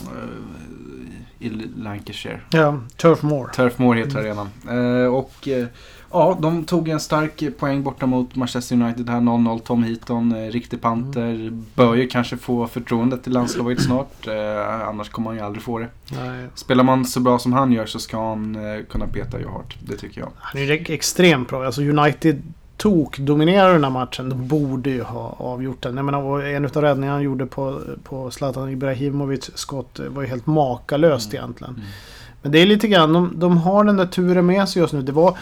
i 1.39 1.49
Lancashire. 1.77 2.39
Ja, 2.49 2.79
Turf 2.97 3.23
Moor. 3.23 3.47
Turf 3.47 3.77
Moor 3.79 3.95
heter 3.95 4.19
Mm. 4.19 4.25
arenan. 4.65 5.03
Eh, 5.05 5.13
och 5.13 5.47
eh, 5.47 5.67
ja, 6.11 6.37
de 6.41 6.63
tog 6.65 6.89
en 6.89 6.99
stark 6.99 7.43
poäng 7.59 7.83
borta 7.83 8.05
mot 8.05 8.35
Manchester 8.35 8.75
United 8.75 9.09
här. 9.09 9.19
0-0. 9.21 9.59
Tom 9.59 9.83
Heaton, 9.83 10.31
eh, 10.31 10.51
riktig 10.51 10.81
panter. 10.81 11.49
Bör 11.75 11.95
ju 11.95 12.07
kanske 12.07 12.37
få 12.37 12.67
förtroendet 12.67 13.23
till 13.23 13.31
landslaget 13.33 13.81
snart. 13.81 14.27
Eh, 14.27 14.87
annars 14.87 15.09
kommer 15.09 15.29
han 15.29 15.37
ju 15.37 15.43
aldrig 15.45 15.63
få 15.63 15.79
det. 15.79 15.87
Nej, 16.11 16.47
Spelar 16.55 16.83
man 16.83 17.05
så 17.05 17.19
bra 17.19 17.39
som 17.39 17.53
han 17.53 17.71
gör 17.71 17.85
så 17.85 17.99
ska 17.99 18.29
han 18.29 18.55
eh, 18.55 18.83
kunna 18.89 19.07
peta 19.07 19.39
Joe 19.41 19.51
Hart. 19.51 19.77
Det 19.79 19.97
tycker 19.97 20.21
jag. 20.21 20.29
Han 20.35 20.61
är 20.61 20.65
ju 20.65 20.85
extremt 20.95 21.49
bra. 21.49 21.65
Alltså 21.65 21.81
United 21.81 22.41
tok 22.77 23.17
dominerar 23.17 23.73
den 23.73 23.83
här 23.83 23.91
matchen. 23.91 24.29
De 24.29 24.47
borde 24.47 24.89
ju 24.89 25.03
ha 25.03 25.35
avgjort 25.39 25.81
den. 25.81 25.95
Jag 25.97 26.05
menar, 26.05 26.41
en 26.43 26.65
av 26.65 26.71
räddningarna 26.71 27.15
han 27.15 27.23
gjorde 27.23 27.45
på, 27.45 27.79
på 28.03 28.31
Zlatan 28.31 28.69
Ibrahimovic 28.69 29.51
skott 29.55 29.99
var 30.07 30.21
ju 30.21 30.27
helt 30.27 30.45
makalöst 30.47 31.33
Mm. 31.33 31.43
egentligen. 31.43 31.81
Men 32.41 32.51
det 32.51 32.59
är 32.59 32.65
lite 32.65 32.87
grann, 32.87 33.13
de, 33.13 33.31
de 33.35 33.57
har 33.57 33.83
den 33.83 33.97
där 33.97 34.05
turen 34.05 34.45
med 34.45 34.69
sig 34.69 34.81
just 34.81 34.93
nu. 34.93 35.01
Det 35.01 35.11
var, 35.11 35.37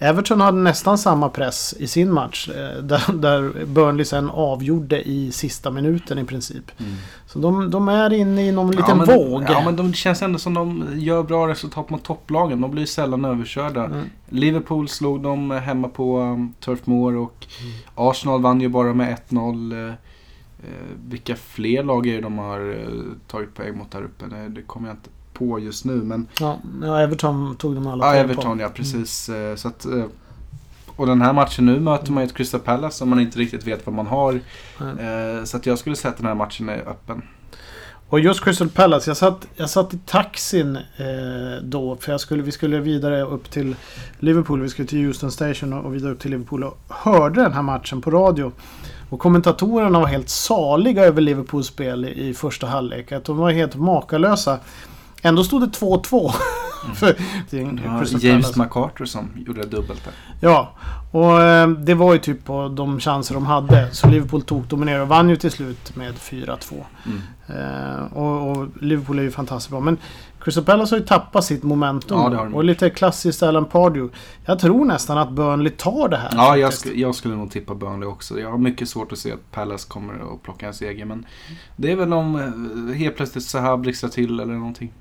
Everton 0.00 0.40
hade 0.40 0.58
nästan 0.58 0.98
samma 0.98 1.28
press 1.28 1.74
i 1.78 1.86
sin 1.86 2.12
match. 2.12 2.48
eh, 2.48 2.82
Där, 2.82 3.12
där 3.12 3.64
Burnley 3.66 4.04
sen 4.04 4.30
avgjorde 4.30 5.08
i 5.08 5.32
sista 5.32 5.70
minuten 5.70 6.18
i 6.18 6.24
princip. 6.24 6.64
Så 7.26 7.38
de, 7.38 7.70
de 7.70 7.88
är 7.88 8.12
inne 8.12 8.46
i 8.48 8.52
någon 8.52 8.70
liten 8.70 8.84
Mm. 9.00 9.06
ja, 9.08 9.16
men, 9.18 9.30
våg. 9.32 9.44
Ja, 9.48 9.62
men 9.64 9.76
de 9.76 9.94
känns 9.94 10.22
ändå 10.22 10.38
som 10.38 10.54
de 10.54 10.84
gör 10.94 11.22
bra 11.22 11.48
resultat 11.48 11.90
mot 11.90 12.04
topplagen. 12.04 12.60
De 12.60 12.70
blir 12.70 12.86
sällan 12.86 13.24
överkörda. 13.24 13.84
Mm. 13.84 14.04
Liverpool 14.28 14.88
slog 14.88 15.22
dem 15.22 15.50
hemma 15.50 15.88
på 15.88 16.18
um, 16.20 16.54
Turf 16.60 16.86
Moor 16.86 17.16
och 17.16 17.46
Mm. 17.62 17.72
Arsenal 17.94 18.40
vann 18.42 18.60
ju 18.60 18.68
bara 18.68 18.94
med 18.94 19.16
1-0. 19.28 19.72
Eh, 19.88 19.88
eh, 19.88 19.94
vilka 21.08 21.36
fler 21.36 21.82
lag 21.82 22.06
är 22.06 22.14
det 22.14 22.20
de 22.20 22.38
har 22.38 22.60
eh, 22.80 23.02
tagit 23.26 23.54
poäng 23.54 23.78
mot 23.78 23.90
där 23.90 24.02
uppe? 24.02 24.24
Det 24.48 24.62
kommer 24.62 24.88
jag 24.88 24.94
inte 24.96 25.10
på 25.38 25.58
just 25.58 25.84
nu. 25.84 25.94
Men 25.94 26.26
Ja, 26.40 26.58
Everton 27.00 27.56
tog 27.56 27.74
de 27.74 27.86
alla 27.86 28.06
ja, 28.06 28.10
poäng 28.12 28.24
Everton 28.24 28.58
på. 28.58 28.62
ja, 28.64 28.68
precis. 28.74 29.28
Eh, 29.28 29.56
Så 29.56 29.68
att, 29.68 29.84
eh, 29.84 30.04
och 30.96 31.06
den 31.06 31.22
här 31.22 31.32
matchen 31.32 31.66
nu 31.66 31.80
möter 31.80 32.12
man 32.12 32.22
ju 32.22 32.26
ett 32.26 32.34
Crystal 32.34 32.60
Palace 32.60 32.96
som 32.96 33.08
man 33.08 33.20
inte 33.20 33.38
riktigt 33.38 33.66
vet 33.66 33.86
vad 33.86 33.94
man 33.94 34.06
har. 34.06 34.40
Mm. 34.80 35.46
Så 35.46 35.56
att 35.56 35.66
jag 35.66 35.78
skulle 35.78 35.96
säga 35.96 36.10
att 36.12 36.18
den 36.18 36.26
här 36.26 36.34
matchen 36.34 36.68
är 36.68 36.78
öppen. 36.78 37.22
Och 38.10 38.20
just 38.20 38.44
Crystal 38.44 38.68
Palace, 38.68 39.10
jag 39.10 39.16
satt, 39.16 39.48
jag 39.56 39.70
satt 39.70 39.94
i 39.94 39.98
taxin 40.06 40.76
eh, 40.76 41.62
då. 41.62 41.96
För 41.96 42.12
jag 42.12 42.20
skulle, 42.20 42.42
vi 42.42 42.52
skulle 42.52 42.78
vidare 42.80 43.22
upp 43.22 43.50
till 43.50 43.76
Liverpool. 44.18 44.60
Vi 44.60 44.68
skulle 44.68 44.88
till 44.88 45.06
Houston 45.06 45.32
Station 45.32 45.72
och, 45.72 45.84
och 45.84 45.94
vidare 45.94 46.12
upp 46.12 46.20
till 46.20 46.30
Liverpool. 46.30 46.64
Och 46.64 46.78
hörde 46.88 47.42
den 47.42 47.52
här 47.52 47.62
matchen 47.62 48.00
på 48.00 48.10
radio. 48.10 48.52
Och 49.10 49.18
kommentatorerna 49.20 50.00
var 50.00 50.06
helt 50.06 50.28
saliga 50.28 51.04
över 51.04 51.20
Liverpools 51.20 51.66
spel 51.66 52.04
i, 52.04 52.28
i 52.28 52.34
första 52.34 52.66
halvlek. 52.66 53.12
Att 53.12 53.24
de 53.24 53.36
var 53.36 53.50
helt 53.50 53.74
makalösa. 53.76 54.58
Ändå 55.22 55.44
stod 55.44 55.60
det 55.60 55.66
2-2. 55.78 56.30
för 56.94 57.16
Ja, 57.84 58.04
James. 58.20 58.56
McCarter 58.56 59.04
som 59.04 59.28
gjorde 59.46 59.62
dubbelt 59.66 60.04
där. 60.04 60.12
Ja, 60.40 60.72
och 61.12 61.42
eh, 61.42 61.68
det 61.68 61.94
var 61.94 62.12
ju 62.12 62.18
typ 62.18 62.44
på 62.44 62.68
de 62.68 63.00
chanser 63.00 63.34
de 63.34 63.46
hade. 63.46 63.90
Så 63.94 64.08
Liverpool 64.08 64.42
tog 64.42 64.64
dominerade 64.66 65.02
och 65.02 65.08
vann 65.08 65.28
ju 65.28 65.36
till 65.36 65.50
slut 65.50 65.96
med 65.96 66.14
4-2. 66.14 66.56
Mm. 67.06 67.20
Eh, 67.48 68.12
och, 68.16 68.50
och 68.50 68.68
Liverpool 68.80 69.18
är 69.18 69.22
ju 69.22 69.30
fantastiskt 69.30 69.70
bra. 69.70 69.80
Men 69.80 69.96
Crystal 70.40 70.64
Palace 70.64 70.94
har 70.94 71.00
ju 71.00 71.06
tappat 71.06 71.44
sitt 71.44 71.62
momentum. 71.62 72.18
Ja, 72.18 72.48
och 72.54 72.64
lite 72.64 72.90
klassiskt 72.90 73.42
Alan 73.42 73.64
Pardew. 73.64 74.14
Jag 74.44 74.58
tror 74.58 74.84
nästan 74.84 75.18
att 75.18 75.30
Burnley 75.30 75.72
tar 75.72 76.08
det 76.08 76.16
här. 76.16 76.30
Ja, 76.32 76.56
jag, 76.56 76.70
sk- 76.70 76.94
jag 76.94 77.14
skulle 77.14 77.36
nog 77.36 77.50
tippa 77.50 77.74
Burnley 77.74 78.08
också. 78.08 78.40
Jag 78.40 78.50
har 78.50 78.58
mycket 78.58 78.88
svårt 78.88 79.12
att 79.12 79.18
se 79.18 79.32
att 79.32 79.50
Palace 79.52 79.88
kommer 79.88 80.14
att 80.34 80.42
plocka 80.42 80.66
en 80.66 80.74
seger. 80.74 81.04
Men 81.04 81.26
det 81.76 81.92
är 81.92 81.96
väl 81.96 82.12
om 82.12 82.36
eh, 82.90 82.96
helt 82.96 83.16
plötsligt 83.16 83.44
Zaha 83.44 83.76
blixtrar 83.76 84.10
till 84.10 84.40
eller 84.40 84.54
någonting. 84.54 84.92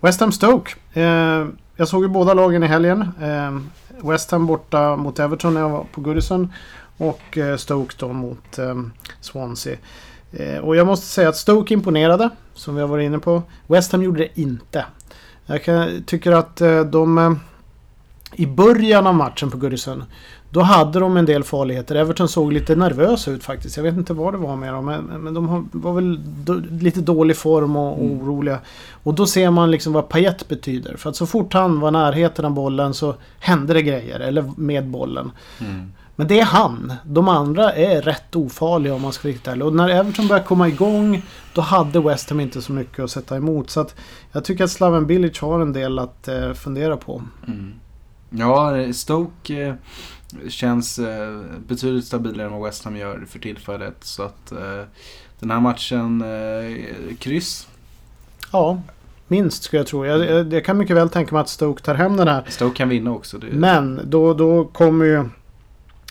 West 0.00 0.20
Ham 0.20 0.32
Stoke. 0.32 0.72
Eh, 0.92 1.46
jag 1.76 1.88
såg 1.88 2.02
ju 2.02 2.08
båda 2.08 2.34
lagen 2.34 2.62
i 2.62 2.66
helgen. 2.66 3.08
Eh, 3.22 3.60
West 4.10 4.30
Ham 4.30 4.46
borta 4.46 4.96
mot 4.96 5.18
Everton 5.18 5.54
när 5.54 5.60
jag 5.60 5.68
var 5.68 5.84
på 5.92 6.00
Goodison. 6.00 6.52
Och 6.96 7.38
eh, 7.38 7.56
Stoke 7.56 7.94
då 7.98 8.12
mot 8.12 8.58
eh, 8.58 8.74
Swansea. 9.20 9.76
Eh, 10.32 10.58
och 10.58 10.76
jag 10.76 10.86
måste 10.86 11.06
säga 11.06 11.28
att 11.28 11.36
Stoke 11.36 11.74
imponerade. 11.74 12.30
Som 12.54 12.74
vi 12.74 12.80
har 12.80 12.88
varit 12.88 13.06
inne 13.06 13.18
på. 13.18 13.42
West 13.66 13.92
Ham 13.92 14.02
gjorde 14.02 14.18
det 14.18 14.40
inte. 14.40 14.84
Jag 15.46 15.64
kan, 15.64 16.02
tycker 16.02 16.32
att 16.32 16.60
eh, 16.60 16.80
de... 16.80 17.18
Eh, 17.18 17.32
I 18.32 18.46
början 18.46 19.06
av 19.06 19.14
matchen 19.14 19.50
på 19.50 19.56
Goodison. 19.58 20.04
Då 20.52 20.60
hade 20.60 21.00
de 21.00 21.16
en 21.16 21.26
del 21.26 21.44
farligheter. 21.44 21.94
Everton 21.94 22.28
såg 22.28 22.52
lite 22.52 22.74
nervösa 22.76 23.30
ut 23.30 23.44
faktiskt. 23.44 23.76
Jag 23.76 23.84
vet 23.84 23.96
inte 23.96 24.12
vad 24.12 24.34
det 24.34 24.38
var 24.38 24.56
med 24.56 24.72
dem. 24.74 24.84
Men, 24.84 25.04
men 25.04 25.34
de 25.34 25.68
var 25.72 25.92
väl 25.92 26.20
lite 26.80 27.00
dålig 27.00 27.36
form 27.36 27.76
och 27.76 27.98
Mm. 27.98 28.20
oroliga. 28.20 28.58
Och 29.02 29.14
då 29.14 29.26
ser 29.26 29.50
man 29.50 29.70
liksom 29.70 29.92
vad 29.92 30.08
Payet 30.08 30.48
betyder. 30.48 30.96
För 30.96 31.10
att 31.10 31.16
så 31.16 31.26
fort 31.26 31.52
han 31.54 31.80
var 31.80 31.88
i 31.88 31.92
närheten 31.92 32.44
av 32.44 32.50
bollen 32.50 32.94
så 32.94 33.14
hände 33.38 33.74
det 33.74 33.82
grejer. 33.82 34.20
Eller 34.20 34.52
med 34.56 34.86
bollen. 34.88 35.30
Mm. 35.60 35.92
Men 36.16 36.26
det 36.28 36.40
är 36.40 36.44
han. 36.44 36.92
De 37.04 37.28
andra 37.28 37.72
är 37.72 38.02
rätt 38.02 38.36
ofarliga 38.36 38.94
om 38.94 39.02
man 39.02 39.12
ska 39.12 39.28
riktigt 39.28 39.48
ärlig. 39.48 39.66
Och 39.66 39.74
när 39.74 39.88
Everton 39.88 40.28
började 40.28 40.46
komma 40.46 40.68
igång 40.68 41.22
då 41.54 41.60
hade 41.60 42.00
West 42.00 42.30
Ham 42.30 42.40
inte 42.40 42.62
så 42.62 42.72
mycket 42.72 43.04
att 43.04 43.10
sätta 43.10 43.36
emot. 43.36 43.70
Så 43.70 43.80
att 43.80 43.94
jag 44.32 44.44
tycker 44.44 44.64
att 44.64 44.70
Slaven 44.70 45.06
Bilic 45.06 45.40
har 45.40 45.60
en 45.60 45.72
del 45.72 45.98
att 45.98 46.28
eh, 46.28 46.52
fundera 46.52 46.96
på. 46.96 47.22
Mm. 47.46 47.72
Ja, 48.30 48.72
Stoke 48.92 49.66
eh, 49.66 49.74
känns 50.48 50.98
eh, 50.98 51.40
betydligt 51.66 52.04
stabilare 52.04 52.46
än 52.46 52.52
vad 52.52 52.62
West 52.62 52.84
Ham 52.84 52.96
gör 52.96 53.24
för 53.28 53.38
tillfället. 53.38 53.96
Så 54.00 54.22
att 54.22 54.52
eh, 54.52 54.82
den 55.40 55.50
här 55.50 55.60
matchen, 55.60 56.22
eh, 56.22 57.16
kryss. 57.18 57.68
Ja, 58.52 58.82
minst 59.28 59.62
skulle 59.62 59.80
jag 59.80 59.86
tro. 59.86 60.06
Jag, 60.06 60.24
jag, 60.24 60.52
jag 60.52 60.64
kan 60.64 60.78
mycket 60.78 60.96
väl 60.96 61.08
tänka 61.08 61.34
mig 61.34 61.40
att 61.40 61.48
Stoke 61.48 61.82
tar 61.82 61.94
hem 61.94 62.16
den 62.16 62.28
här. 62.28 62.44
Stoke 62.48 62.76
kan 62.76 62.88
vinna 62.88 63.12
också. 63.12 63.38
Det, 63.38 63.46
Men 63.46 64.00
då, 64.04 64.34
då 64.34 64.64
kommer 64.64 65.04
ju 65.04 65.24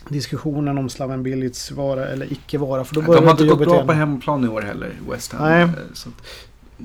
diskussionen 0.07 0.77
om 0.77 0.89
Slaven 0.89 1.23
Bilic 1.23 1.71
vara 1.71 2.07
eller 2.07 2.33
icke 2.33 2.57
vara. 2.57 2.83
För 2.83 2.95
då 2.95 3.01
börjar 3.01 3.21
de 3.21 3.25
har 3.25 3.31
inte 3.31 3.45
gått 3.45 3.59
bra 3.59 3.73
igen. 3.73 3.87
på 3.87 3.93
hemmaplan 3.93 4.45
i 4.45 4.47
år 4.47 4.61
heller, 4.61 4.91
West 5.09 5.33
Ham. 5.33 5.49
Nej. 5.49 5.61
Eh, 5.61 5.69
Så 5.93 6.09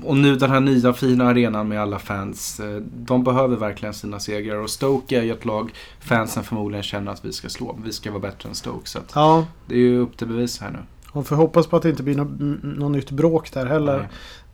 och 0.03 0.17
nu 0.17 0.35
den 0.35 0.49
här 0.49 0.59
nya 0.59 0.93
fina 0.93 1.25
arenan 1.27 1.67
med 1.67 1.81
alla 1.81 1.99
fans. 1.99 2.59
eh, 2.59 2.75
De 2.81 3.23
behöver 3.23 3.55
verkligen 3.57 3.93
sina 3.93 4.19
segrar. 4.19 4.55
Och 4.57 4.69
Stoke 4.69 5.19
är 5.19 5.23
ju 5.23 5.31
ett 5.31 5.45
lag 5.45 5.73
fansen 5.99 6.43
förmodligen 6.43 6.83
känner 6.83 7.11
att 7.11 7.25
vi 7.25 7.31
ska 7.33 7.49
slå. 7.49 7.79
Vi 7.83 7.93
ska 7.93 8.11
vara 8.11 8.21
bättre 8.21 8.49
än 8.49 8.55
Stoke. 8.55 8.89
Så 8.89 8.99
Ja, 9.15 9.45
det 9.67 9.75
är 9.75 9.79
ju 9.79 9.99
upp 9.99 10.17
till 10.17 10.27
bevis 10.27 10.61
här 10.61 10.71
nu. 10.71 10.79
och 11.11 11.27
får 11.27 11.35
hoppas 11.35 11.67
på 11.67 11.77
att 11.77 11.83
det 11.83 11.89
inte 11.89 12.03
blir 12.03 12.15
något, 12.15 12.63
något 12.77 12.91
nytt 12.91 13.11
bråk 13.11 13.51
där 13.53 13.65
heller. 13.65 13.97
Nej. 13.97 14.07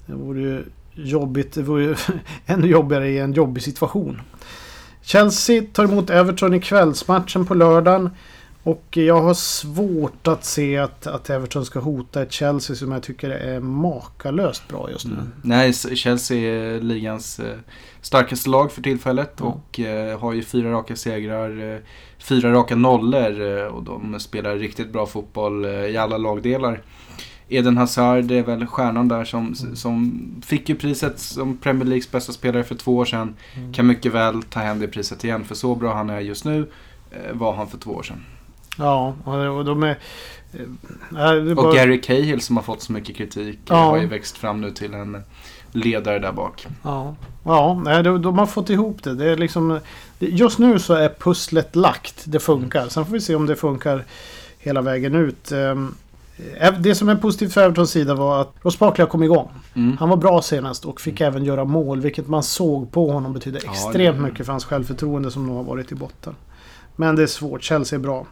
Det 0.06 0.14
vore 0.14 0.42
ju 0.42 0.64
jobbigt. 0.94 1.54
Det 1.54 1.62
vore 1.62 1.84
ju 1.84 1.96
ännu 2.46 2.68
jobbigare 2.68 3.10
i 3.10 3.20
en 3.20 3.34
jobbig 3.34 3.64
situation. 3.64 4.22
Chelsea 5.02 5.64
tar 5.74 5.84
emot 5.84 6.10
Everton 6.10 6.54
i 6.54 6.60
kvällsmatchen 6.60 7.46
på 7.46 7.54
lördagen. 7.54 8.10
Och 8.64 8.84
jag 8.98 9.22
har 9.22 9.34
svårt 9.34 10.28
att 10.28 10.46
se 10.46 10.78
att, 10.78 11.08
att 11.08 11.30
Everton 11.30 11.66
ska 11.66 11.80
hota 11.80 12.22
ett 12.22 12.32
Chelsea 12.32 12.76
som 12.76 12.92
jag 12.92 13.04
tycker 13.04 13.30
är 13.30 13.60
makalöst 13.60 14.68
bra 14.68 14.92
just 14.92 15.06
nu. 15.06 15.14
Mm. 15.14 15.32
Nej, 15.42 15.74
Chelsea 15.74 16.38
är 16.38 16.82
ligans 16.82 17.40
eh, 17.40 17.58
starkaste 18.02 18.50
lag 18.50 18.72
för 18.72 18.82
tillfället 18.82 19.34
Ja. 19.40 19.46
och 19.46 19.80
eh, 19.80 20.20
har 20.20 20.34
ju 20.34 20.44
fyra 20.44 20.72
raka 20.72 20.96
segrar, 20.96 21.74
eh, 21.74 21.80
fyra 22.20 22.52
raka 22.52 22.76
nollor 22.76 23.42
och 23.68 23.84
de 23.84 24.20
spelar 24.20 24.56
riktigt 24.56 24.92
bra 24.94 25.06
fotboll 25.06 25.66
i 25.66 25.98
alla 25.98 26.18
lagdelar. 26.18 26.82
Eden 27.50 27.78
Hazard 27.78 28.32
är 28.32 28.44
väl 28.44 28.66
stjärnan 28.68 29.08
där 29.08 29.26
som, 29.26 29.54
Mm. 29.64 29.76
som 29.76 30.22
fick 30.46 30.70
ju 30.70 30.76
priset 30.76 31.20
som 31.20 31.58
Premier 31.58 31.86
Leagues 31.86 32.12
bästa 32.12 32.32
spelare 32.34 32.64
för 32.64 32.76
två 32.76 32.98
år 32.98 33.06
sedan. 33.06 33.36
Mm. 33.58 33.74
Kan 33.74 33.88
mycket 33.88 34.14
väl 34.14 34.44
ta 34.44 34.60
hem 34.60 34.80
det 34.80 34.88
priset 34.88 35.24
igen 35.24 35.44
för 35.44 35.56
så 35.56 35.76
bra 35.76 35.94
han 35.94 36.10
är 36.10 36.20
just 36.20 36.46
nu 36.46 36.68
var 37.34 37.54
han 37.54 37.68
för 37.68 37.78
två 37.78 37.92
år 37.92 38.04
sedan. 38.04 38.24
Ja, 38.78 39.14
och 39.26 39.66
de 39.66 39.84
är... 39.84 39.98
det 41.10 41.20
är 41.20 41.50
Och 41.50 41.56
bara- 41.56 41.74
Gary 41.76 42.02
Cahill 42.02 42.42
som 42.42 42.56
har 42.58 42.64
fått 42.64 42.82
så 42.82 42.92
mycket 42.94 43.16
kritik 43.16 43.56
eh, 43.56 43.62
Ja. 43.68 43.76
har 43.76 43.98
ju 43.98 44.08
växt 44.08 44.38
fram 44.38 44.62
nu 44.62 44.72
till 44.72 44.94
en 44.94 45.24
ledare 45.72 46.20
där 46.20 46.32
bak. 46.32 46.68
Ja, 46.84 47.16
ja 47.46 47.82
de, 48.04 48.22
de 48.22 48.38
har 48.38 48.46
fått 48.46 48.70
ihop 48.70 49.04
det. 49.04 49.16
det, 49.16 49.26
är 49.32 49.38
liksom, 49.38 49.80
just 50.20 50.60
nu 50.60 50.80
så 50.80 50.94
är 50.94 51.10
pusslet 51.20 51.76
lagt. 51.76 52.24
Det 52.26 52.40
funkar. 52.40 52.88
Sen 52.88 53.06
får 53.06 53.14
vi 53.14 53.22
se 53.22 53.36
om 53.36 53.46
det 53.46 53.56
funkar 53.56 54.04
hela 54.60 54.82
vägen 54.82 55.16
ut. 55.16 55.52
Ehm, 55.52 55.96
eh, 56.60 56.74
Det 56.80 56.96
som 56.96 57.10
är 57.10 57.16
positivt 57.16 57.54
för 57.54 57.62
Evertons 57.62 57.92
sida 57.92 58.16
var 58.16 58.42
att 58.42 58.54
Ross 58.62 58.80
Barkley 58.80 59.08
kommit 59.08 59.26
igång. 59.28 59.50
Mm. 59.74 59.98
Han 59.98 60.10
var 60.10 60.18
bra 60.18 60.42
senast 60.42 60.86
och 60.86 61.02
fick 61.02 61.22
även 61.22 61.46
göra 61.46 61.66
mål. 61.66 62.02
Vilket 62.02 62.28
man 62.28 62.44
såg 62.44 62.92
på 62.92 63.12
honom 63.12 63.34
betydde 63.34 63.60
Ja, 63.66 63.72
extremt 63.72 64.18
det- 64.18 64.24
mycket 64.24 64.46
för 64.46 64.54
hans 64.54 64.66
självförtroende 64.66 65.32
som 65.32 65.46
nog 65.48 65.56
har 65.56 65.64
varit 65.64 65.92
i 65.92 65.96
botten. 65.96 66.36
Men 66.96 67.16
det 67.16 67.24
är 67.24 67.28
svårt. 67.28 67.64
Chelsea 67.64 68.00
är 68.00 68.04
bra. 68.04 68.26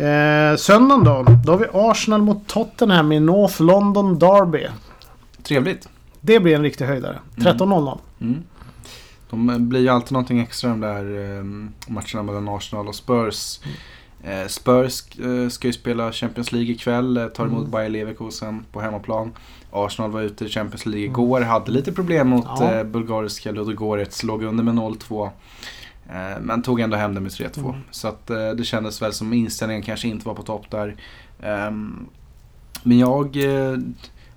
Eh, 0.00 0.56
söndagen 0.56 1.04
då? 1.04 1.24
Då 1.44 1.52
har 1.52 1.58
vi 1.58 1.66
Arsenal 1.72 2.22
mot 2.22 2.46
Tottenham 2.46 3.12
i 3.12 3.20
North 3.20 3.62
London 3.62 4.18
Derby. 4.18 4.66
Trevligt. 5.42 5.88
Det 6.20 6.40
blir 6.40 6.54
en 6.54 6.62
riktig 6.62 6.84
höjdare. 6.84 7.18
13.00. 7.36 7.98
Mm. 8.20 8.42
De 9.30 9.68
blir 9.68 9.80
ju 9.80 9.88
alltid 9.88 10.12
någonting 10.12 10.40
extra 10.40 10.70
de 10.70 10.80
där 10.80 11.36
eh, 11.38 11.44
matcherna 11.92 12.22
mellan 12.22 12.48
Arsenal 12.48 12.88
och 12.88 12.94
Spurs. 12.94 13.60
Eh, 14.24 14.46
Spurs 14.48 15.02
eh, 15.18 15.48
ska 15.48 15.66
ju 15.66 15.72
spela 15.72 16.12
Champions 16.12 16.52
League 16.52 16.70
ikväll, 16.72 17.16
eh, 17.16 17.26
tar 17.26 17.44
emot 17.46 17.58
Mm. 17.58 17.70
Bayer 17.70 17.88
Leverkusen 17.90 18.64
på 18.72 18.80
hemmaplan. 18.80 19.32
Arsenal 19.72 20.10
var 20.10 20.20
ute 20.20 20.44
i 20.44 20.48
Champions 20.48 20.86
League 20.86 21.08
Mm. 21.08 21.10
igår, 21.20 21.40
hade 21.40 21.70
lite 21.72 21.92
problem 21.92 22.28
mot 22.28 22.46
Ja. 22.60 22.74
eh, 22.74 22.84
bulgariska 22.84 23.50
Ludogorets, 23.52 24.22
låg 24.22 24.42
under 24.42 24.64
med 24.64 24.74
0-2. 24.74 25.30
Eh, 26.10 26.40
men 26.40 26.62
tog 26.62 26.80
ändå 26.80 26.96
hem 26.96 27.14
det 27.14 27.20
med 27.20 27.30
3-2. 27.30 27.58
Mm. 27.60 27.80
Så 27.90 28.08
att, 28.08 28.30
eh, 28.30 28.50
det 28.50 28.64
kändes 28.64 29.02
väl 29.02 29.12
som 29.12 29.32
inställningen 29.32 29.82
kanske 29.82 30.08
inte 30.08 30.26
var 30.26 30.34
på 30.34 30.42
topp 30.42 30.70
där. 30.70 30.96
Ehm, 31.42 32.06
men 32.82 32.98
jag... 32.98 33.36
Eh, 33.36 33.78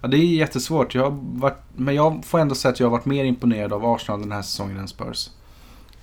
ja, 0.02 0.08
det 0.08 0.18
är 0.18 0.26
jättesvårt. 0.26 0.96
Jag 0.96 1.20
varit, 1.22 1.60
men 1.76 1.96
jag 1.96 2.26
får 2.26 2.40
ändå 2.40 2.56
säga 2.56 2.72
att 2.72 2.80
jag 2.80 2.88
har 2.88 2.92
varit 2.92 3.06
mer 3.06 3.24
imponerad 3.24 3.74
av 3.74 3.86
Arsenal 3.86 4.22
den 4.22 4.32
här 4.32 4.42
säsongen 4.42 4.80
än 4.80 4.88
Spurs. 4.88 5.30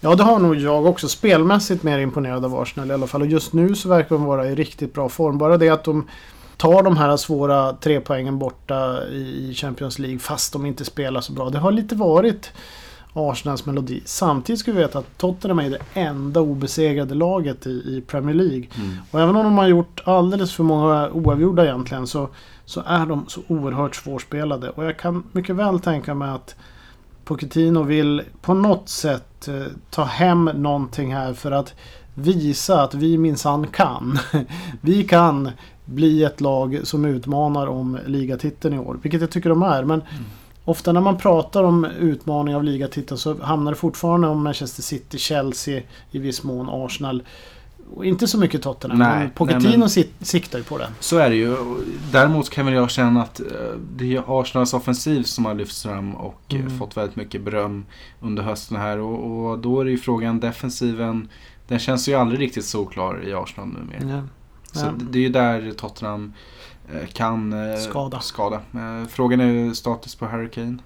Ja, 0.01 0.15
det 0.15 0.23
har 0.23 0.39
nog 0.39 0.57
jag 0.57 0.87
också. 0.87 1.09
Spelmässigt 1.09 1.83
mer 1.83 1.99
imponerad 1.99 2.45
av 2.45 2.55
Arsenal 2.55 2.91
i 2.91 2.95
alla 2.95 3.07
fall. 3.07 3.23
Och 3.23 3.27
just 3.27 3.53
nu 3.53 3.75
så 3.75 3.89
verkar 3.89 4.17
de 4.17 4.25
vara 4.25 4.47
i 4.47 4.55
riktigt 4.55 4.95
bra 4.95 5.09
form. 5.09 5.39
Bara 5.39 5.57
det 5.57 5.69
att 5.69 5.85
de 5.85 6.07
tar 6.57 6.83
de 6.83 6.97
här 6.97 7.17
svåra 7.17 7.73
tre 7.73 8.01
poängen 8.01 8.39
borta 8.39 9.05
i 9.09 9.55
Champions 9.55 9.99
League 9.99 10.19
fast 10.19 10.53
de 10.53 10.67
inte 10.67 10.85
spelar 10.85 11.21
så 11.21 11.33
bra. 11.33 11.51
Det 11.51 11.59
har 11.59 11.73
lite 11.73 11.95
varit 11.95 12.53
Arsenals 13.13 13.67
melodi. 13.67 14.03
Samtidigt 14.05 14.61
ska 14.61 14.73
vi 14.73 14.79
veta 14.79 14.99
att 14.99 15.19
Tottenham 15.19 15.59
är 15.59 15.71
det 15.71 15.79
enda 15.95 16.41
obesegrade 16.41 17.15
laget 17.15 17.67
i, 17.67 17.71
i 17.71 18.03
Premier 18.07 18.35
League. 18.35 18.67
Och 19.11 19.21
även 19.21 19.37
om 19.37 19.45
de 19.45 19.59
har 19.59 19.67
gjort 19.67 20.01
alldeles 20.05 20.53
för 20.53 20.65
många 20.65 21.11
oavgjorda 21.11 21.65
egentligen 21.65 22.07
så, 22.07 22.29
så 22.65 22.83
är 22.87 23.07
de 23.07 23.25
så 23.29 23.41
oerhört 23.49 23.97
svårspelade. 23.97 24.71
Och 24.71 24.85
jag 24.85 24.97
kan 24.97 25.23
mycket 25.33 25.57
väl 25.57 25.81
tänka 25.81 26.15
mig 26.15 26.31
att 26.31 26.57
Pochettino 27.25 27.83
vill 27.83 28.23
på 28.41 28.55
något 28.55 28.89
sätt 28.89 29.49
eh, 29.49 29.67
ta 29.91 30.05
hem 30.05 30.45
någonting 30.45 31.15
här 31.15 31.35
för 31.35 31.53
att 31.53 31.75
visa 32.15 32.83
att 32.83 32.95
vi 32.95 33.19
minsann 33.19 33.67
kan. 33.67 34.19
vi 34.81 35.05
kan 35.05 35.51
bli 35.85 36.25
ett 36.25 36.41
lag 36.41 36.81
som 36.83 37.05
utmanar 37.05 37.67
om 37.67 37.99
ligatiteln 38.07 38.75
i 38.75 38.79
år. 38.79 38.99
Vilket 39.03 39.21
jag 39.21 39.31
tycker 39.31 39.49
de 39.49 39.63
är. 39.63 39.85
Men 39.85 40.03
ofta 40.65 40.93
när 40.93 41.01
man 41.01 41.17
pratar 41.17 41.65
om 41.65 41.85
utmaning 41.85 42.55
av 42.57 42.65
ligatiteln 42.65 43.19
så 43.19 43.43
hamnar 43.43 43.73
det 43.73 43.77
fortfarande 43.79 44.29
om 44.29 44.43
Manchester 44.43 44.83
City, 44.83 45.19
Chelsea, 45.19 45.83
i 46.11 46.19
viss 46.19 46.43
mån 46.43 46.69
Arsenal. 46.71 47.23
Och 47.95 48.05
inte 48.07 48.27
så 48.29 48.39
mycket 48.39 48.63
Tottenham. 48.63 48.99
Nej, 48.99 49.19
men 49.19 49.31
Pochettino 49.31 49.69
nej, 49.69 49.79
men- 49.79 50.27
siktar 50.27 50.59
ju 50.59 50.65
på 50.65 50.79
det. 50.79 50.89
Så 51.01 51.19
är 51.19 51.31
det 51.31 51.37
ju. 51.37 51.57
Däremot 52.13 52.51
kan 52.51 52.65
väl 52.67 52.75
jag 52.75 52.91
känna 52.91 53.23
att 53.23 53.41
eh, 53.41 53.47
det 53.97 54.17
är 54.17 54.41
Arsenals 54.41 54.75
offensiv 54.75 55.23
som 55.23 55.45
har 55.45 55.55
lyfts 55.55 55.83
fram 55.83 56.15
och 56.15 56.41
eh, 56.49 56.61
Mm. 56.61 56.79
fått 56.79 56.97
väldigt 56.97 57.17
mycket 57.17 57.43
beröm 57.43 57.85
under 58.21 58.43
hösten 58.43 58.77
här. 58.77 58.99
Och, 58.99 59.51
och 59.51 59.59
då 59.59 59.81
är 59.81 59.85
det 59.85 59.91
ju 59.91 59.99
frågan, 59.99 60.41
defensiven, 60.41 61.29
den 61.69 61.79
känns 61.79 62.09
ju 62.09 62.15
aldrig 62.15 62.41
riktigt 62.41 62.65
solklar 62.65 63.29
i 63.29 63.35
Arsenal 63.35 63.69
numera. 63.69 64.17
Ja. 64.17 64.23
Så 64.73 64.87
Ja. 64.87 64.93
det- 65.11 65.19
är 65.19 65.23
ju 65.23 65.29
där 65.29 65.73
Tottenham 65.77 66.33
kan 67.13 67.53
eh, 67.73 67.77
Skada. 67.79 68.21
skada. 68.21 68.57
Eh, 68.57 69.09
Frågan 69.09 69.41
är 69.41 69.73
status 69.75 70.15
på 70.15 70.27
Harry 70.27 70.51
Kane. 70.51 70.79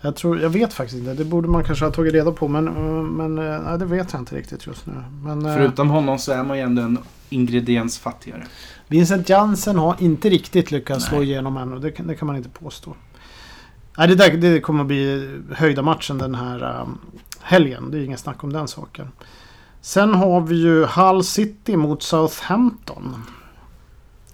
Jag, 0.00 0.16
tror, 0.16 0.40
jag 0.40 0.50
vet 0.50 0.72
faktiskt 0.72 0.98
inte. 0.98 1.14
Det 1.14 1.24
borde 1.24 1.48
man 1.48 1.64
kanske 1.64 1.84
ha 1.84 1.92
tagit 1.92 2.12
reda 2.14 2.32
på. 2.32 2.48
Men, 2.48 2.68
eh, 2.68 2.74
men 3.02 3.38
eh, 3.38 3.60
nej, 3.60 3.78
det 3.78 3.84
vet 3.84 4.12
jag 4.12 4.22
inte 4.22 4.36
riktigt 4.36 4.66
just 4.66 4.86
nu. 4.86 4.92
Men, 5.24 5.46
eh, 5.46 5.54
Förutom 5.54 5.90
honom 5.90 6.18
så 6.18 6.32
är 6.32 6.42
man 6.44 6.56
ju 6.56 6.62
ändå 6.62 6.82
en 6.82 6.98
ingrediens 7.30 7.98
fattigare. 7.98 8.46
Vincent 8.88 9.28
Jansen 9.28 9.78
har 9.78 9.96
inte 9.98 10.28
riktigt 10.30 10.70
lyckats 10.70 11.04
Nej. 11.04 11.08
slå 11.10 11.22
igenom 11.22 11.56
ännu. 11.56 11.78
Det, 11.78 11.90
kan- 11.90 12.06
det 12.06 12.14
kan 12.14 12.26
man 12.26 12.36
inte 12.36 12.48
påstå. 12.48 12.94
Nej, 13.98 14.08
det, 14.08 14.14
där, 14.14 14.30
det 14.36 14.60
kommer 14.60 14.80
att 14.80 14.86
bli 14.86 15.30
höjda 15.54 15.82
matchen 15.82 16.18
den 16.18 16.34
här 16.34 16.80
um, 16.82 16.98
helgen. 17.40 17.90
Det 17.90 17.98
är 17.98 18.02
inget 18.04 18.20
snack 18.20 18.44
om 18.44 18.52
den 18.52 18.68
saken. 18.68 19.08
Sen 19.80 20.14
har 20.14 20.40
vi 20.40 20.56
ju 20.56 20.84
Hull 20.84 21.24
City 21.24 21.76
mot 21.76 22.02
Southampton. 22.02 23.22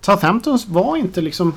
Southampton 0.05 0.59
var 0.69 0.97
inte 0.97 1.21
liksom... 1.21 1.55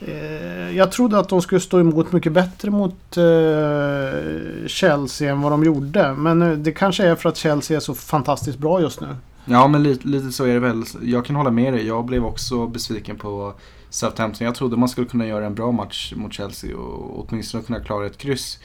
Eh, 0.00 0.76
jag 0.76 0.92
trodde 0.92 1.18
att 1.18 1.28
de 1.28 1.42
skulle 1.42 1.60
stå 1.60 1.80
emot 1.80 2.12
mycket 2.12 2.32
bättre 2.32 2.70
mot 2.70 3.16
eh, 3.16 4.66
Chelsea 4.66 5.32
än 5.32 5.40
vad 5.40 5.52
de 5.52 5.64
gjorde. 5.64 6.14
Men 6.14 6.42
eh, 6.42 6.52
det 6.52 6.72
kanske 6.72 7.04
är 7.04 7.14
för 7.14 7.28
att 7.28 7.36
Chelsea 7.36 7.76
är 7.76 7.80
så 7.80 7.94
fantastiskt 7.94 8.58
bra 8.58 8.80
just 8.80 9.00
nu. 9.00 9.16
Ja, 9.44 9.68
men 9.68 9.82
lite, 9.82 10.08
lite 10.08 10.32
så 10.32 10.44
är 10.44 10.54
det 10.54 10.60
väl. 10.60 10.84
Jag 11.02 11.24
kan 11.24 11.36
hålla 11.36 11.50
med 11.50 11.72
dig. 11.72 11.86
Jag 11.86 12.04
blev 12.04 12.24
också 12.24 12.66
besviken 12.66 13.16
på 13.16 13.54
Southampton. 13.90 14.44
Jag 14.44 14.54
trodde 14.54 14.76
man 14.76 14.88
skulle 14.88 15.06
kunna 15.06 15.26
göra 15.26 15.46
en 15.46 15.54
bra 15.54 15.72
match 15.72 16.12
mot 16.16 16.32
Chelsea 16.32 16.76
och 16.76 17.26
åtminstone 17.28 17.62
kunna 17.62 17.80
klara 17.80 18.06
ett 18.06 18.18
kryss. 18.18 18.58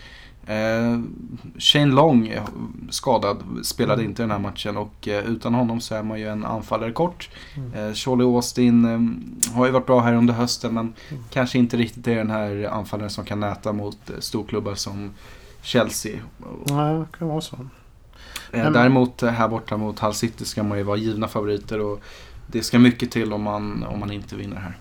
Eh, 0.48 1.00
Shane 1.60 1.86
Long 1.96 2.34
skadad, 2.90 3.38
spelade 3.64 4.04
inte 4.04 4.24
den 4.24 4.32
här 4.32 4.40
matchen 4.40 4.78
och 4.78 5.08
eh, 5.08 5.26
utan 5.26 5.54
honom 5.54 5.82
så 5.82 5.96
är 5.96 6.04
man 6.04 6.20
ju 6.20 6.28
en 6.30 6.46
anfallare 6.46 6.92
kort. 6.92 7.30
Mm. 7.56 7.74
Eh, 7.88 7.94
Charlie 7.94 8.24
Austin 8.24 8.86
eh, 8.86 9.54
har 9.56 9.66
ju 9.66 9.72
varit 9.72 9.86
bra 9.86 10.00
här 10.00 10.14
under 10.14 10.34
hösten 10.34 10.74
men 10.74 10.94
Mm. 11.12 11.24
kanske 11.30 11.58
inte 11.58 11.78
riktigt 11.78 12.08
är 12.08 12.16
den 12.16 12.30
här 12.30 12.70
anfallaren 12.72 13.10
som 13.10 13.26
kan 13.26 13.40
näta 13.40 13.74
mot 13.74 14.10
eh, 14.10 14.16
storklubbar 14.20 14.76
som 14.76 15.12
Chelsea. 15.62 16.20
Nej, 16.66 16.94
det 17.00 17.06
kan 17.18 17.28
vara 17.28 17.42
så. 17.42 17.56
Eh, 18.52 18.64
Men- 18.64 18.74
Däremot 18.74 19.24
eh, 19.24 19.30
här 19.30 19.48
borta 19.48 19.78
mot 19.78 20.00
Hull 20.00 20.14
City 20.14 20.46
ska 20.46 20.64
man 20.64 20.78
ju 20.78 20.84
vara 20.84 20.98
givna 20.98 21.28
favoriter 21.28 21.80
och 21.82 22.02
det 22.48 22.64
ska 22.64 22.80
mycket 22.80 23.12
till 23.12 23.34
om 23.34 23.42
man, 23.42 23.84
om 23.84 24.00
man 24.00 24.12
inte 24.12 24.36
vinner 24.36 24.56
här. 24.58 24.78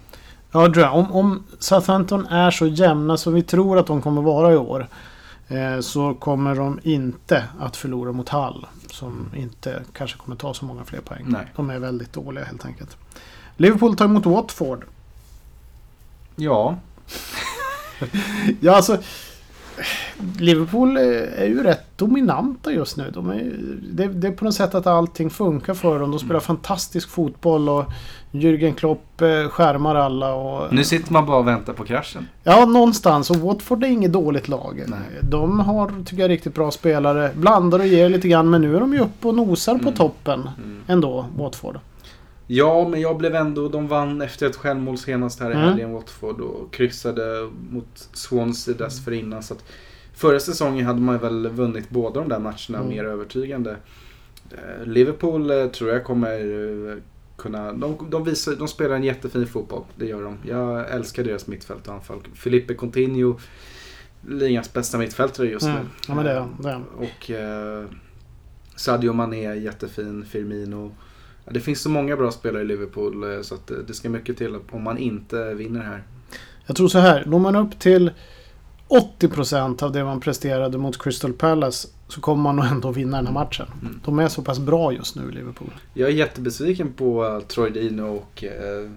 Ja. 0.53 0.91
Om, 0.91 1.13
om 1.13 1.43
Southampton 1.59 2.27
är 2.27 2.51
så 2.51 2.67
jämna 2.67 3.17
som 3.17 3.35
vi 3.35 3.43
tror 3.43 3.79
att 3.79 3.87
de 3.87 4.03
kommer 4.03 4.23
vara 4.23 4.53
i 4.53 4.57
år. 4.57 4.87
Eh, 5.49 5.81
så 5.81 6.15
kommer 6.15 6.55
de 6.55 6.81
inte 6.83 7.45
att 7.61 7.77
förlora 7.77 8.13
mot 8.13 8.29
Hull. 8.29 8.67
Som 8.91 9.31
inte 9.37 9.83
kanske 9.93 10.19
kommer 10.19 10.37
ta 10.37 10.55
så 10.55 10.65
många 10.65 10.85
fler 10.85 11.01
poäng. 11.01 11.25
Nej. 11.27 11.47
De 11.57 11.71
är 11.71 11.79
väldigt 11.79 12.13
dåliga 12.13 12.45
helt 12.45 12.65
enkelt. 12.65 12.97
Liverpool 13.57 13.97
tar 13.97 14.05
emot 14.05 14.27
Watford. 14.27 14.85
Ja, 16.37 16.77
Ja, 18.61 18.77
alltså. 18.77 18.99
Liverpool 20.41 20.97
eh, 20.97 21.03
är 21.43 21.45
ju 21.47 21.63
rätt 21.63 21.99
dominanta 21.99 22.73
just 22.73 22.97
nu. 22.97 23.11
De 23.15 23.31
är, 23.31 23.53
det, 23.93 24.07
det 24.07 24.29
är 24.29 24.33
på 24.33 24.45
något 24.45 24.55
sätt 24.55 24.75
att 24.75 24.87
allting 24.87 25.31
funkar 25.31 25.75
för 25.75 25.99
dem. 26.01 26.11
De 26.11 26.21
spelar 26.21 26.41
fantastisk 26.41 27.09
fotboll 27.09 27.69
och 27.69 27.85
Jürgen 28.33 28.75
Klopp 28.75 29.21
eh, 29.23 29.49
skärmar 29.49 29.95
alla. 29.95 30.35
Och, 30.35 30.75
nu 30.75 30.85
sitter 30.85 31.13
man 31.13 31.27
bara 31.27 31.37
och 31.37 31.49
väntar 31.49 31.73
på 31.73 31.85
kraschen. 31.85 32.29
Ja, 32.43 32.65
någonstans. 32.67 33.31
Och 33.31 33.37
Watford 33.37 33.85
är 33.85 33.89
inget 33.89 34.13
dåligt 34.13 34.49
lag. 34.49 34.83
Nej. 34.87 34.99
De 35.31 35.61
har, 35.61 36.05
tycker 36.05 36.23
jag, 36.23 36.29
riktigt 36.31 36.55
bra 36.55 36.71
spelare. 36.71 37.31
Blandar 37.35 37.79
och 37.79 37.87
ger 37.87 38.09
lite 38.09 38.29
grann, 38.29 38.51
men 38.51 38.61
nu 38.61 38.77
är 38.77 38.81
de 38.81 38.93
ju 38.93 39.01
uppe 39.01 39.29
och 39.29 39.35
nosar 39.35 39.75
på 39.75 39.81
Mm. 39.81 39.95
toppen 39.95 40.49
ändå, 40.87 41.27
Watford. 41.37 41.79
Ja, 42.47 42.89
men 42.89 43.01
jag 43.01 43.17
blev 43.17 43.35
ändå... 43.35 43.69
De 43.69 43.89
vann 43.89 44.23
efter 44.23 44.47
ett 44.47 44.57
självmål 44.57 44.99
senast 44.99 45.41
här 45.41 45.51
i 45.51 45.55
Mm. 45.55 45.65
helgen, 45.69 45.93
Watford, 45.93 46.41
och 46.41 46.73
kryssade 46.73 47.51
mot 47.71 48.09
Swansea 48.13 48.75
dessförinnan. 48.75 49.43
Så 49.43 49.55
att 49.55 49.65
förra 50.15 50.41
säsongen 50.41 50.87
hade 50.87 51.01
man 51.01 51.19
väl 51.19 51.49
vunnit 51.49 51.91
båda 51.91 52.21
de 52.21 52.29
där 52.29 52.39
matcherna 52.39 52.79
Mm. 52.79 52.89
mer 52.89 53.05
övertygande. 53.05 53.77
Eh, 54.51 54.87
Liverpool 54.87 55.51
eh, 55.51 55.67
tror 55.67 55.91
jag 55.91 56.05
kommer 56.05 56.31
eh, 56.91 56.97
kunna... 57.37 57.73
De, 57.73 57.97
de, 58.11 58.25
visar, 58.25 58.53
de 58.53 58.69
spelar 58.69 58.97
en 58.97 59.05
jättefin 59.05 59.47
fotboll, 59.47 59.85
det 59.97 60.07
gör 60.07 60.23
de. 60.23 60.39
Jag 60.49 60.91
älskar 60.91 61.25
deras 61.25 61.47
mittfält 61.47 61.89
och 61.89 61.95
anfall. 61.95 62.19
Felipe 62.35 62.75
Coutinho, 62.75 63.39
ligans 64.29 64.73
bästa 64.73 64.99
mittfältare 64.99 65.47
just 65.47 65.67
Mm. 65.67 65.79
nu. 65.83 65.89
Ja, 66.09 66.15
men 66.15 66.25
det 66.25 66.31
är 66.31 66.41
han. 66.73 66.85
Och 66.99 67.31
eh, 67.31 67.85
Sadio 68.77 69.13
Mané 69.13 69.45
är 69.45 69.55
jättefin, 69.55 70.25
Firmino. 70.25 70.95
Det 71.51 71.61
finns 71.61 71.83
så 71.83 71.89
många 71.89 72.17
bra 72.17 72.31
spelare 72.31 72.63
i 72.63 72.67
Liverpool 72.67 73.33
eh, 73.33 73.43
så 73.43 73.55
att 73.55 73.71
det, 73.87 73.95
ska 73.95 74.09
mycket 74.09 74.37
till 74.37 74.59
om 74.71 74.83
man 74.83 74.99
inte 74.99 75.55
vinner 75.55 75.83
här. 75.83 76.03
Jag 76.67 76.77
tror 76.77 76.89
så 76.89 76.99
här, 76.99 77.25
når 77.27 77.39
man 77.39 77.57
upp 77.57 77.79
till 77.79 78.11
80% 78.89 79.83
av 79.83 79.93
det 79.93 80.05
man 80.05 80.21
presterade 80.21 80.79
mot 80.79 81.03
Crystal 81.03 81.33
Palace 81.33 81.89
så 82.09 82.21
kommer 82.21 82.43
man 82.43 82.57
nog 82.57 82.65
ändå 82.65 82.93
vinna 82.93 83.17
den 83.17 83.27
här 83.27 83.35
matchen. 83.35 83.67
Mm. 83.83 84.01
De 84.05 84.19
är 84.19 84.29
så 84.29 84.43
pass 84.43 84.59
bra 84.59 84.93
just 84.93 85.17
nu, 85.17 85.31
Liverpool. 85.31 85.71
Jag 85.95 86.09
är 86.09 86.13
jättebesviken 86.13 86.93
på 86.93 87.25
eh, 87.25 87.41
Troy 87.41 87.71
Dino 87.71 88.03
och 88.03 88.45
eh, 88.45 88.91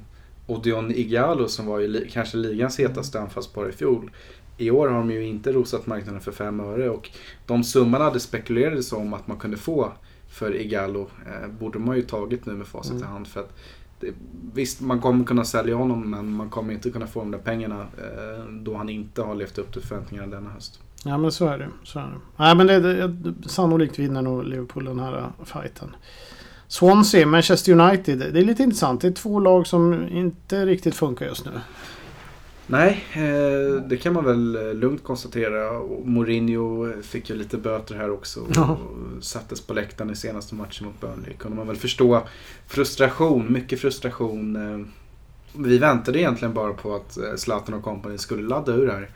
Odion 0.48 0.92
Igalo 0.92 1.48
som 1.48 1.66
var 1.66 1.80
ju 1.80 2.08
kanske 2.12 2.38
ligans 2.38 2.80
hetaste 2.80 3.20
anfallspar 3.20 3.70
i 3.70 3.72
fjol. 3.72 4.12
I 4.58 4.72
år 4.72 4.88
har 4.88 4.98
de 4.98 5.12
ju 5.12 5.26
inte 5.26 5.52
rosat 5.52 5.88
marknaden 5.88 6.22
för 6.22 6.32
fem 6.32 6.60
öre 6.60 6.90
och 6.90 7.10
de 7.46 7.64
summorna 7.64 8.10
det 8.10 8.20
spekulerades 8.20 8.94
om 8.94 9.14
att 9.14 9.28
man 9.28 9.38
kunde 9.38 9.58
få 9.58 9.92
för 10.30 10.56
Igalo 10.56 11.10
eh, 11.26 11.48
borde 11.60 11.80
man 11.80 11.96
ju 11.96 12.02
tagit 12.02 12.46
nu 12.46 12.54
med 12.54 12.68
facit 12.68 12.94
i 12.94 12.96
Mm. 12.96 13.08
hand. 13.08 13.28
För 13.28 13.40
att 13.40 13.58
det, 14.00 14.14
visst, 14.54 14.82
man 14.82 15.02
kommer 15.02 15.26
kunna 15.26 15.46
sälja 15.46 15.76
honom 15.76 16.10
men 16.10 16.32
man 16.34 16.50
kommer 16.50 16.74
inte 16.74 16.90
kunna 16.90 17.08
få 17.08 17.20
de 17.20 17.32
där 17.32 17.40
pengarna 17.40 17.80
eh, 17.82 18.46
då 18.52 18.76
han 18.76 18.90
inte 18.90 19.22
har 19.22 19.36
levt 19.36 19.58
upp 19.58 19.74
till 19.74 19.82
förväntningarna 19.82 20.36
denna 20.36 20.50
höst. 20.50 20.80
Ja 21.04 21.18
men 21.18 21.32
så 21.32 21.48
är 21.48 21.58
det. 21.58 21.70
Så 21.84 22.00
är 22.00 22.04
det. 22.04 22.20
Nej 22.38 22.56
men 22.56 22.68
det, 22.68 23.08
det, 23.08 23.50
sannolikt 23.50 24.00
vinner 24.00 24.22
nog 24.22 24.44
Liverpool 24.44 24.86
den 24.86 25.00
här 25.00 25.18
uh, 25.18 25.46
fighten. 25.46 25.96
Swansea, 26.68 27.26
Manchester 27.26 27.72
United. 27.80 28.20
Det 28.20 28.40
är 28.40 28.44
lite 28.46 28.64
intressant. 28.64 29.02
Det 29.02 29.08
är 29.08 29.12
två 29.12 29.40
lag 29.40 29.68
som 29.68 30.08
inte 30.08 30.66
riktigt 30.66 30.96
funkar 30.96 31.26
just 31.26 31.46
nu. 31.46 31.52
Nej, 32.68 33.04
eh, 33.14 33.82
det 33.82 33.98
kan 33.98 34.14
man 34.14 34.26
väl 34.26 34.56
eh, 34.56 34.74
lugnt 34.74 35.04
konstatera. 35.04 35.70
Och 35.80 36.08
Mourinho 36.08 37.02
fick 37.02 37.30
ju 37.30 37.36
lite 37.36 37.58
böter 37.58 37.96
här 37.96 38.10
också. 38.12 38.40
Och 38.40 38.48
Ja. 38.56 38.78
sattes 39.22 39.62
på 39.62 39.74
läktaren 39.74 40.12
i 40.12 40.16
senaste 40.16 40.56
matchen 40.56 40.86
mot 40.88 41.02
Burnley. 41.02 41.34
kunde 41.38 41.58
man 41.58 41.68
väl 41.68 41.76
förstå 41.76 42.24
frustration, 42.68 43.54
mycket 43.54 43.80
frustration. 43.82 44.56
Eh, 44.56 44.86
Vi 45.60 45.78
väntade 45.78 46.20
egentligen 46.20 46.54
bara 46.54 46.74
på 46.74 46.96
att 46.96 47.18
Zlatan 47.40 47.74
och 47.76 47.84
company 47.84 48.18
skulle 48.18 48.44
ladda 48.48 48.74
ur 48.74 48.88
här. 48.88 49.10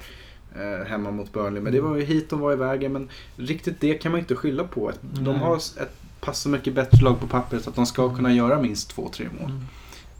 Hemma 0.86 1.12
mot 1.12 1.34
Burnley. 1.34 1.62
Men 1.62 1.74
det 1.74 1.82
var 1.82 1.96
ju 1.96 2.04
hit 2.04 2.30
de 2.30 2.40
var 2.40 2.54
i 2.54 2.56
vägen. 2.56 2.94
Men 2.94 3.10
riktigt 3.36 3.80
det 3.80 3.94
kan 3.94 4.12
man 4.12 4.20
inte 4.20 4.36
skylla 4.36 4.64
på. 4.64 4.92
De 5.02 5.22
Nej. 5.24 5.34
har 5.34 5.56
ett 5.58 5.96
pass 6.22 6.40
så 6.42 6.50
mycket 6.50 6.74
bättre 6.74 7.04
lag 7.04 7.20
på 7.20 7.28
pappret 7.28 7.68
att 7.68 7.76
de 7.76 7.86
ska 7.86 8.16
kunna 8.16 8.34
göra 8.34 8.62
minst 8.62 8.90
två, 8.90 9.10
tre 9.14 9.28
mål 9.42 9.52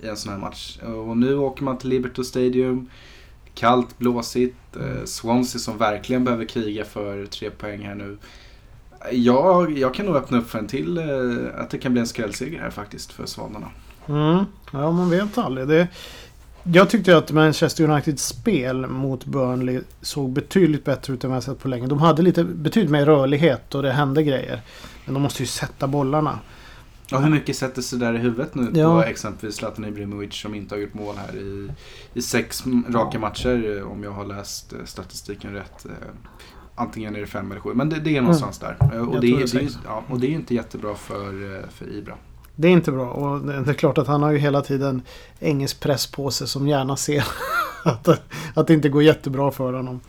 i 0.02 0.08
en 0.08 0.18
sån 0.18 0.32
här 0.34 0.40
match. 0.40 0.80
Och 1.08 1.18
nu 1.18 1.36
åker 1.38 1.64
man 1.64 1.78
till 1.78 1.90
Liberty 1.90 2.24
Stadium. 2.24 2.90
Kallt, 3.56 3.98
blåsigt. 3.98 4.76
Eh, 4.76 5.06
Swansea 5.06 5.60
som 5.60 5.78
verkligen 5.78 6.24
behöver 6.24 6.46
kriga 6.46 6.86
för 6.86 7.26
tre 7.26 7.50
poäng 7.50 7.82
här 7.82 7.96
nu. 7.96 8.18
Jag, 9.12 9.78
jag 9.78 9.94
kan 9.94 10.06
nog 10.06 10.16
öppna 10.16 10.38
upp 10.38 10.50
för 10.50 10.60
en 10.60 10.68
till, 10.68 10.98
eh, 10.98 11.62
att 11.62 11.70
det 11.70 11.78
kan 11.78 11.92
bli 11.92 12.00
en 12.00 12.08
skrällseger 12.08 12.60
här 12.60 12.70
faktiskt 12.70 13.12
för 13.12 13.26
Svanarna. 13.26 13.68
Mm. 14.08 14.46
Ja, 14.72 14.92
man 14.92 15.10
vet 15.10 15.38
aldrig. 15.38 15.68
Det, 15.68 15.88
jag 16.64 16.90
tyckte 16.90 17.18
att 17.18 17.32
Manchester 17.32 17.84
Uniteds 17.84 18.26
spel 18.26 18.88
mot 18.88 19.26
Burnley 19.26 19.82
såg 20.02 20.30
betydligt 20.32 20.86
bättre 20.86 21.14
ut 21.14 21.24
än 21.24 21.30
vad 21.30 21.38
jag 21.38 21.44
sett 21.44 21.60
på 21.60 21.68
länge. 21.68 21.88
De 21.88 22.00
hade 22.00 22.22
lite, 22.22 22.44
betydligt 22.44 22.92
mer 22.92 23.06
rörlighet 23.06 23.76
och 23.76 23.84
det 23.84 23.92
hände 23.92 24.24
grejer. 24.24 24.62
Men 25.06 25.14
de 25.14 25.24
måste 25.24 25.44
ju 25.44 25.48
sätta 25.48 25.88
bollarna. 25.88 26.40
Och 27.12 27.22
hur 27.24 27.30
mycket 27.30 27.56
sätter 27.56 27.82
sig 27.82 28.00
där 28.00 28.14
i 28.14 28.18
huvudet 28.18 28.56
nu 28.56 28.72
Ja. 28.74 29.02
på 29.02 29.08
exempelvis 29.08 29.56
Zlatan 29.56 29.86
Ibrahimovic 29.86 30.34
som 30.34 30.56
inte 30.56 30.76
har 30.76 30.80
gjort 30.80 30.94
mål 30.94 31.16
här 31.18 31.36
i, 31.40 31.70
i 32.14 32.22
sex 32.22 32.64
raka 32.90 33.20
matcher 33.20 33.78
eh, 33.78 33.92
om 33.92 34.04
jag 34.04 34.12
har 34.12 34.26
läst 34.26 34.74
eh, 34.74 34.80
statistiken 34.86 35.54
rätt. 35.54 35.86
Eh, 35.86 35.92
Antingen 36.76 37.16
är 37.16 37.20
det 37.20 37.28
fem 37.28 37.52
eller 37.52 37.62
sju, 37.62 37.70
men 37.74 37.90
det, 37.90 38.00
det 38.00 38.18
är 38.18 38.22
någonstans 38.22 38.60
där. 38.60 38.78
Eh, 38.82 38.88
Jag 38.94 39.08
Och 39.10 39.14
det, 39.22 39.28
det 39.28 39.28
är 39.44 39.60
det, 39.60 39.66
är- 39.66 39.70
ja, 39.86 40.04
och 40.10 40.20
det 40.20 40.28
är 40.28 40.32
inte 40.32 40.56
jättebra 40.56 40.96
för, 40.96 41.62
för 41.72 41.98
Ibra. 41.98 42.14
Det 42.56 42.68
är 42.68 42.72
inte 42.72 42.92
bra 42.92 43.10
och 43.10 43.40
det 43.46 43.54
är 43.72 43.74
klart 43.74 43.98
att 43.98 44.08
han 44.08 44.24
har 44.24 44.32
ju 44.32 44.38
hela 44.38 44.62
tiden 44.62 45.02
engelsk 45.40 45.80
press 45.80 46.08
på 46.08 46.32
sig 46.32 46.48
som 46.48 46.68
gärna 46.68 46.96
ser 46.98 47.24
att, 47.84 48.08
att 48.54 48.68
det 48.68 48.74
inte 48.74 48.90
går 48.90 49.04
jättebra 49.04 49.52
för 49.52 49.74
honom. 49.74 50.00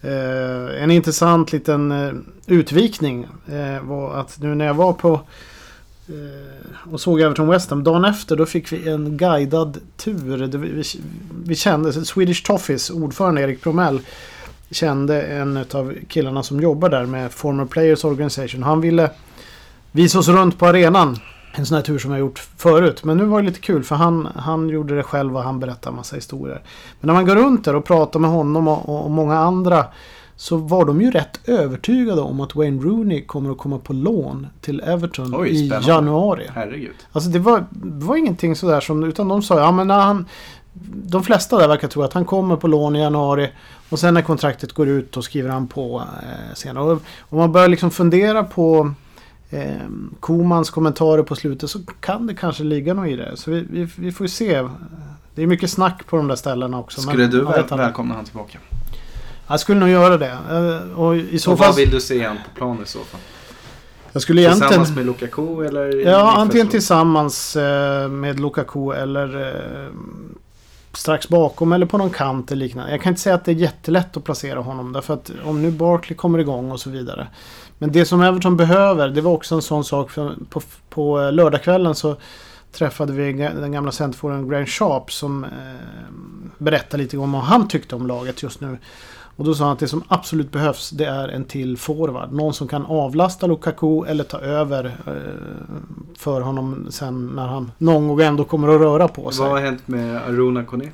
Eh, 0.00 0.82
en 0.82 0.90
intressant 0.90 1.52
liten 1.52 1.92
utvikning 2.46 3.26
eh, 3.46 3.82
var 3.82 4.14
att 4.14 4.38
nu 4.40 4.54
när 4.54 4.64
jag 4.66 4.74
var 4.74 4.92
på 4.92 5.20
Eh, 6.08 6.92
och 6.92 7.00
såg 7.00 7.20
Everton 7.20 7.48
West 7.48 7.70
Ham 7.70 7.84
dagen 7.84 8.04
efter 8.04 8.36
då 8.36 8.46
fick 8.46 8.72
vi 8.72 8.88
en 8.88 9.16
guidad 9.16 9.78
tur. 9.96 10.46
Vi, 10.46 10.84
vi 11.44 11.54
kände, 11.54 11.92
Swedish 11.92 12.46
Toffees 12.46 12.90
ordförande 12.90 13.40
Erik 13.40 13.62
Promell 13.62 14.00
kände 14.70 15.22
en 15.22 15.56
av 15.72 15.94
killarna 16.08 16.42
som 16.42 16.60
jobbar 16.60 16.88
där 16.88 17.06
med 17.06 17.32
Former 17.32 17.64
Players 17.64 18.04
Organization. 18.04 18.62
Han 18.62 18.80
ville 18.80 19.10
visa 19.92 20.18
oss 20.18 20.28
runt 20.28 20.58
på 20.58 20.66
arenan. 20.66 21.18
En 21.52 21.66
sån 21.66 21.74
här 21.74 21.82
tur 21.82 21.98
som 21.98 22.10
jag 22.10 22.20
gjort 22.20 22.38
förut. 22.56 23.04
Men 23.04 23.16
nu 23.16 23.24
var 23.24 23.40
det 23.40 23.46
lite 23.46 23.60
kul 23.60 23.84
för 23.84 23.96
han, 23.96 24.28
han 24.34 24.68
gjorde 24.68 24.96
det 24.96 25.02
själv 25.02 25.36
och 25.36 25.42
han 25.42 25.60
berättade 25.60 25.88
en 25.88 25.96
massa 25.96 26.16
historier. 26.16 26.62
Men 27.00 27.06
när 27.06 27.14
man 27.14 27.26
går 27.26 27.36
runt 27.36 27.64
där 27.64 27.76
och 27.76 27.84
pratar 27.84 28.20
med 28.20 28.30
honom 28.30 28.68
och, 28.68 29.04
och 29.04 29.10
många 29.10 29.38
andra 29.38 29.84
så 30.36 30.56
var 30.56 30.84
de 30.84 31.02
ju 31.02 31.10
rätt 31.10 31.48
övertygade 31.48 32.20
om 32.20 32.40
att 32.40 32.54
Wayne 32.54 32.82
Rooney 32.82 33.24
kommer 33.24 33.50
att 33.50 33.58
komma 33.58 33.78
på 33.78 33.92
lån 33.92 34.46
till 34.60 34.80
Everton 34.80 35.34
Oj, 35.36 35.48
i 35.48 35.72
januari. 35.86 36.46
Herregud. 36.54 36.94
Alltså 37.12 37.30
det 37.30 37.38
var, 37.38 37.64
det 37.70 38.04
var 38.04 38.16
ingenting 38.16 38.56
sådär 38.56 38.80
som, 38.80 39.04
utan 39.04 39.28
de 39.28 39.42
sa 39.42 39.58
ja 39.58 39.72
men 39.72 39.88
när 39.88 40.00
han... 40.00 40.26
De 40.92 41.22
flesta 41.24 41.58
där 41.58 41.68
verkar 41.68 41.88
tro 41.88 42.02
att 42.02 42.12
han 42.12 42.24
kommer 42.24 42.56
på 42.56 42.68
lån 42.68 42.96
i 42.96 43.00
januari 43.00 43.50
och 43.88 43.98
sen 43.98 44.14
när 44.14 44.22
kontraktet 44.22 44.72
går 44.72 44.88
ut 44.88 45.12
då 45.12 45.22
skriver 45.22 45.50
han 45.50 45.68
på 45.68 46.02
eh, 46.22 46.54
senare. 46.54 46.84
Och 46.84 47.02
om 47.28 47.38
man 47.38 47.52
börjar 47.52 47.68
liksom 47.68 47.90
fundera 47.90 48.44
på 48.44 48.92
eh, 49.50 49.70
Komans 50.20 50.70
kommentarer 50.70 51.22
på 51.22 51.36
slutet 51.36 51.70
så 51.70 51.78
kan 52.00 52.26
det 52.26 52.34
kanske 52.34 52.64
ligga 52.64 52.94
något 52.94 53.08
i 53.08 53.16
det. 53.16 53.36
Så 53.36 53.50
vi, 53.50 53.66
vi, 53.70 53.88
vi 53.96 54.12
får 54.12 54.24
ju 54.24 54.28
se. 54.28 54.68
Det 55.34 55.42
är 55.42 55.46
mycket 55.46 55.70
snack 55.70 56.06
på 56.06 56.16
de 56.16 56.28
där 56.28 56.36
ställena 56.36 56.78
också. 56.78 57.00
men 57.00 57.08
Skulle 57.08 57.26
du 57.26 57.38
jag 57.38 57.68
väl, 57.68 57.78
välkomna 57.78 58.14
han 58.14 58.24
tillbaka? 58.24 58.58
Jag 59.48 59.60
skulle 59.60 59.80
nog 59.80 59.88
göra 59.88 60.16
det. 60.16 60.38
Eh, 60.50 60.98
Och 60.98 61.16
i 61.16 61.38
så 61.38 61.52
och 61.52 61.58
fall... 61.58 61.66
vad 61.66 61.76
vill 61.76 61.90
du 61.90 62.00
se 62.00 62.26
han 62.26 62.36
på 62.36 62.58
plan 62.58 62.82
i 62.82 62.86
så 62.86 62.98
fall? 62.98 63.20
Jag 64.12 64.22
skulle 64.22 64.40
egentligen... 64.40 64.68
Tillsammans 64.68 64.96
med 64.96 65.06
Lukaku 65.06 65.64
eller? 65.66 66.06
Ja, 66.06 66.34
antingen 66.36 66.68
tillsammans 66.68 67.56
eh, 67.56 68.08
med 68.08 68.40
Lukaku 68.40 68.92
eller 68.92 69.48
eh, 69.48 69.90
strax 70.92 71.28
bakom 71.28 71.72
eller 71.72 71.86
på 71.86 71.98
någon 71.98 72.10
kant 72.10 72.52
eller 72.52 72.66
liknande. 72.66 72.90
Jag 72.90 73.02
kan 73.02 73.10
inte 73.10 73.22
säga 73.22 73.34
att 73.34 73.44
det 73.44 73.50
är 73.50 73.56
jättelätt 73.56 74.16
att 74.16 74.24
placera 74.24 74.60
honom 74.60 74.92
därför 74.92 75.14
att 75.14 75.30
om 75.44 75.62
nu 75.62 75.70
Barkley 75.70 76.16
kommer 76.16 76.38
igång 76.38 76.70
och 76.70 76.80
så 76.80 76.90
vidare. 76.90 77.26
Men 77.78 77.92
det 77.92 78.04
som 78.04 78.22
Everton 78.22 78.56
behöver, 78.56 79.08
det 79.08 79.20
var 79.20 79.32
också 79.32 79.54
en 79.54 79.62
sån 79.62 79.84
sak. 79.84 80.10
På, 80.50 80.62
på 80.88 81.30
lördagskvällen 81.30 81.94
så 81.94 82.16
träffade 82.72 83.12
vi 83.12 83.32
den 83.32 83.72
gamla 83.72 83.92
centerforwarden 83.92 84.48
Graham 84.48 84.66
Sharp 84.66 85.12
som 85.12 85.44
eh, 85.44 85.50
berättade 86.58 87.02
lite 87.02 87.18
om 87.18 87.32
vad 87.32 87.42
han 87.42 87.68
tyckte 87.68 87.94
om 87.96 88.06
laget 88.06 88.42
just 88.42 88.60
nu. 88.60 88.78
Och 89.36 89.44
då 89.44 89.54
sa 89.54 89.64
han 89.64 89.72
att 89.72 89.78
det 89.78 89.88
som 89.88 90.02
absolut 90.08 90.52
behövs 90.52 90.90
det 90.90 91.04
är 91.04 91.28
en 91.28 91.44
till 91.44 91.76
forward. 91.76 92.32
Någon 92.32 92.54
som 92.54 92.68
kan 92.68 92.86
avlasta 92.86 93.46
Lukaku 93.46 94.04
eller 94.06 94.24
ta 94.24 94.38
över 94.38 94.84
eh, 95.06 95.12
för 96.18 96.40
honom 96.40 96.86
sen 96.90 97.26
när 97.26 97.46
han 97.46 97.72
någon 97.78 98.08
gång 98.08 98.20
ändå 98.20 98.44
kommer 98.44 98.68
att 98.68 98.80
röra 98.80 99.08
på 99.08 99.30
sig. 99.30 99.42
Vad 99.42 99.52
har 99.52 99.60
hänt 99.60 99.88
med 99.88 100.16
Aruna 100.16 100.64
Kone? 100.64 100.84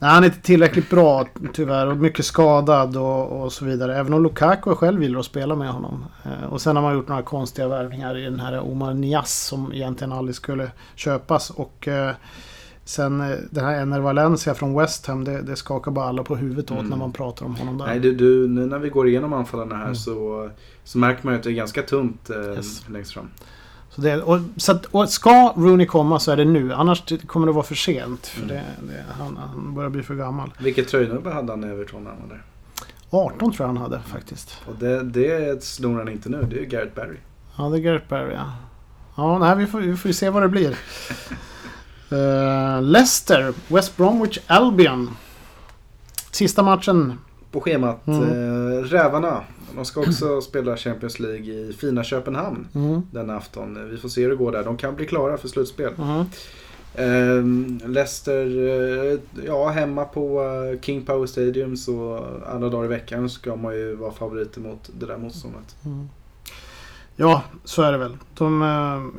Nej, 0.00 0.10
han 0.10 0.22
är 0.22 0.26
inte 0.26 0.40
tillräckligt 0.40 0.90
bra 0.90 1.26
tyvärr 1.52 1.86
och 1.86 1.96
mycket 1.96 2.24
skadad 2.24 2.96
och, 2.96 3.42
och 3.42 3.52
så 3.52 3.64
vidare. 3.64 3.98
Även 3.98 4.12
om 4.12 4.22
Lukaku 4.22 4.74
själv 4.74 5.00
vill 5.00 5.18
att 5.18 5.24
spela 5.24 5.56
med 5.56 5.70
honom. 5.70 6.04
Eh, 6.24 6.52
och 6.52 6.60
sen 6.60 6.76
har 6.76 6.82
man 6.82 6.94
gjort 6.94 7.08
några 7.08 7.22
konstiga 7.22 7.68
värvningar 7.68 8.18
i 8.18 8.24
den 8.24 8.40
här 8.40 8.60
Omar 8.60 8.94
Nias 8.94 9.46
som 9.46 9.72
egentligen 9.72 10.12
aldrig 10.12 10.34
skulle 10.34 10.70
köpas. 10.94 11.50
Och 11.50 11.88
eh, 11.88 12.14
sen 12.88 13.20
eh, 13.20 13.36
den 13.50 13.64
här 13.64 13.80
Ener 13.82 14.00
Valencia 14.00 14.54
från 14.54 14.74
West 14.78 15.06
Ham, 15.06 15.24
det, 15.24 15.42
det 15.42 15.56
skakar 15.56 15.90
bara 15.90 16.04
alla 16.08 16.22
på 16.24 16.36
huvudet 16.36 16.70
åt 16.70 16.78
Mm. 16.78 16.90
när 16.90 16.96
man 16.96 17.12
pratar 17.12 17.46
om 17.46 17.56
honom 17.56 17.78
där. 17.78 17.86
Nej, 17.86 18.00
du, 18.00 18.14
du, 18.14 18.48
nu 18.48 18.66
när 18.66 18.78
vi 18.78 18.88
går 18.88 19.08
igenom 19.08 19.32
anfallarna 19.32 19.74
här 19.76 19.82
Mm. 19.82 19.94
så, 19.94 20.50
så 20.84 20.98
märker 20.98 21.24
man 21.24 21.34
ju 21.34 21.38
att 21.38 21.44
det 21.44 21.50
är 21.50 21.54
ganska 21.54 21.82
tunt 21.82 22.30
eh, 22.30 22.36
Yes. 22.56 22.88
längst 22.88 23.12
fram. 23.12 23.28
Så 23.90 24.00
det, 24.00 24.22
och, 24.22 24.40
så 24.56 24.72
att, 24.72 24.84
och 24.84 25.08
ska 25.08 25.52
Rooney 25.56 25.86
komma 25.86 26.18
så 26.18 26.30
är 26.32 26.36
det 26.36 26.44
nu. 26.44 26.72
Annars 26.72 27.02
kommer 27.26 27.46
det 27.46 27.52
vara 27.52 27.64
för 27.64 27.74
sent. 27.74 28.26
För 28.26 28.42
Mm. 28.42 28.54
det, 28.54 28.62
det, 28.92 29.04
han, 29.18 29.36
han 29.36 29.74
börjar 29.74 29.90
bli 29.90 30.02
för 30.02 30.14
gammal. 30.14 30.54
Vilket 30.60 30.88
tröjnummer 30.88 31.30
hade 31.30 31.52
han 31.52 31.64
i 31.64 31.66
Everton 31.66 32.04
när 32.04 32.10
han 32.10 32.20
var 32.22 32.28
där? 32.28 32.42
18 33.10 33.38
tror 33.52 33.54
jag 33.58 33.66
han 33.66 33.76
hade 33.76 34.00
faktiskt. 34.00 34.60
Och 34.68 34.74
det, 34.80 35.02
det 35.02 35.64
snor 35.64 35.98
han 35.98 36.08
inte 36.08 36.28
nu, 36.28 36.46
det 36.50 36.56
är 36.56 36.60
ju 36.60 36.66
Gareth 36.66 36.94
Barry. 36.94 37.16
Ja, 37.58 37.64
det 37.68 37.76
är 37.76 37.80
Gareth 37.80 38.08
Barry 38.08 38.34
ja. 38.34 38.52
Ja, 39.16 39.38
nej, 39.38 39.56
vi 39.56 39.66
får, 39.66 39.80
vi 39.80 39.96
får 39.96 40.08
ju 40.08 40.12
se 40.12 40.30
vad 40.30 40.42
det 40.42 40.48
blir. 40.48 40.78
Uh, 42.12 42.82
Leicester, 42.82 43.54
West 43.68 43.96
Bromwich 43.96 44.38
Albion. 44.46 45.10
Sista 46.30 46.62
matchen. 46.62 47.12
På 47.52 47.60
schemat, 47.60 48.06
Mm. 48.06 48.22
eh, 48.22 48.82
Rävarna. 48.82 49.42
De 49.76 49.84
ska 49.84 50.00
också 50.00 50.40
spela 50.40 50.76
Champions 50.76 51.20
League 51.20 51.44
i 51.54 51.72
fina 51.78 52.04
Köpenhamn 52.04 52.66
Mm. 52.74 53.02
denna 53.10 53.36
afton. 53.36 53.90
Vi 53.90 53.96
får 53.96 54.08
se 54.08 54.22
hur 54.22 54.30
det 54.30 54.36
går 54.36 54.52
där. 54.52 54.64
De 54.64 54.76
kan 54.76 54.94
bli 54.94 55.06
klara 55.06 55.36
för 55.36 55.48
slutspel. 55.48 55.92
Mm. 55.98 56.24
Ehm, 56.94 57.80
Leicester, 57.86 58.46
eh, 59.12 59.18
ja 59.46 59.68
hemma 59.68 60.04
på 60.04 60.42
eh, 60.74 60.80
King 60.80 61.04
Power 61.04 61.26
Stadium 61.26 61.76
så 61.76 62.24
alla 62.46 62.68
dagar 62.68 62.84
i 62.84 62.88
veckan 62.88 63.30
ska 63.30 63.56
man 63.56 63.74
ju 63.74 63.94
vara 63.96 64.12
favoriter 64.12 64.60
mot 64.60 64.90
det 64.98 65.06
där 65.06 65.16
motståndet. 65.18 65.76
Mm. 65.84 66.08
Ja, 67.20 67.42
så 67.64 67.82
är 67.82 67.92
det 67.92 67.98
väl. 67.98 68.16
De, 68.34 68.62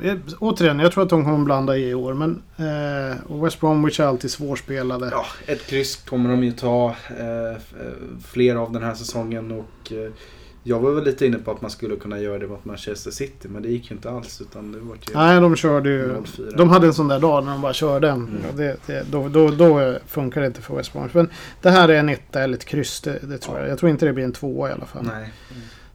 eh, 0.04 0.14
återigen, 0.38 0.78
jag 0.78 0.92
tror 0.92 1.02
att 1.04 1.10
de 1.10 1.24
kommer 1.24 1.44
blanda 1.44 1.76
i 1.76 1.94
år. 1.94 2.14
Men 2.14 2.42
eh, 2.56 3.42
West 3.42 3.60
Bromwich 3.60 4.00
är 4.00 4.04
alltid 4.04 4.30
svårspelade. 4.30 5.08
Ja, 5.12 5.26
ett 5.46 5.66
kryss 5.66 5.96
kommer 5.96 6.30
de 6.30 6.44
ju 6.44 6.52
ta 6.52 6.94
eh, 7.18 7.50
eh, 7.50 7.56
fler 8.24 8.56
av 8.56 8.72
den 8.72 8.82
här 8.82 8.94
säsongen 8.94 9.50
och 9.52 9.92
eh, 9.92 10.10
jag 10.62 10.80
var 10.80 10.90
väl 10.92 11.04
lite 11.04 11.26
inne 11.26 11.38
på 11.38 11.50
att 11.50 11.60
man 11.62 11.70
skulle 11.70 11.96
kunna 11.96 12.18
göra 12.20 12.38
det 12.38 12.46
mot 12.46 12.64
Manchester 12.64 13.10
City 13.10 13.48
men 13.48 13.62
det 13.62 13.68
gick 13.68 13.90
ju 13.90 13.96
inte 13.96 14.10
alls 14.10 14.40
utan 14.40 14.72
det 14.72 14.78
var 14.78 14.94
ju 14.94 15.00
Nej, 15.14 15.40
de 15.40 15.56
körde 15.56 15.88
ju... 15.90 16.12
0-4. 16.12 16.56
De 16.56 16.68
hade 16.68 16.86
en 16.86 16.94
sån 16.94 17.08
där 17.08 17.20
dag 17.20 17.44
när 17.44 17.52
de 17.52 17.60
bara 17.60 17.72
körde. 17.72 18.08
Mm. 18.08 18.28
Det, 18.56 18.76
det, 18.86 19.04
då, 19.10 19.28
då, 19.28 19.48
då 19.50 19.98
funkar 20.06 20.40
det 20.40 20.46
inte 20.46 20.62
för 20.62 20.76
West 20.76 20.92
Bromwich. 20.92 21.14
Men 21.14 21.28
det 21.62 21.70
här 21.70 21.88
är 21.88 21.98
en 21.98 22.08
etta 22.08 22.42
eller 22.42 22.54
ett 22.56 22.64
kryss, 22.64 23.00
det, 23.00 23.18
det 23.22 23.38
tror 23.38 23.56
Ja. 23.56 23.62
jag. 23.62 23.70
Jag 23.70 23.78
tror 23.78 23.90
inte 23.90 24.06
det 24.06 24.12
blir 24.12 24.24
en 24.24 24.32
tvåa 24.32 24.68
i 24.70 24.72
alla 24.72 24.86
fall. 24.86 25.02
Nej. 25.04 25.32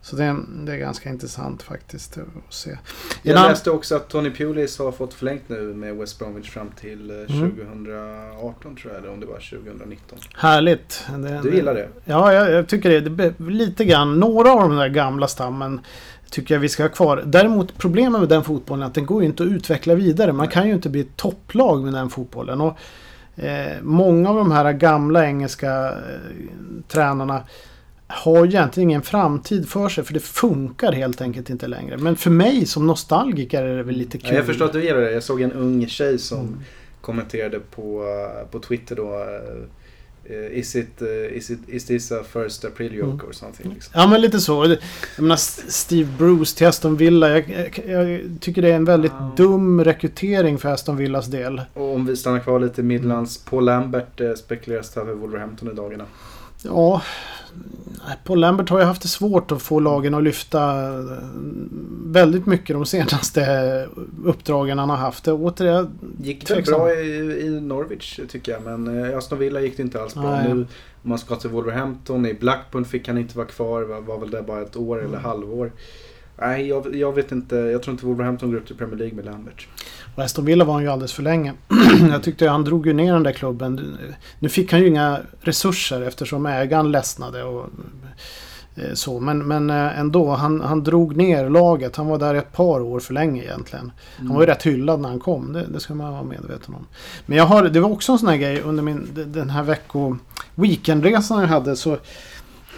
Så 0.05 0.15
det, 0.15 0.23
är- 0.23 0.65
det 0.65 0.73
är 0.73 0.77
ganska 0.77 1.09
intressant 1.09 1.63
faktiskt 1.63 2.17
att 2.17 2.53
se. 2.53 2.77
Jag 3.21 3.33
läste 3.49 3.71
också 3.71 3.95
att 3.95 4.09
Tony 4.09 4.31
Pulis 4.31 4.79
har 4.79 4.91
fått 4.91 5.13
förlängt 5.13 5.49
nu 5.49 5.61
med 5.73 5.95
West 5.95 6.19
Bromwich 6.19 6.49
fram 6.49 6.69
till 6.81 7.09
eh, 7.09 7.35
Mm. 7.35 7.51
2018 7.51 8.75
tror 8.75 8.93
jag 8.93 9.01
eller 9.03 9.13
om 9.13 9.19
det 9.19 9.25
var 9.25 9.39
2019. 9.59 10.17
Härligt. 10.35 11.03
Det, 11.17 11.39
Du 11.43 11.55
gillar 11.55 11.73
det? 11.73 11.87
Ja, 12.05 12.33
jag, 12.33 12.51
jag 12.51 12.67
tycker 12.67 12.89
det. 12.89 12.99
det. 13.09 13.33
Lite 13.39 13.85
grann. 13.85 14.19
Några 14.19 14.51
av 14.51 14.59
de 14.69 14.75
där 14.75 14.87
gamla 14.89 15.27
stammen 15.27 15.79
tycker 16.29 16.55
jag 16.55 16.59
vi 16.59 16.69
ska 16.69 16.83
ha 16.83 16.89
kvar. 16.89 17.23
Däremot 17.25 17.77
problemet 17.77 18.19
med 18.19 18.29
den 18.29 18.43
fotbollen 18.43 18.83
är 18.83 18.87
att 18.87 18.93
den 18.93 19.05
går 19.05 19.21
ju 19.21 19.27
inte 19.27 19.43
att 19.43 19.49
utveckla 19.49 19.95
vidare. 19.95 20.33
Man 20.33 20.47
kan 20.47 20.67
ju 20.67 20.73
inte 20.73 20.89
bli 20.89 21.01
ett 21.01 21.15
topplag 21.15 21.83
med 21.83 21.93
den 21.93 22.09
fotbollen. 22.09 22.61
Och, 22.61 22.77
eh, 23.43 23.77
många 23.81 24.29
av 24.29 24.35
de 24.35 24.51
här 24.51 24.73
gamla 24.73 25.25
engelska 25.25 25.87
eh, 25.87 25.93
tränarna 26.87 27.43
har 28.15 28.45
egentligen 28.45 28.89
ingen 28.89 29.01
framtid 29.01 29.69
för 29.69 29.89
sig 29.89 30.03
för 30.03 30.13
det 30.13 30.19
funkar 30.19 30.91
helt 30.91 31.21
enkelt 31.21 31.49
inte 31.49 31.67
längre. 31.67 31.97
Men 31.97 32.15
för 32.15 32.29
mig 32.29 32.65
som 32.65 32.87
nostalgiker 32.87 33.63
är 33.63 33.77
det 33.77 33.83
väl 33.83 33.95
lite 33.95 34.17
kul. 34.17 34.29
Ja, 34.29 34.35
jag 34.35 34.45
förstår 34.45 34.65
att 34.65 34.73
du 34.73 34.83
gillar 34.83 35.01
det. 35.01 35.11
Jag 35.11 35.23
såg 35.23 35.41
en 35.41 35.51
ung 35.51 35.87
tjej 35.87 36.19
som 36.19 36.39
Mm. 36.39 36.59
kommenterade 37.01 37.59
på, 37.59 38.03
eh, 38.41 38.47
på 38.51 38.59
Twitter 38.59 38.95
då. 38.95 39.13
eh, 39.13 40.57
Is, 40.59 40.75
it, 40.75 41.01
eh, 41.01 41.37
is, 41.37 41.49
it, 41.49 41.59
is 41.67 41.85
this 41.85 42.11
a 42.11 42.23
first 42.33 42.65
April 42.65 42.93
joke 42.95 43.11
Mm. 43.13 43.25
or 43.25 43.31
something? 43.31 43.73
Liksom. 43.73 43.91
Ja 43.95 44.07
men 44.07 44.21
lite 44.21 44.39
så. 44.39 44.65
Jag 44.65 44.77
menar 45.23 45.35
Steve 45.71 46.09
Bruce 46.17 46.57
till 46.57 46.67
Aston 46.67 46.97
Villa. 46.97 47.29
Jag, 47.29 47.71
jag, 47.87 48.09
jag 48.11 48.21
tycker 48.41 48.61
det 48.61 48.71
är 48.71 48.75
en 48.75 48.85
väldigt 48.85 49.11
Ja. 49.19 49.33
dum 49.37 49.83
rekrytering 49.83 50.57
för 50.57 50.69
Aston 50.69 50.97
Villas 50.97 51.25
del. 51.27 51.61
Och 51.73 51.93
om 51.95 52.05
vi 52.05 52.15
stannar 52.15 52.39
kvar 52.39 52.59
lite 52.59 52.81
i 52.81 52.83
Midlands. 52.83 53.37
Paul 53.37 53.65
Lambert 53.65 54.21
spekuleras 54.37 54.97
över 54.97 55.13
Wolverhampton 55.13 55.69
i 55.71 55.73
dagarna. 55.73 56.05
Ja, 56.65 57.01
Paul 58.23 58.39
Lambert 58.39 58.69
har 58.69 58.79
ju 58.79 58.85
haft 58.85 59.01
det 59.01 59.07
svårt 59.07 59.51
att 59.51 59.61
få 59.61 59.79
lagen 59.79 60.13
att 60.13 60.23
lyfta 60.23 60.87
eh, 60.87 61.17
väldigt 62.05 62.45
mycket 62.45 62.75
de 62.75 62.85
senaste 62.85 63.87
uppdragen 64.25 64.79
han 64.79 64.89
har 64.89 64.97
haft. 64.97 65.23
Det, 65.23 65.31
återigen, 65.31 65.91
Gick 66.21 66.47
det 66.47 66.65
bra 66.65 66.93
i, 66.93 67.41
i 67.45 67.61
Norwich 67.61 68.19
tycker 68.29 68.51
jag. 68.51 68.61
Men 68.63 69.03
eh, 69.03 69.11
i 69.11 69.13
Aston 69.13 69.39
Villa 69.39 69.61
gick 69.61 69.77
det 69.77 69.83
inte 69.83 70.01
alls 70.01 70.13
bra. 70.13 70.31
Nej. 70.31 70.53
Nu 70.53 70.67
om 71.03 71.09
man 71.09 71.17
ska 71.19 71.35
till 71.35 71.49
Wolverhampton. 71.49 72.25
I 72.25 72.33
Blackburn 72.33 72.85
fick 72.85 73.07
han 73.07 73.17
inte 73.17 73.37
vara 73.37 73.47
kvar. 73.47 73.81
Var, 73.81 74.01
var 74.01 74.17
väl 74.19 74.29
där 74.31 74.41
bara 74.41 74.61
ett 74.61 74.75
år 74.75 74.97
eller 74.99 75.07
Mm. 75.09 75.23
halvår. 75.23 75.71
Nej, 76.37 76.67
jag, 76.67 76.95
jag 76.95 77.13
vet 77.13 77.31
inte. 77.31 77.55
Jag 77.55 77.83
tror 77.83 77.91
inte 77.91 78.05
Wolverhampton 78.05 78.51
går 78.51 78.57
upp 78.57 78.67
till 78.67 78.75
Premier 78.75 78.97
League 78.97 79.15
med 79.15 79.25
Lambert. 79.25 79.67
och 80.15 80.23
Aston 80.23 80.45
Villa 80.45 80.65
var 80.65 80.73
han 80.73 80.83
ju 80.83 80.89
alldeles 80.89 81.13
för 81.13 81.23
länge. 81.23 81.53
jag 82.11 82.23
tyckte 82.23 82.49
han 82.49 82.63
drog 82.63 82.87
ju 82.87 82.93
ner 82.93 83.13
den 83.13 83.23
där 83.23 83.31
klubben. 83.31 83.97
Nu 84.39 84.49
fick 84.49 84.71
han 84.71 84.81
ju 84.81 84.87
inga 84.87 85.19
resurser 85.41 86.01
eftersom 86.01 86.45
ägaren 86.45 86.91
ledsnade 86.91 87.43
och 87.43 87.69
eh, 88.75 88.93
så. 88.93 89.19
Men, 89.19 89.47
men 89.47 89.69
eh, 89.69 89.99
ändå, 89.99 90.31
han, 90.31 90.61
han 90.61 90.83
drog 90.83 91.15
ner 91.15 91.49
laget. 91.49 91.95
Han 91.95 92.07
var 92.07 92.17
där 92.17 92.35
ett 92.35 92.51
par 92.51 92.81
år 92.81 92.99
för 92.99 93.13
länge 93.13 93.43
egentligen. 93.43 93.91
Han 94.17 94.33
var 94.33 94.41
ju 94.41 94.47
rätt 94.47 94.63
hyllad 94.63 94.99
när 94.99 95.09
han 95.09 95.19
kom. 95.19 95.53
Det, 95.53 95.65
det 95.73 95.79
ska 95.79 95.95
man 95.95 96.13
vara 96.13 96.23
medveten 96.23 96.75
om. 96.75 96.87
Men 97.25 97.37
jag 97.37 97.45
har, 97.45 97.63
det 97.63 97.79
var 97.79 97.89
också 97.89 98.11
en 98.11 98.19
sån 98.19 98.29
här 98.29 98.37
grej 98.37 98.61
under 98.61 98.83
min, 98.83 99.07
den 99.27 99.49
här 99.49 99.63
vecko... 99.63 100.17
Weekendresan 100.55 101.41
jag 101.41 101.47
hade 101.47 101.75
så 101.75 101.97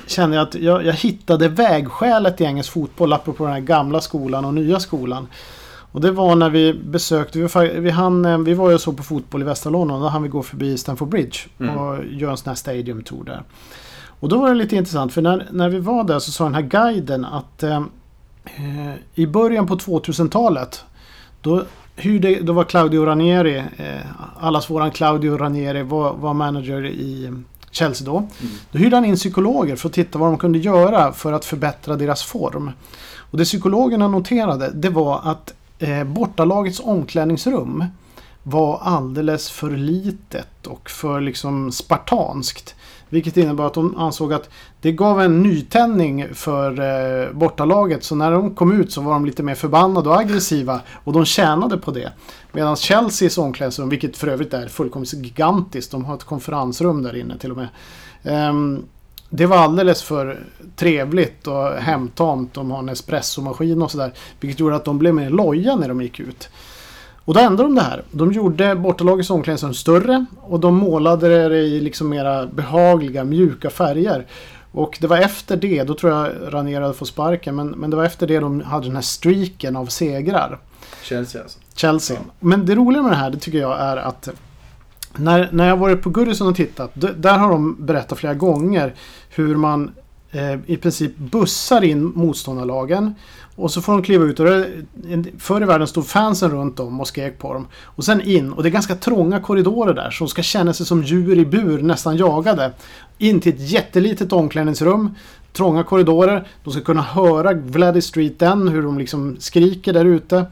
kände 0.07 0.35
jag 0.35 0.47
att 0.47 0.55
jag, 0.55 0.85
jag 0.85 0.93
hittade 0.93 1.47
vägskälet 1.47 2.41
i 2.41 2.43
engelsk 2.43 2.71
fotboll 2.71 3.13
apropå 3.13 3.43
den 3.43 3.53
här 3.53 3.59
gamla 3.59 4.01
skolan 4.01 4.45
och 4.45 4.53
nya 4.53 4.79
skolan. 4.79 5.27
Och 5.91 6.01
det 6.01 6.11
var 6.11 6.35
när 6.35 6.49
vi 6.49 6.73
besökte, 6.73 7.39
vi, 7.39 7.79
vi, 7.79 7.89
hann, 7.89 8.25
eh, 8.25 8.37
vi 8.37 8.53
var 8.53 8.71
ju 8.71 8.79
så 8.79 8.93
på 8.93 9.03
fotboll 9.03 9.41
i 9.41 9.45
västra 9.45 9.69
London, 9.69 10.01
då 10.01 10.07
hann 10.07 10.23
vi 10.23 10.29
gå 10.29 10.43
förbi 10.43 10.77
Stamford 10.77 11.07
Bridge 11.07 11.37
Mm. 11.59 11.77
och 11.77 12.05
göra 12.05 12.31
en 12.31 12.37
sån 12.37 12.49
här 12.49 12.55
stadium 12.55 13.03
tour 13.03 13.23
där. 13.23 13.43
Och 14.19 14.29
då 14.29 14.37
var 14.37 14.49
det 14.49 14.55
lite 14.55 14.75
intressant 14.75 15.13
för 15.13 15.21
när, 15.21 15.47
när 15.51 15.69
vi 15.69 15.79
var 15.79 16.03
där 16.03 16.19
så 16.19 16.31
sa 16.31 16.43
den 16.43 16.55
här 16.55 16.61
guiden 16.61 17.25
att 17.25 17.63
eh, 17.63 17.81
eh, 18.45 18.93
i 19.13 19.27
början 19.27 19.67
på 19.67 19.75
2000-talet 19.75 20.85
då, 21.41 21.63
hyrde, 21.95 22.41
då 22.41 22.53
var 22.53 22.63
Claudio 22.63 23.05
Ranieri, 23.05 23.57
eh, 23.57 24.05
allas 24.39 24.69
våran 24.69 24.91
Claudio 24.91 25.37
Ranieri 25.37 25.83
var, 25.83 26.13
var 26.13 26.33
manager 26.33 26.85
i 26.85 27.33
Chelsea 27.77 28.05
då. 28.05 28.27
Då 28.71 28.79
hyrde 28.79 28.95
han 28.95 29.05
in 29.05 29.15
psykologer 29.15 29.75
för 29.75 29.89
att 29.89 29.93
titta 29.93 30.19
vad 30.19 30.29
de 30.29 30.37
kunde 30.37 30.59
göra 30.59 31.13
för 31.13 31.33
att 31.33 31.45
förbättra 31.45 31.95
deras 31.95 32.23
form. 32.23 32.71
Och 33.31 33.37
det 33.37 33.43
psykologerna 33.43 34.07
noterade 34.07 34.71
det 34.73 34.89
var 34.89 35.21
att 35.23 35.53
eh, 35.79 36.03
bortalagets 36.03 36.79
omklädningsrum 36.79 37.85
var 38.49 38.79
alldeles 38.81 39.49
för 39.49 39.71
litet 39.71 40.67
och 40.67 40.89
för 40.89 41.21
liksom 41.21 41.71
spartanskt. 41.71 42.75
Vilket 43.09 43.37
innebar 43.37 43.67
att 43.67 43.73
de 43.73 43.97
ansåg 43.97 44.33
att 44.33 44.49
det 44.81 44.91
gav 44.91 45.21
en 45.21 45.43
nytändning 45.43 46.27
för 46.33 46.79
eh, 46.79 47.31
bortalaget. 47.33 48.03
Så 48.03 48.15
när 48.15 48.31
de 48.31 48.55
kom 48.55 48.81
ut 48.81 48.91
så 48.91 49.01
var 49.01 49.13
de 49.13 49.25
lite 49.25 49.43
mer 49.43 49.55
förbannade 49.55 50.09
och 50.09 50.19
aggressiva. 50.19 50.81
Och 51.03 51.13
de 51.13 51.25
tjänade 51.25 51.77
på 51.77 51.91
det. 51.91 52.11
Medan 52.51 52.75
Chelseas 52.75 53.37
omklädningsrum, 53.37 53.89
vilket 53.89 54.17
för 54.17 54.27
övrigt 54.27 54.53
är 54.53 54.67
fullkomligt 54.67 55.13
gigantiskt. 55.13 55.91
De 55.91 56.05
har 56.05 56.15
ett 56.15 56.23
konferensrum 56.23 57.03
där 57.03 57.15
inne 57.15 57.37
till 57.37 57.51
och 57.51 57.57
med. 57.57 57.69
Um, 58.49 58.85
det 59.29 59.45
var 59.45 59.57
alldeles 59.57 60.03
för 60.03 60.43
trevligt 60.75 61.47
och 61.47 61.71
hemtamt. 61.71 62.53
De 62.53 62.71
har 62.71 62.79
en 62.79 62.89
espressomaskin 62.89 63.81
och 63.81 63.91
sådär. 63.91 64.13
Vilket 64.39 64.59
gjorde 64.59 64.75
att 64.75 64.85
de 64.85 64.97
blev 64.97 65.15
mer 65.15 65.29
loja 65.29 65.75
när 65.75 65.87
de 65.87 66.01
gick 66.01 66.19
ut. 66.19 66.49
Och 67.27 67.33
då 67.33 67.39
ändrade 67.39 67.69
de 67.69 67.75
det 67.75 67.81
här. 67.81 68.03
De 68.11 68.31
gjorde 68.31 68.75
bortalagets 68.75 69.29
omklädningsrum 69.29 69.73
större 69.73 70.25
och 70.41 70.59
de 70.59 70.75
målade 70.75 71.49
det 71.49 71.57
i 71.57 71.79
liksom 71.79 72.09
mera 72.09 72.45
behagliga, 72.45 73.23
mjuka 73.23 73.69
färger. 73.69 74.25
Och 74.71 74.97
det 75.01 75.07
var 75.07 75.17
efter 75.17 75.57
det, 75.57 75.83
då 75.83 75.93
tror 75.93 76.13
jag 76.13 76.53
Ranier 76.53 76.81
hade 76.81 76.93
fått 76.93 77.07
sparken, 77.07 77.55
men, 77.55 77.67
men 77.67 77.89
det 77.89 77.97
var 77.97 78.03
efter 78.03 78.27
det 78.27 78.39
de 78.39 78.61
hade 78.61 78.85
den 78.85 78.95
här 78.95 79.01
streaken 79.01 79.75
av 79.75 79.85
segrar. 79.85 80.59
Chelsea 81.03 81.41
alltså. 81.41 81.59
Chelsea. 81.75 82.17
Men 82.39 82.65
det 82.65 82.75
roliga 82.75 83.01
med 83.01 83.11
det 83.11 83.15
här, 83.15 83.29
det 83.29 83.37
tycker 83.37 83.57
jag 83.57 83.79
är 83.79 83.97
att 83.97 84.29
när, 85.15 85.49
när 85.51 85.67
jag 85.67 85.77
varit 85.77 86.01
på 86.01 86.09
Goodison 86.09 86.47
och 86.47 86.55
tittat, 86.55 86.91
där 86.93 87.37
har 87.37 87.49
de 87.49 87.85
berättat 87.85 88.17
flera 88.17 88.33
gånger 88.33 88.93
hur 89.29 89.55
man 89.55 89.91
Eh, 90.37 90.59
i 90.65 90.77
princip 90.77 91.17
bussar 91.17 91.83
in 91.83 92.11
motståndarlagen. 92.15 93.15
Och 93.55 93.71
så 93.71 93.81
får 93.81 93.93
de 93.93 94.03
kliva 94.03 94.25
ut 94.25 94.39
och 94.39 94.45
det, 94.45 94.67
förr 95.39 95.61
i 95.61 95.65
världen 95.65 95.87
stod 95.87 96.07
fansen 96.07 96.51
runt 96.51 96.77
dem 96.77 96.99
och 96.99 97.07
skrek 97.07 97.39
på 97.39 97.53
dem. 97.53 97.67
Och 97.83 98.03
sen 98.03 98.21
in 98.21 98.53
och 98.53 98.63
det 98.63 98.69
är 98.69 98.71
ganska 98.71 98.95
trånga 98.95 99.39
korridorer 99.39 99.93
där 99.93 100.11
så 100.11 100.23
de 100.23 100.29
ska 100.29 100.41
känna 100.41 100.73
sig 100.73 100.85
som 100.85 101.03
djur 101.03 101.37
i 101.37 101.45
bur, 101.45 101.81
nästan 101.81 102.17
jagade. 102.17 102.71
In 103.17 103.39
till 103.39 103.53
ett 103.53 103.71
jättelitet 103.71 104.33
omklädningsrum. 104.33 105.15
Trånga 105.53 105.83
korridorer. 105.83 106.47
De 106.63 106.73
ska 106.73 106.81
kunna 106.81 107.01
höra 107.01 107.53
Vladdy 107.53 108.01
Street 108.01 108.39
Den, 108.39 108.67
hur 108.67 108.83
de 108.83 108.97
liksom 108.97 109.35
skriker 109.39 109.93
där 109.93 110.05
ute. 110.05 110.45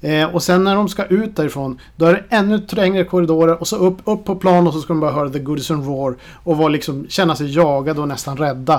Eh, 0.00 0.34
och 0.34 0.42
sen 0.42 0.64
när 0.64 0.74
de 0.74 0.88
ska 0.88 1.04
ut 1.04 1.36
därifrån 1.36 1.78
då 1.96 2.06
är 2.06 2.12
det 2.12 2.36
ännu 2.36 2.58
trängre 2.58 3.04
korridorer 3.04 3.60
och 3.60 3.68
så 3.68 3.76
upp, 3.76 3.98
upp 4.04 4.24
på 4.24 4.36
plan 4.36 4.66
och 4.66 4.72
så 4.72 4.80
ska 4.80 4.92
de 4.92 5.00
bara 5.00 5.12
höra 5.12 5.30
The 5.30 5.38
Goodison 5.38 5.84
Roar 5.84 6.14
och 6.44 6.56
vara 6.56 6.68
liksom, 6.68 7.06
känna 7.08 7.36
sig 7.36 7.54
jagade 7.54 8.00
och 8.00 8.08
nästan 8.08 8.36
rädda. 8.36 8.74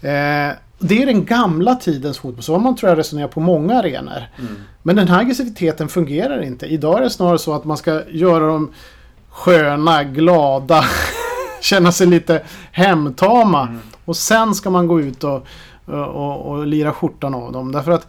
Eh, 0.00 0.56
det 0.78 1.02
är 1.02 1.06
den 1.06 1.24
gamla 1.24 1.74
tidens 1.74 2.18
fotboll. 2.18 2.42
Så 2.42 2.52
har 2.52 2.60
man 2.60 2.76
tror 2.76 2.88
jag 2.90 2.98
resonerar 2.98 3.28
på 3.28 3.40
många 3.40 3.78
arenor. 3.78 4.22
Men 4.82 4.96
den 4.96 5.08
här 5.08 5.20
aggressiviteten 5.20 5.88
fungerar 5.88 6.42
inte. 6.42 6.66
Idag 6.66 6.98
är 6.98 7.02
det 7.02 7.10
snarare 7.10 7.38
så 7.38 7.54
att 7.54 7.64
man 7.64 7.76
ska 7.76 8.02
göra 8.10 8.46
dem 8.46 8.72
sköna, 9.28 10.04
glada, 10.04 10.84
känna 11.60 11.92
sig 11.92 12.06
lite 12.06 12.42
hemtama. 12.72 13.78
Och 14.04 14.16
sen 14.16 14.54
ska 14.54 14.70
man 14.70 14.86
gå 14.86 15.00
ut 15.00 15.24
och, 15.24 15.46
och, 15.86 16.06
och, 16.06 16.46
och 16.46 16.66
lira 16.66 16.92
skjortan 16.92 17.34
av 17.34 17.52
dem. 17.52 17.72
Därför 17.72 17.92
att 17.92 18.06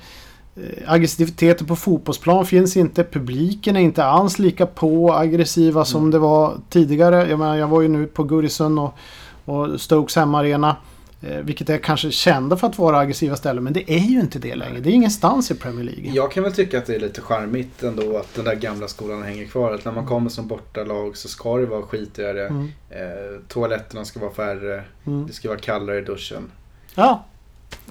aggressiviteten 0.86 1.68
på 1.68 1.76
fotbollsplan 1.76 2.46
finns 2.46 2.78
inte. 2.78 3.04
Publiken 3.04 3.76
är 3.76 3.80
inte 3.80 4.06
alls 4.06 4.40
lika 4.40 4.66
på 4.66 5.14
aggressiva 5.14 5.86
som 5.86 6.12
det 6.12 6.20
var 6.20 6.58
tidigare. 6.70 7.30
Jag, 7.30 7.40
menar, 7.40 7.56
jag 7.56 7.68
var 7.68 7.82
ju 7.82 7.88
nu 7.88 8.08
på 8.08 8.24
Goodison 8.24 8.80
och, 8.80 8.98
och 9.46 9.82
Stokes 9.82 10.16
hemmaarena. 10.16 10.76
Eh, 11.22 11.38
vilket 11.38 11.70
är 11.70 11.78
kanske 11.78 12.12
kända 12.12 12.58
för 12.58 12.68
att 12.68 12.78
vara 12.78 12.98
aggressiva 12.98 13.36
ställen. 13.36 13.64
Men 13.64 13.74
det 13.74 13.92
är 13.94 14.00
ju 14.00 14.20
inte 14.20 14.40
det 14.40 14.56
längre. 14.56 14.80
Det 14.80 14.90
är 14.90 14.94
ingenstans 14.94 15.52
i 15.52 15.56
Premier 15.56 15.84
League. 15.84 16.12
Jag 16.14 16.32
kan 16.32 16.44
väl 16.44 16.54
tycka 16.54 16.78
att 16.78 16.86
det 16.86 16.96
är 16.96 17.00
lite 17.00 17.22
charmigt 17.22 17.84
ändå 17.84 18.18
att 18.18 18.36
den 18.36 18.46
där 18.46 18.56
gamla 18.56 18.88
skolan 18.88 19.24
hänger 19.24 19.46
kvar. 19.46 19.74
Att 19.74 19.86
när 19.86 19.92
man 19.92 20.06
kommer 20.06 20.30
som 20.30 20.48
bortalag 20.48 21.18
så 21.18 21.28
ska 21.28 21.58
det 21.58 21.66
vara 21.66 21.82
skitigare. 21.82 22.48
Mm. 22.48 22.72
Eh, 22.90 23.42
toaletterna 23.48 24.06
ska 24.06 24.20
vara 24.20 24.32
färre. 24.32 24.84
Mm. 25.06 25.28
Det 25.28 25.34
ska 25.34 25.48
vara 25.48 25.60
kallare 25.60 25.98
i 26.00 26.02
duschen. 26.02 26.52
Ja, 26.96 27.26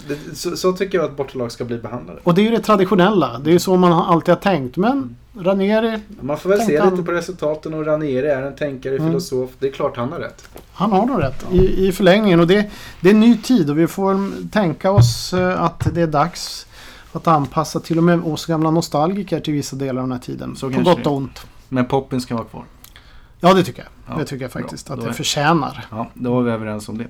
Det, 0.07 0.35
så, 0.35 0.57
så 0.57 0.71
tycker 0.73 0.97
jag 0.97 1.05
att 1.05 1.17
bortalag 1.17 1.51
ska 1.51 1.65
bli 1.65 1.77
behandlade. 1.77 2.19
och 2.23 2.33
det 2.33 2.41
är 2.41 2.43
ju 2.43 2.51
det 2.51 2.59
traditionella. 2.59 3.39
Det 3.39 3.49
är 3.49 3.53
ju 3.53 3.59
så 3.59 3.75
man 3.77 3.91
alltid 3.93 4.33
har 4.33 4.41
tänkt. 4.41 4.77
Men 4.77 5.15
Ranieri, 5.39 5.99
Man 6.21 6.37
får 6.37 6.49
väl 6.49 6.61
se 6.61 6.77
han- 6.79 6.89
lite 6.91 7.03
på 7.03 7.11
resultaten 7.11 7.73
och 7.73 7.85
Ranieri 7.85 8.27
är 8.27 8.41
en 8.43 8.55
tänkare, 8.55 8.95
Mm. 8.95 9.07
filosof. 9.07 9.49
Det 9.59 9.67
är 9.67 9.71
klart 9.71 9.97
han 9.97 10.11
har 10.11 10.19
rätt. 10.19 10.49
han 10.73 10.91
har 10.91 11.05
nog 11.05 11.21
rätt 11.23 11.45
i, 11.51 11.87
i 11.87 11.91
förlängningen. 11.91 12.39
Och 12.39 12.47
det, 12.47 12.69
det 13.01 13.09
är 13.09 13.13
en 13.13 13.19
ny 13.19 13.37
tid 13.37 13.69
och 13.69 13.77
vi 13.79 13.87
får 13.87 14.31
tänka 14.49 14.91
oss 14.91 15.33
eh, 15.33 15.61
att 15.63 15.87
det 15.93 16.01
är 16.01 16.07
dags 16.07 16.67
att 17.11 17.27
anpassa 17.27 17.79
till 17.79 17.97
och 17.97 18.03
med 18.03 18.23
oss 18.23 18.45
gamla 18.45 18.71
nostalgiker 18.71 19.39
till 19.39 19.53
vissa 19.53 19.75
delar 19.75 20.01
av 20.01 20.07
den 20.07 20.11
här 20.17 20.25
tiden. 20.25 20.55
Så 20.55 20.69
på 20.71 20.81
gott 20.81 21.07
och 21.07 21.13
ont. 21.15 21.39
Men 21.69 21.85
poppen 21.85 22.21
ska 22.21 22.35
vara 22.35 22.45
kvar. 22.45 22.63
Ja, 23.39 23.53
det 23.53 23.63
tycker 23.63 23.79
jag. 23.83 24.15
Ja, 24.15 24.19
det 24.19 24.25
tycker 24.25 24.43
jag 24.45 24.51
bra. 24.51 24.61
faktiskt 24.61 24.87
Då 24.87 24.93
att 24.93 25.03
är- 25.03 25.07
det 25.07 25.13
förtjänar. 25.13 25.85
Ja, 25.91 26.07
då 26.13 26.33
var 26.33 26.41
vi 26.41 26.51
överens 26.51 26.89
om 26.89 26.97
det. 26.97 27.05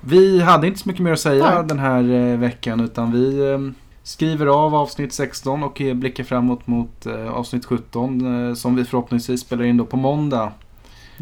Vi 0.00 0.40
hade 0.40 0.66
inte 0.66 0.80
så 0.80 0.88
mycket 0.88 1.02
mer 1.02 1.12
att 1.12 1.20
säga 1.20 1.54
Nej. 1.54 1.64
den 1.64 1.78
här 1.78 2.10
eh, 2.10 2.38
veckan 2.38 2.80
utan 2.80 3.12
vi 3.12 3.50
eh, 3.50 3.58
skriver 4.02 4.46
av 4.46 4.74
avsnitt 4.74 5.12
16 5.12 5.62
och 5.62 5.80
eh, 5.80 5.94
blickar 5.94 6.24
framåt 6.24 6.66
mot 6.66 7.06
avsnitt 7.30 7.64
17 7.64 8.48
eh, 8.48 8.54
som 8.54 8.76
vi 8.76 8.84
förhoppningsvis 8.84 9.40
spelar 9.40 9.64
in 9.64 9.76
då 9.76 9.84
på 9.84 9.96
måndag 9.96 10.52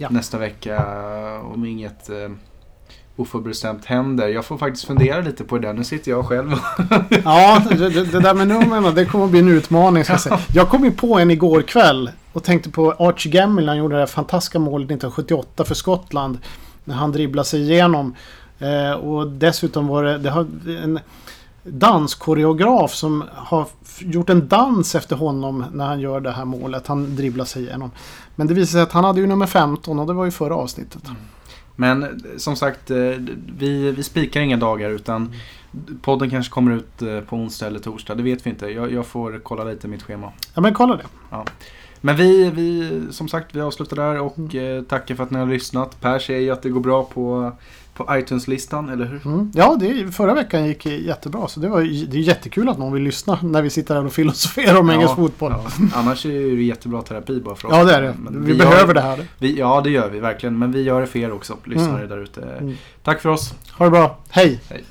Ja. 0.00 0.08
nästa 0.10 0.38
vecka 0.38 0.84
om 1.54 1.64
inget 1.64 2.10
oförbestämt 3.16 3.84
händer. 3.84 4.28
Jag 4.28 4.44
får 4.44 4.58
faktiskt 4.58 4.84
fundera 4.86 5.20
lite 5.20 5.44
på 5.44 5.58
det 5.58 5.66
där. 5.66 5.74
Nu 5.74 5.84
sitter 5.84 6.10
jag 6.10 6.26
själv 6.26 6.50
Ja, 7.24 7.62
det, 7.70 7.90
det, 7.90 8.20
där 8.20 8.34
med 8.34 8.48
numren 8.48 8.94
det 8.94 9.04
kommer 9.04 9.24
att 9.24 9.30
bli 9.30 9.40
en 9.40 9.48
utmaning. 9.48 10.04
Ska 10.04 10.12
jag, 10.12 10.20
säga. 10.20 10.38
jag 10.54 10.68
kom 10.68 10.84
ju 10.84 10.90
på 10.90 11.18
en 11.18 11.30
igår 11.30 11.62
kväll 11.62 12.10
och 12.32 12.44
tänkte 12.44 12.70
på 12.70 12.92
Archie 12.92 13.32
Gamble 13.32 13.66
när 13.66 13.72
han 13.72 13.78
gjorde 13.78 13.94
det 13.94 14.00
här 14.00 14.06
fantastiska 14.06 14.58
målet 14.58 14.84
1978 14.84 15.64
för 15.64 15.74
Skottland. 15.74 16.38
När 16.84 16.94
han 16.94 17.12
dribblade 17.12 17.48
sig 17.48 17.60
igenom. 17.60 18.14
Eh, 18.58 18.92
och 18.92 19.26
dessutom 19.26 19.86
var 19.86 20.04
det, 20.04 20.18
det 20.18 20.30
har 20.30 20.46
en 20.84 21.00
danskoreograf 21.62 22.94
som 22.94 23.24
har 23.34 23.66
gjort 23.98 24.30
en 24.30 24.48
dans 24.48 24.94
efter 24.94 25.16
honom 25.16 25.64
när 25.72 25.86
han 25.86 26.00
gör 26.00 26.20
det 26.20 26.30
här 26.30 26.44
målet. 26.44 26.86
Han 26.86 27.16
dribblar 27.16 27.44
sig 27.44 27.62
igenom. 27.62 27.90
Men 28.36 28.46
det 28.46 28.54
visade 28.54 28.72
sig 28.72 28.82
att 28.82 28.92
han 28.92 29.04
hade 29.04 29.20
ju 29.20 29.26
nummer 29.26 29.46
15 29.46 29.98
och 29.98 30.06
det 30.06 30.12
var 30.12 30.24
ju 30.24 30.30
förra 30.30 30.54
avsnittet. 30.54 31.02
Men 31.76 32.02
eh, 32.02 32.08
som 32.36 32.56
sagt, 32.56 32.90
eh, 32.90 32.96
vi, 33.58 33.90
vi 33.90 34.02
spikar 34.02 34.40
inga 34.40 34.56
dagar 34.56 34.90
utan 34.90 35.34
podden 36.02 36.30
kanske 36.30 36.52
kommer 36.52 36.72
ut 36.72 37.02
eh, 37.02 37.20
på 37.20 37.36
onsdag 37.36 37.66
eller 37.66 37.80
torsdag. 37.80 38.14
Det 38.14 38.22
vet 38.22 38.46
vi 38.46 38.50
inte. 38.50 38.66
Jag, 38.66 38.92
jag 38.92 39.06
får 39.06 39.40
kolla 39.42 39.64
lite 39.64 39.88
mitt 39.88 40.02
schema. 40.02 40.32
Ja 40.54 40.60
men 40.60 40.74
kolla 40.74 40.96
det. 40.96 41.04
Men 42.00 42.16
vi, 42.16 42.50
vi, 42.50 43.00
som 43.10 43.28
sagt, 43.28 43.54
vi 43.54 43.60
avslutar 43.60 43.96
där 43.96 44.20
och 44.20 44.54
eh, 44.54 44.82
tackar 44.82 45.14
för 45.14 45.22
att 45.22 45.30
ni 45.30 45.38
har 45.38 45.46
lyssnat. 45.46 46.00
Per 46.00 46.18
säger 46.18 46.40
ju 46.40 46.50
att 46.50 46.62
det 46.62 46.68
går 46.68 46.80
bra 46.80 47.04
på, 47.04 47.52
på 47.98 48.16
iTunes-listan, 48.18 48.88
eller 48.88 49.04
hur? 49.06 49.26
Mm. 49.26 49.50
Ja, 49.54 49.76
det, 49.80 50.12
förra 50.14 50.34
veckan 50.34 50.66
gick 50.66 50.86
jättebra. 50.86 51.48
Så 51.48 51.60
det, 51.60 51.68
var, 51.68 51.80
det 51.80 52.16
är 52.16 52.20
jättekul 52.20 52.68
att 52.68 52.78
någon 52.78 52.92
vill 52.92 53.02
lyssna 53.02 53.38
när 53.42 53.62
vi 53.62 53.70
sitter 53.70 53.94
här 53.94 54.04
och 54.04 54.12
filosoferar 54.12 54.78
om 54.80 54.88
Ja, 54.88 54.94
engelsk 54.94 55.14
fotboll. 55.14 55.52
Ja. 55.52 55.88
Annars 55.94 56.26
är 56.26 56.56
det 56.56 56.62
jättebra 56.62 57.02
terapi 57.02 57.40
bara 57.40 57.54
för 57.54 57.68
oss. 57.68 57.74
Ja, 57.76 57.84
det 57.84 57.94
är 57.94 58.02
det. 58.02 58.14
Men 58.18 58.44
Vi, 58.44 58.52
gör- 58.52 58.58
behöver 58.58 58.94
det 58.94 59.00
här. 59.00 59.24
Vi, 59.38 59.58
ja, 59.58 59.80
det 59.84 59.90
gör 59.90 60.08
vi 60.10 60.20
verkligen. 60.20 60.58
Men 60.58 60.72
vi 60.72 60.82
gör 60.82 61.00
det 61.00 61.06
för 61.06 61.18
er 61.18 61.32
också, 61.32 61.56
lyssnare 61.64 61.96
Mm. 61.96 62.08
där 62.08 62.18
ute. 62.18 62.40
Mm. 62.60 62.74
Tack 63.02 63.20
för 63.20 63.28
oss. 63.28 63.54
Ha 63.78 63.84
det 63.84 63.90
bra. 63.90 64.18
Hej! 64.30 64.60
London 64.70 64.84